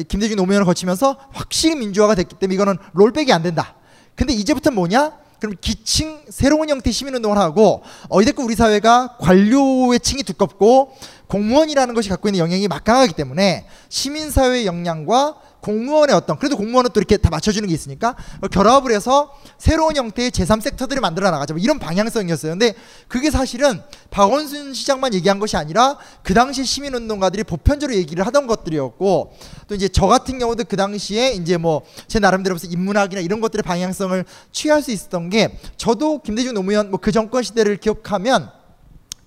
김대중 0.07 0.37
노무현을 0.37 0.65
거치면서 0.65 1.17
확실히 1.31 1.75
민주화가 1.75 2.15
됐기 2.15 2.35
때문에 2.35 2.55
이거는 2.55 2.77
롤백이 2.93 3.31
안 3.33 3.43
된다. 3.43 3.75
근데 4.15 4.33
이제부터 4.33 4.71
뭐냐? 4.71 5.13
그럼 5.39 5.55
기층 5.61 6.21
새로운 6.29 6.69
형태 6.69 6.91
시민운동을 6.91 7.37
하고 7.37 7.81
어디됐건 8.09 8.45
우리 8.45 8.55
사회가 8.55 9.17
관료의 9.19 10.01
층이 10.01 10.23
두껍고 10.23 10.93
공무원이라는 11.27 11.95
것이 11.95 12.09
갖고 12.09 12.27
있는 12.27 12.39
영향이 12.39 12.67
막강하기 12.67 13.13
때문에 13.13 13.65
시민사회의 13.87 14.65
역량과 14.65 15.35
공무원의 15.61 16.15
어떤 16.15 16.37
그래도 16.37 16.55
공무원은 16.57 16.91
또 16.93 16.99
이렇게 16.99 17.17
다 17.17 17.29
맞춰주는 17.29 17.67
게 17.67 17.73
있으니까 17.73 18.15
결합을 18.51 18.91
해서 18.91 19.33
새로운 19.57 19.95
형태의 19.95 20.31
제3 20.31 20.61
섹터들을 20.61 21.01
만들어 21.01 21.29
나가자 21.31 21.53
뭐 21.53 21.61
이런 21.61 21.79
방향성이었어요. 21.79 22.53
근데 22.53 22.73
그게 23.07 23.29
사실은 23.31 23.81
박원순 24.09 24.73
시장만 24.73 25.13
얘기한 25.13 25.39
것이 25.39 25.57
아니라 25.57 25.97
그 26.23 26.33
당시 26.33 26.63
시민운동가들이 26.63 27.43
보편적으로 27.43 27.97
얘기를 27.97 28.25
하던 28.27 28.47
것들이었고 28.47 29.33
또 29.67 29.75
이제 29.75 29.87
저 29.87 30.07
같은 30.07 30.39
경우도 30.39 30.63
그 30.65 30.75
당시에 30.77 31.31
이제 31.33 31.57
뭐 31.57 31.81
제 32.07 32.19
나름대로 32.19 32.55
무슨 32.55 32.71
인문학이나 32.71 33.21
이런 33.21 33.39
것들의 33.41 33.63
방향성을 33.63 34.25
취할 34.51 34.81
수 34.81 34.91
있었던 34.91 35.29
게 35.29 35.57
저도 35.77 36.21
김대중 36.21 36.53
노무현 36.53 36.89
뭐 36.89 36.99
그 36.99 37.11
정권 37.11 37.43
시대를 37.43 37.77
기억하면 37.77 38.51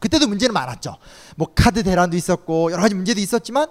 그때도 0.03 0.27
문제는 0.27 0.53
많았죠. 0.53 0.97
뭐 1.37 1.49
카드 1.55 1.85
대란도 1.85 2.17
있었고 2.17 2.73
여러 2.73 2.83
가지 2.83 2.95
문제도 2.95 3.21
있었지만 3.21 3.69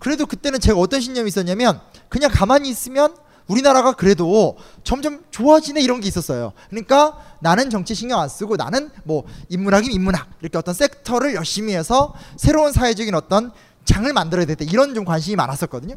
그래도 0.00 0.26
그때는 0.26 0.58
제가 0.58 0.78
어떤 0.78 1.00
신념이 1.00 1.28
있었냐면 1.28 1.80
그냥 2.08 2.30
가만히 2.32 2.68
있으면 2.68 3.14
우리나라가 3.46 3.92
그래도 3.92 4.58
점점 4.82 5.24
좋아지네 5.30 5.80
이런 5.80 6.00
게 6.00 6.08
있었어요. 6.08 6.52
그러니까 6.68 7.16
나는 7.40 7.70
정치 7.70 7.94
신경 7.94 8.20
안 8.20 8.28
쓰고 8.28 8.56
나는 8.56 8.90
뭐 9.04 9.24
인문학이면 9.48 9.94
인문학 9.94 10.28
이렇게 10.40 10.58
어떤 10.58 10.74
섹터를 10.74 11.34
열심히 11.34 11.74
해서 11.74 12.12
새로운 12.36 12.72
사회적인 12.72 13.14
어떤 13.14 13.52
장을 13.84 14.12
만들어야 14.12 14.46
되겠다 14.46 14.70
이런 14.70 14.94
좀 14.94 15.04
관심이 15.04 15.36
많았었거든요. 15.36 15.96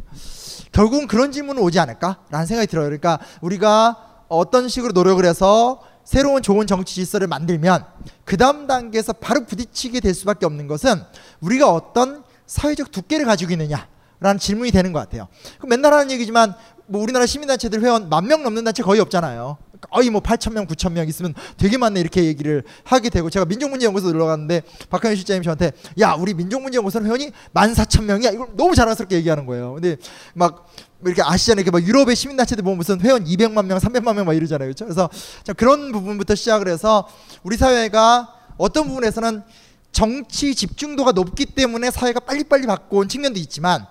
결국은 0.71 1.07
그런 1.07 1.31
질문은 1.31 1.61
오지 1.61 1.79
않을까라는 1.79 2.45
생각이 2.45 2.67
들어요. 2.67 2.85
그러니까 2.85 3.19
우리가 3.41 4.25
어떤 4.29 4.69
식으로 4.69 4.93
노력을 4.93 5.25
해서 5.25 5.81
새로운 6.03 6.41
좋은 6.41 6.67
정치 6.67 6.95
질서를 6.95 7.27
만들면 7.27 7.85
그 8.25 8.37
다음 8.37 8.67
단계에서 8.67 9.13
바로 9.13 9.45
부딪히게 9.45 9.99
될 9.99 10.13
수밖에 10.13 10.45
없는 10.45 10.67
것은 10.67 11.01
우리가 11.41 11.71
어떤 11.71 12.23
사회적 12.47 12.91
두께를 12.91 13.25
가지고 13.25 13.51
있느냐라는 13.53 14.37
질문이 14.39 14.71
되는 14.71 14.91
것 14.91 14.99
같아요. 14.99 15.27
맨날 15.67 15.93
하는 15.93 16.11
얘기지만 16.11 16.53
뭐 16.87 17.01
우리나라 17.01 17.25
시민단체들 17.25 17.81
회원 17.81 18.09
만 18.09 18.25
명 18.27 18.43
넘는 18.43 18.63
단체 18.65 18.83
거의 18.83 18.99
없잖아요. 18.99 19.57
거의 19.89 20.09
뭐 20.11 20.21
8천 20.21 20.53
명, 20.53 20.67
9천 20.67 20.91
명 20.91 21.07
있으면 21.07 21.33
되게 21.57 21.77
많네 21.77 21.99
이렇게 21.99 22.25
얘기를 22.25 22.63
하게 22.83 23.09
되고 23.09 23.29
제가 23.29 23.45
민족문제연구소 23.45 24.11
놀러 24.11 24.25
갔는데 24.27 24.61
박한현 24.89 25.15
실장님 25.15 25.41
저한테 25.41 25.71
야 25.99 26.13
우리 26.13 26.33
민족문제연구소는 26.35 27.07
회원이 27.07 27.31
14,000 27.53 28.05
명이야 28.05 28.29
이걸 28.31 28.49
너무 28.55 28.75
자랑스럽게 28.75 29.15
얘기하는 29.15 29.45
거예요. 29.47 29.73
근데 29.73 29.97
막 30.35 30.67
이렇게 31.05 31.21
아시잖아요. 31.23 31.61
이렇게 31.61 31.71
막 31.71 31.83
유럽의 31.85 32.15
시민단체들 32.15 32.63
보면 32.63 32.77
무슨 32.77 32.99
회원 33.01 33.23
200만 33.25 33.65
명, 33.65 33.77
300만 33.79 34.15
명 34.15 34.25
막 34.25 34.33
이러잖아요. 34.33 34.67
그렇죠? 34.67 34.85
그래서 34.85 35.09
참 35.43 35.55
그런 35.55 35.91
부분부터 35.91 36.35
시작을 36.35 36.67
해서 36.67 37.07
우리 37.43 37.57
사회가 37.57 38.33
어떤 38.57 38.87
부분에서는 38.87 39.43
정치 39.91 40.55
집중도가 40.55 41.11
높기 41.11 41.45
때문에 41.45 41.91
사회가 41.91 42.21
빨리빨리 42.21 42.65
바꿔온 42.67 43.09
측면도 43.09 43.39
있지만 43.39 43.85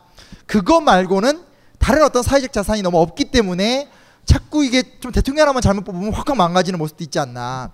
그거 0.47 0.81
말고는 0.81 1.43
다른 1.79 2.03
어떤 2.03 2.23
사회적 2.23 2.53
자산이 2.53 2.83
너무 2.83 2.99
없기 2.99 3.27
때문에 3.27 3.89
자꾸 4.25 4.65
이게 4.65 4.83
좀 5.01 5.13
대통령 5.13 5.43
하나만 5.43 5.63
잘못 5.63 5.85
뽑으면 5.85 6.13
확확 6.13 6.37
망가지는 6.37 6.79
모습도 6.79 7.03
있지 7.05 7.19
않나. 7.19 7.73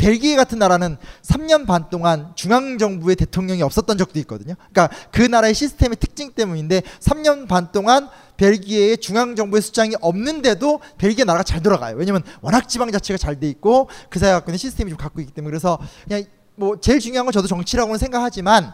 벨기에 0.00 0.34
같은 0.34 0.58
나라는 0.58 0.96
3년 1.20 1.66
반 1.66 1.90
동안 1.90 2.32
중앙 2.34 2.78
정부의 2.78 3.16
대통령이 3.16 3.60
없었던 3.60 3.98
적도 3.98 4.18
있거든요. 4.20 4.54
그러니까 4.72 4.88
그 5.12 5.20
나라의 5.20 5.52
시스템의 5.52 5.98
특징 6.00 6.32
때문인데 6.32 6.80
3년 7.00 7.46
반 7.46 7.70
동안 7.70 8.08
벨기에의 8.38 8.96
중앙 8.96 9.36
정부의 9.36 9.60
수장이 9.60 9.96
없는데도 10.00 10.80
벨기에 10.96 11.24
나라가 11.24 11.44
잘 11.44 11.62
돌아가요. 11.62 11.96
왜냐면 11.96 12.22
워낙 12.40 12.66
지방 12.66 12.90
자체가 12.90 13.18
잘 13.18 13.40
돼 13.40 13.48
있고 13.50 13.88
그 14.08 14.18
사회 14.18 14.32
갖고 14.32 14.50
있는 14.50 14.56
시스템이 14.58 14.90
좀 14.90 14.98
갖고 14.98 15.20
있기 15.20 15.32
때문에 15.34 15.50
그래서 15.50 15.78
그냥 16.04 16.24
뭐 16.56 16.80
제일 16.80 16.98
중요한 16.98 17.26
건 17.26 17.32
저도 17.32 17.46
정치라고는 17.46 17.98
생각하지만 17.98 18.72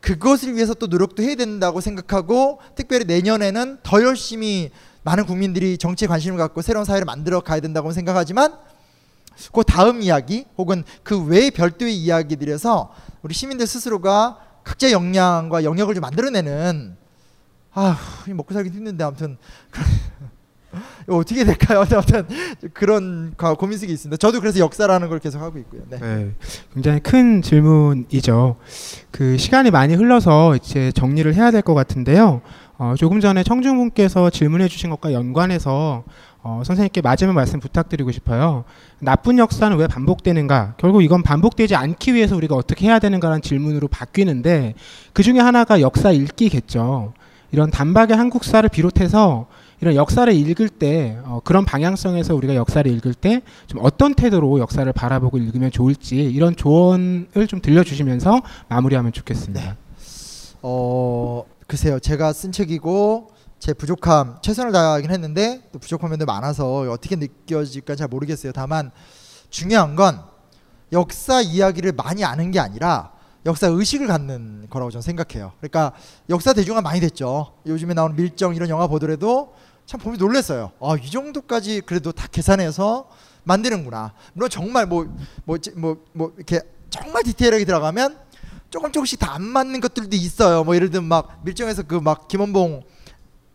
그것을 0.00 0.54
위해서 0.54 0.72
또 0.72 0.86
노력도 0.86 1.22
해야 1.22 1.34
된다고 1.34 1.80
생각하고 1.82 2.60
특별히 2.74 3.04
내년에는 3.04 3.78
더 3.82 4.02
열심히 4.02 4.70
많은 5.02 5.26
국민들이 5.26 5.76
정치에 5.76 6.08
관심을 6.08 6.38
갖고 6.38 6.62
새로운 6.62 6.86
사회를 6.86 7.04
만들어 7.04 7.40
가야 7.40 7.60
된다고 7.60 7.92
생각하지만 7.92 8.54
그 9.52 9.62
다음 9.64 10.02
이야기 10.02 10.44
혹은 10.56 10.84
그 11.02 11.22
외의 11.24 11.50
별도의 11.50 11.96
이야기들에서 11.96 12.92
우리 13.22 13.34
시민들 13.34 13.66
스스로가 13.66 14.38
각자 14.64 14.90
역량과 14.90 15.64
영역을 15.64 15.94
좀 15.94 16.02
만들어내는 16.02 16.96
아 17.72 17.98
먹고 18.28 18.54
살기 18.54 18.70
힘든데 18.70 19.02
아무튼 19.04 19.36
어떻게 21.08 21.44
될까요? 21.44 21.80
아무튼 21.92 22.26
그런 22.72 23.34
가- 23.36 23.54
고민식이 23.54 23.92
있습니다. 23.92 24.16
저도 24.16 24.40
그래서 24.40 24.58
역사라는 24.58 25.08
걸 25.08 25.20
계속 25.20 25.40
하고 25.40 25.58
있고요. 25.58 25.82
네. 25.88 25.98
네, 25.98 26.30
굉장히 26.72 27.00
큰 27.00 27.42
질문이죠. 27.42 28.56
그 29.12 29.36
시간이 29.38 29.70
많이 29.70 29.94
흘러서 29.94 30.56
이제 30.56 30.90
정리를 30.92 31.32
해야 31.34 31.50
될 31.50 31.62
것 31.62 31.74
같은데요. 31.74 32.42
어, 32.76 32.94
조금 32.98 33.20
전에 33.20 33.44
청중분께서 33.44 34.30
질문해 34.30 34.66
주신 34.68 34.90
것과 34.90 35.12
연관해서 35.12 36.02
어, 36.46 36.60
선생님께 36.62 37.00
마지막 37.00 37.32
말씀 37.32 37.58
부탁드리고 37.58 38.12
싶어요. 38.12 38.64
나쁜 38.98 39.38
역사는 39.38 39.78
왜 39.78 39.86
반복되는가? 39.86 40.74
결국 40.76 41.02
이건 41.02 41.22
반복되지 41.22 41.74
않기 41.74 42.12
위해서 42.12 42.36
우리가 42.36 42.54
어떻게 42.54 42.86
해야 42.86 42.98
되는가라는 42.98 43.40
질문으로 43.40 43.88
바뀌는데 43.88 44.74
그 45.14 45.22
중에 45.22 45.38
하나가 45.40 45.80
역사 45.80 46.10
읽기겠죠. 46.10 47.14
이런 47.50 47.70
단박의 47.70 48.16
한국사를 48.16 48.68
비롯해서 48.68 49.46
이런 49.80 49.94
역사를 49.94 50.30
읽을 50.32 50.68
때 50.68 51.16
어, 51.24 51.40
그런 51.44 51.64
방향성에서 51.64 52.34
우리가 52.34 52.54
역사를 52.54 52.88
읽을 52.90 53.14
때 53.14 53.40
좀 53.66 53.80
어떤 53.82 54.12
태도로 54.14 54.60
역사를 54.60 54.90
바라보고 54.92 55.38
읽으면 55.38 55.70
좋을지 55.70 56.16
이런 56.16 56.54
조언을 56.56 57.46
좀 57.48 57.60
들려주시면서 57.62 58.42
마무리하면 58.68 59.12
좋겠습니다. 59.12 59.76
어 60.62 61.44
글쎄요 61.66 61.98
제가 62.00 62.32
쓴 62.34 62.52
책이고 62.52 63.28
제 63.64 63.72
부족함 63.72 64.40
최선을 64.42 64.72
다하긴 64.72 65.10
했는데 65.10 65.66
또 65.72 65.78
부족한 65.78 66.10
면도 66.10 66.26
많아서 66.26 66.80
어떻게 66.90 67.16
느껴질까 67.16 67.96
잘 67.96 68.08
모르겠어요. 68.08 68.52
다만 68.52 68.90
중요한 69.48 69.96
건 69.96 70.22
역사 70.92 71.40
이야기를 71.40 71.92
많이 71.92 72.26
아는 72.26 72.50
게 72.50 72.60
아니라 72.60 73.12
역사 73.46 73.68
의식을 73.68 74.06
갖는 74.06 74.66
거라고 74.68 74.90
저는 74.90 75.00
생각해요. 75.00 75.52
그러니까 75.60 75.92
역사 76.28 76.52
대중화 76.52 76.82
많이 76.82 77.00
됐죠. 77.00 77.54
요즘에 77.64 77.94
나오는 77.94 78.14
밀정 78.14 78.54
이런 78.54 78.68
영화 78.68 78.86
보더라도 78.86 79.54
참 79.86 79.98
보면 79.98 80.18
놀랐어요. 80.18 80.72
아 80.82 80.96
이 81.02 81.10
정도까지 81.10 81.80
그래도 81.86 82.12
다 82.12 82.26
계산해서 82.30 83.08
만드는구나. 83.44 84.12
물론 84.34 84.50
정말 84.50 84.84
뭐 84.84 85.06
뭐 85.46 85.56
뭐 85.74 85.96
뭐 86.12 86.34
이렇게 86.36 86.60
정말 86.90 87.22
디테일하게 87.22 87.64
들어가면 87.64 88.18
조금 88.68 88.92
조금씩 88.92 89.18
다 89.20 89.32
안 89.32 89.42
맞는 89.42 89.80
것들도 89.80 90.14
있어요. 90.16 90.64
뭐 90.64 90.74
예를 90.74 90.90
들면 90.90 91.08
막 91.08 91.40
밀정에서 91.46 91.84
그 91.84 91.94
막 91.98 92.28
김원봉 92.28 92.92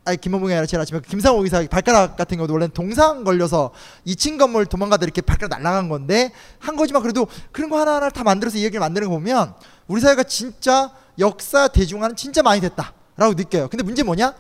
아니 0.10 0.18
김원봉이 0.18 0.52
아니라 0.52 0.66
제일 0.66 0.82
아침에 0.82 1.00
그 1.00 1.08
김상호 1.10 1.44
의사 1.44 1.64
발가락 1.68 2.18
같은 2.18 2.38
경우도 2.38 2.54
원래는 2.54 2.74
동상 2.74 3.24
걸려서 3.24 3.72
2층 4.08 4.38
건물 4.40 4.66
도망가다 4.66 5.04
이렇게 5.04 5.22
발가락 5.22 5.62
날아간 5.62 5.88
건데 5.88 6.32
한 6.58 6.76
거지만 6.76 7.02
그래도 7.02 7.28
그런 7.52 7.70
거 7.70 7.80
하나하나 7.80 8.10
다 8.10 8.24
만들어서 8.24 8.58
이야기를 8.58 8.80
만드는 8.80 9.08
거 9.08 9.14
보면 9.14 9.54
우리 9.88 10.02
사회가 10.02 10.24
진짜 10.24 10.92
역사 11.20 11.68
대중화는 11.68 12.16
진짜 12.16 12.42
많이 12.42 12.60
됐다라고 12.62 13.34
느껴요. 13.36 13.68
근데 13.70 13.84
문제 13.84 14.02
뭐냐? 14.04 14.34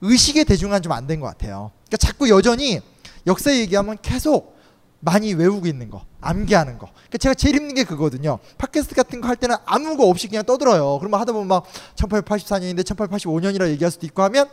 의식의 0.00 0.44
대중화는 0.46 0.82
좀 0.82 0.92
안 0.92 1.06
된 1.06 1.20
것 1.20 1.26
같아요. 1.28 1.70
그러니까 1.86 1.96
자꾸 1.98 2.28
여전히 2.28 2.80
역사 3.26 3.54
얘기하면 3.54 3.96
계속 4.02 4.54
많이 5.00 5.34
외우고 5.34 5.66
있는 5.66 5.90
거, 5.90 6.02
암기하는 6.22 6.78
거. 6.78 6.86
그러니까 6.92 7.18
제가 7.18 7.34
제일 7.34 7.56
힘든 7.56 7.74
게 7.74 7.84
그거거든요. 7.84 8.38
팟캐스트 8.56 8.94
같은 8.94 9.20
거 9.20 9.28
할 9.28 9.36
때는 9.36 9.54
아무 9.66 9.96
거 9.98 10.06
없이 10.08 10.28
그냥 10.28 10.44
떠들어요. 10.44 10.98
그러면 10.98 11.20
하다 11.20 11.32
보면 11.32 11.46
막 11.46 11.64
1884년인데 11.96 12.82
1885년이라 12.84 13.68
얘기할 13.68 13.90
수도 13.90 14.06
있고 14.06 14.22
하면 14.22 14.48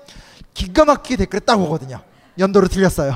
기가 0.54 0.86
막히게 0.86 1.18
댓글에 1.18 1.40
딱 1.42 1.60
오거든요. 1.62 2.02
연도로 2.38 2.68
틀렸어요. 2.68 3.16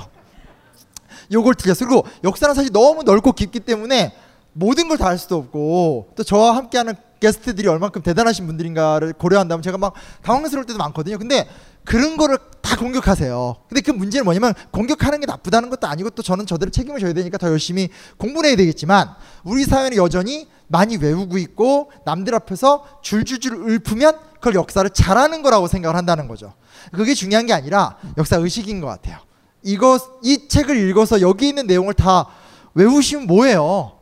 요걸 1.31 1.55
틀렸어요. 1.55 1.87
그리고 1.89 2.05
역사는 2.23 2.53
사실 2.55 2.71
너무 2.71 3.03
넓고 3.03 3.31
깊기 3.31 3.59
때문에 3.61 4.15
모든 4.53 4.87
걸 4.87 4.97
다 4.97 5.07
할 5.07 5.17
수도 5.17 5.35
없고 5.37 6.13
또 6.15 6.23
저와 6.23 6.55
함께하는 6.55 6.95
게스트들이 7.25 7.67
얼만큼 7.67 8.03
대단하신 8.03 8.45
분들인가를 8.45 9.13
고려한다면 9.13 9.63
제가 9.63 9.79
막 9.79 9.93
당황스러울 10.21 10.65
때도 10.67 10.77
많거든요. 10.77 11.17
근데 11.17 11.47
그런 11.83 12.17
거를 12.17 12.37
다 12.61 12.77
공격하세요. 12.77 13.55
근데 13.67 13.81
그 13.81 13.91
문제는 13.91 14.25
뭐냐면 14.25 14.53
공격하는 14.71 15.19
게 15.19 15.25
나쁘다는 15.25 15.69
것도 15.71 15.87
아니고 15.87 16.11
또 16.11 16.21
저는 16.21 16.45
저대로 16.45 16.69
책임을 16.69 16.99
져야 16.99 17.13
되니까 17.13 17.37
더 17.39 17.47
열심히 17.49 17.89
공부를 18.17 18.49
해야 18.49 18.57
되겠지만 18.57 19.09
우리 19.43 19.63
사회는 19.63 19.97
여전히 19.97 20.47
많이 20.67 20.97
외우고 20.97 21.37
있고 21.39 21.91
남들 22.05 22.35
앞에서 22.35 22.85
줄줄줄 23.01 23.53
읊으면 23.69 24.17
그걸 24.35 24.55
역사를 24.55 24.87
잘하는 24.87 25.41
거라고 25.41 25.67
생각을 25.67 25.95
한다는 25.95 26.27
거죠. 26.27 26.53
그게 26.91 27.15
중요한 27.15 27.47
게 27.47 27.53
아니라 27.53 27.97
역사 28.17 28.37
의식인 28.37 28.81
것 28.81 28.87
같아요. 28.87 29.17
이거 29.63 29.99
이 30.21 30.47
책을 30.47 30.77
읽어서 30.89 31.21
여기 31.21 31.49
있는 31.49 31.65
내용을 31.65 31.95
다 31.95 32.27
외우시면 32.75 33.25
뭐예요? 33.25 33.94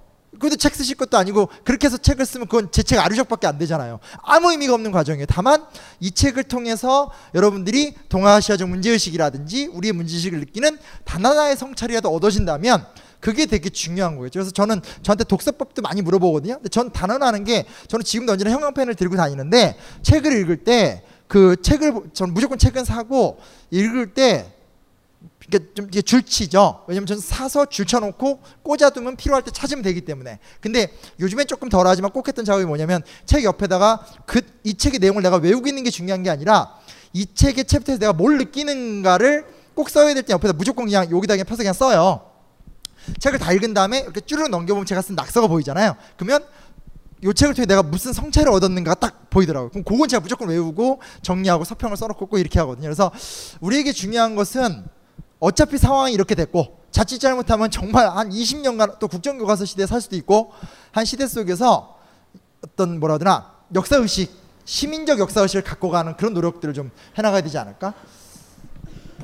그것도 0.43 0.57
책 0.57 0.75
쓰실 0.75 0.97
것도 0.97 1.17
아니고 1.17 1.47
그렇게 1.63 1.87
해서 1.87 1.97
책을 1.97 2.25
쓰면 2.25 2.47
그건 2.47 2.69
제 2.71 2.83
책 2.83 2.99
아류적밖에 2.99 3.47
안 3.47 3.57
되잖아요. 3.57 3.99
아무 4.21 4.51
의미가 4.51 4.73
없는 4.73 4.91
과정이에요. 4.91 5.25
다만 5.29 5.65
이 6.01 6.11
책을 6.11 6.43
통해서 6.43 7.09
여러분들이 7.33 7.95
동아시아적 8.09 8.67
문제의식이라든지 8.67 9.67
우리의 9.67 9.93
문제의식을 9.93 10.39
느끼는 10.41 10.77
단 11.05 11.25
하나의 11.25 11.55
성찰이라도 11.55 12.09
얻어진다면 12.09 12.85
그게 13.21 13.45
되게 13.45 13.69
중요한 13.69 14.17
거예요. 14.17 14.29
그래서 14.33 14.51
저는 14.51 14.81
저한테 15.01 15.23
독서법도 15.23 15.81
많이 15.81 16.01
물어보거든요. 16.01 16.55
근데 16.55 16.67
전 16.67 16.91
단언하는 16.91 17.45
게 17.45 17.65
저는 17.87 18.03
지금도 18.03 18.33
언제나 18.33 18.51
형광펜을 18.51 18.95
들고 18.95 19.15
다니는데 19.15 19.77
책을 20.01 20.41
읽을 20.41 20.65
때 20.65 21.03
그 21.33 21.55
책을 21.63 22.11
전 22.13 22.31
무조건 22.31 22.59
책은 22.59 22.85
사고 22.85 23.39
읽을 23.71 24.13
때 24.13 24.52
그러니까 25.47 25.73
좀 25.75 25.87
이게 25.87 26.01
줄치죠. 26.01 26.85
왜냐면 26.87 27.05
저는 27.07 27.21
사서 27.21 27.65
줄쳐놓고 27.65 28.41
꽂아두면 28.63 29.17
필요할 29.17 29.43
때 29.43 29.51
찾으면 29.51 29.83
되기 29.83 30.01
때문에. 30.01 30.39
근데 30.61 30.93
요즘엔 31.19 31.47
조금 31.47 31.69
덜하지만 31.69 32.11
꼭 32.11 32.27
했던 32.27 32.45
작업이 32.45 32.65
뭐냐면 32.65 33.01
책 33.25 33.43
옆에다가 33.43 34.05
그 34.25 34.41
이 34.63 34.73
책의 34.75 34.99
내용을 34.99 35.21
내가 35.23 35.37
외우고 35.37 35.67
있는 35.67 35.83
게 35.83 35.89
중요한 35.89 36.23
게 36.23 36.29
아니라 36.29 36.77
이 37.11 37.27
책의 37.33 37.65
챕터에서 37.65 37.99
내가 37.99 38.13
뭘 38.13 38.37
느끼는가를 38.37 39.45
꼭 39.73 39.89
써야 39.89 40.13
될 40.13 40.23
때 40.23 40.33
옆에다 40.33 40.53
무조건 40.53 40.85
그냥 40.85 41.11
여기다 41.11 41.33
그냥 41.33 41.45
펴서 41.45 41.57
그냥 41.63 41.73
써요. 41.73 42.29
책을 43.19 43.39
다 43.39 43.51
읽은 43.51 43.73
다음에 43.73 43.99
이렇게 43.99 44.21
쭈르륵 44.21 44.49
넘겨보면 44.49 44.85
제가 44.85 45.01
쓴 45.01 45.15
낙서가 45.15 45.47
보이잖아요. 45.47 45.95
그러면 46.15 46.43
요 47.23 47.33
책을 47.33 47.53
통해 47.53 47.65
내가 47.65 47.83
무슨 47.83 48.13
성찰을 48.13 48.51
얻었는가 48.51 48.95
딱 48.95 49.29
보이더라고요. 49.29 49.69
그럼 49.69 49.83
그건 49.83 50.07
제가 50.07 50.21
무조건 50.21 50.47
외우고 50.49 51.01
정리하고 51.21 51.65
서평을 51.65 51.97
써놓고 51.97 52.25
꼭 52.27 52.37
이렇게 52.37 52.59
하거든요. 52.59 52.85
그래서 52.85 53.11
우리에게 53.59 53.91
중요한 53.91 54.35
것은 54.35 54.85
어차피 55.43 55.77
상황이 55.77 56.13
이렇게 56.13 56.35
됐고 56.35 56.79
자칫 56.89 57.19
잘못하면 57.19 57.69
정말 57.69 58.07
한 58.07 58.29
20년간 58.29 58.97
또 58.99 59.09
국정교과서 59.09 59.65
시대에 59.65 59.85
살 59.85 59.99
수도 59.99 60.15
있고 60.15 60.53
한 60.93 61.03
시대 61.03 61.27
속에서 61.27 61.97
어떤 62.65 62.97
뭐라 62.97 63.15
하더나 63.15 63.51
역사 63.75 63.97
의식 63.97 64.31
시민적 64.63 65.19
역사 65.19 65.41
의식을 65.41 65.63
갖고 65.63 65.89
가는 65.89 66.15
그런 66.15 66.33
노력들을 66.33 66.73
좀 66.73 66.91
해나가야 67.17 67.41
되지 67.41 67.57
않을까? 67.57 67.93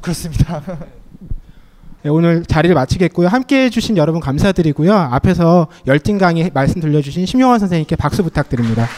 그렇습니다. 0.02 0.62
네, 2.04 2.10
오늘 2.10 2.46
자리를 2.46 2.76
마치겠고요. 2.76 3.30
함께 3.30 3.64
해 3.64 3.70
주신 3.70 3.96
여러분 3.96 4.20
감사드리고요. 4.20 4.94
앞에서 4.94 5.70
열띤 5.88 6.18
강의 6.18 6.52
말씀 6.54 6.82
들려주신 6.82 7.26
심용환 7.28 7.60
선생님께 7.60 7.96
박수 7.96 8.24
부탁드립니다. 8.24 8.90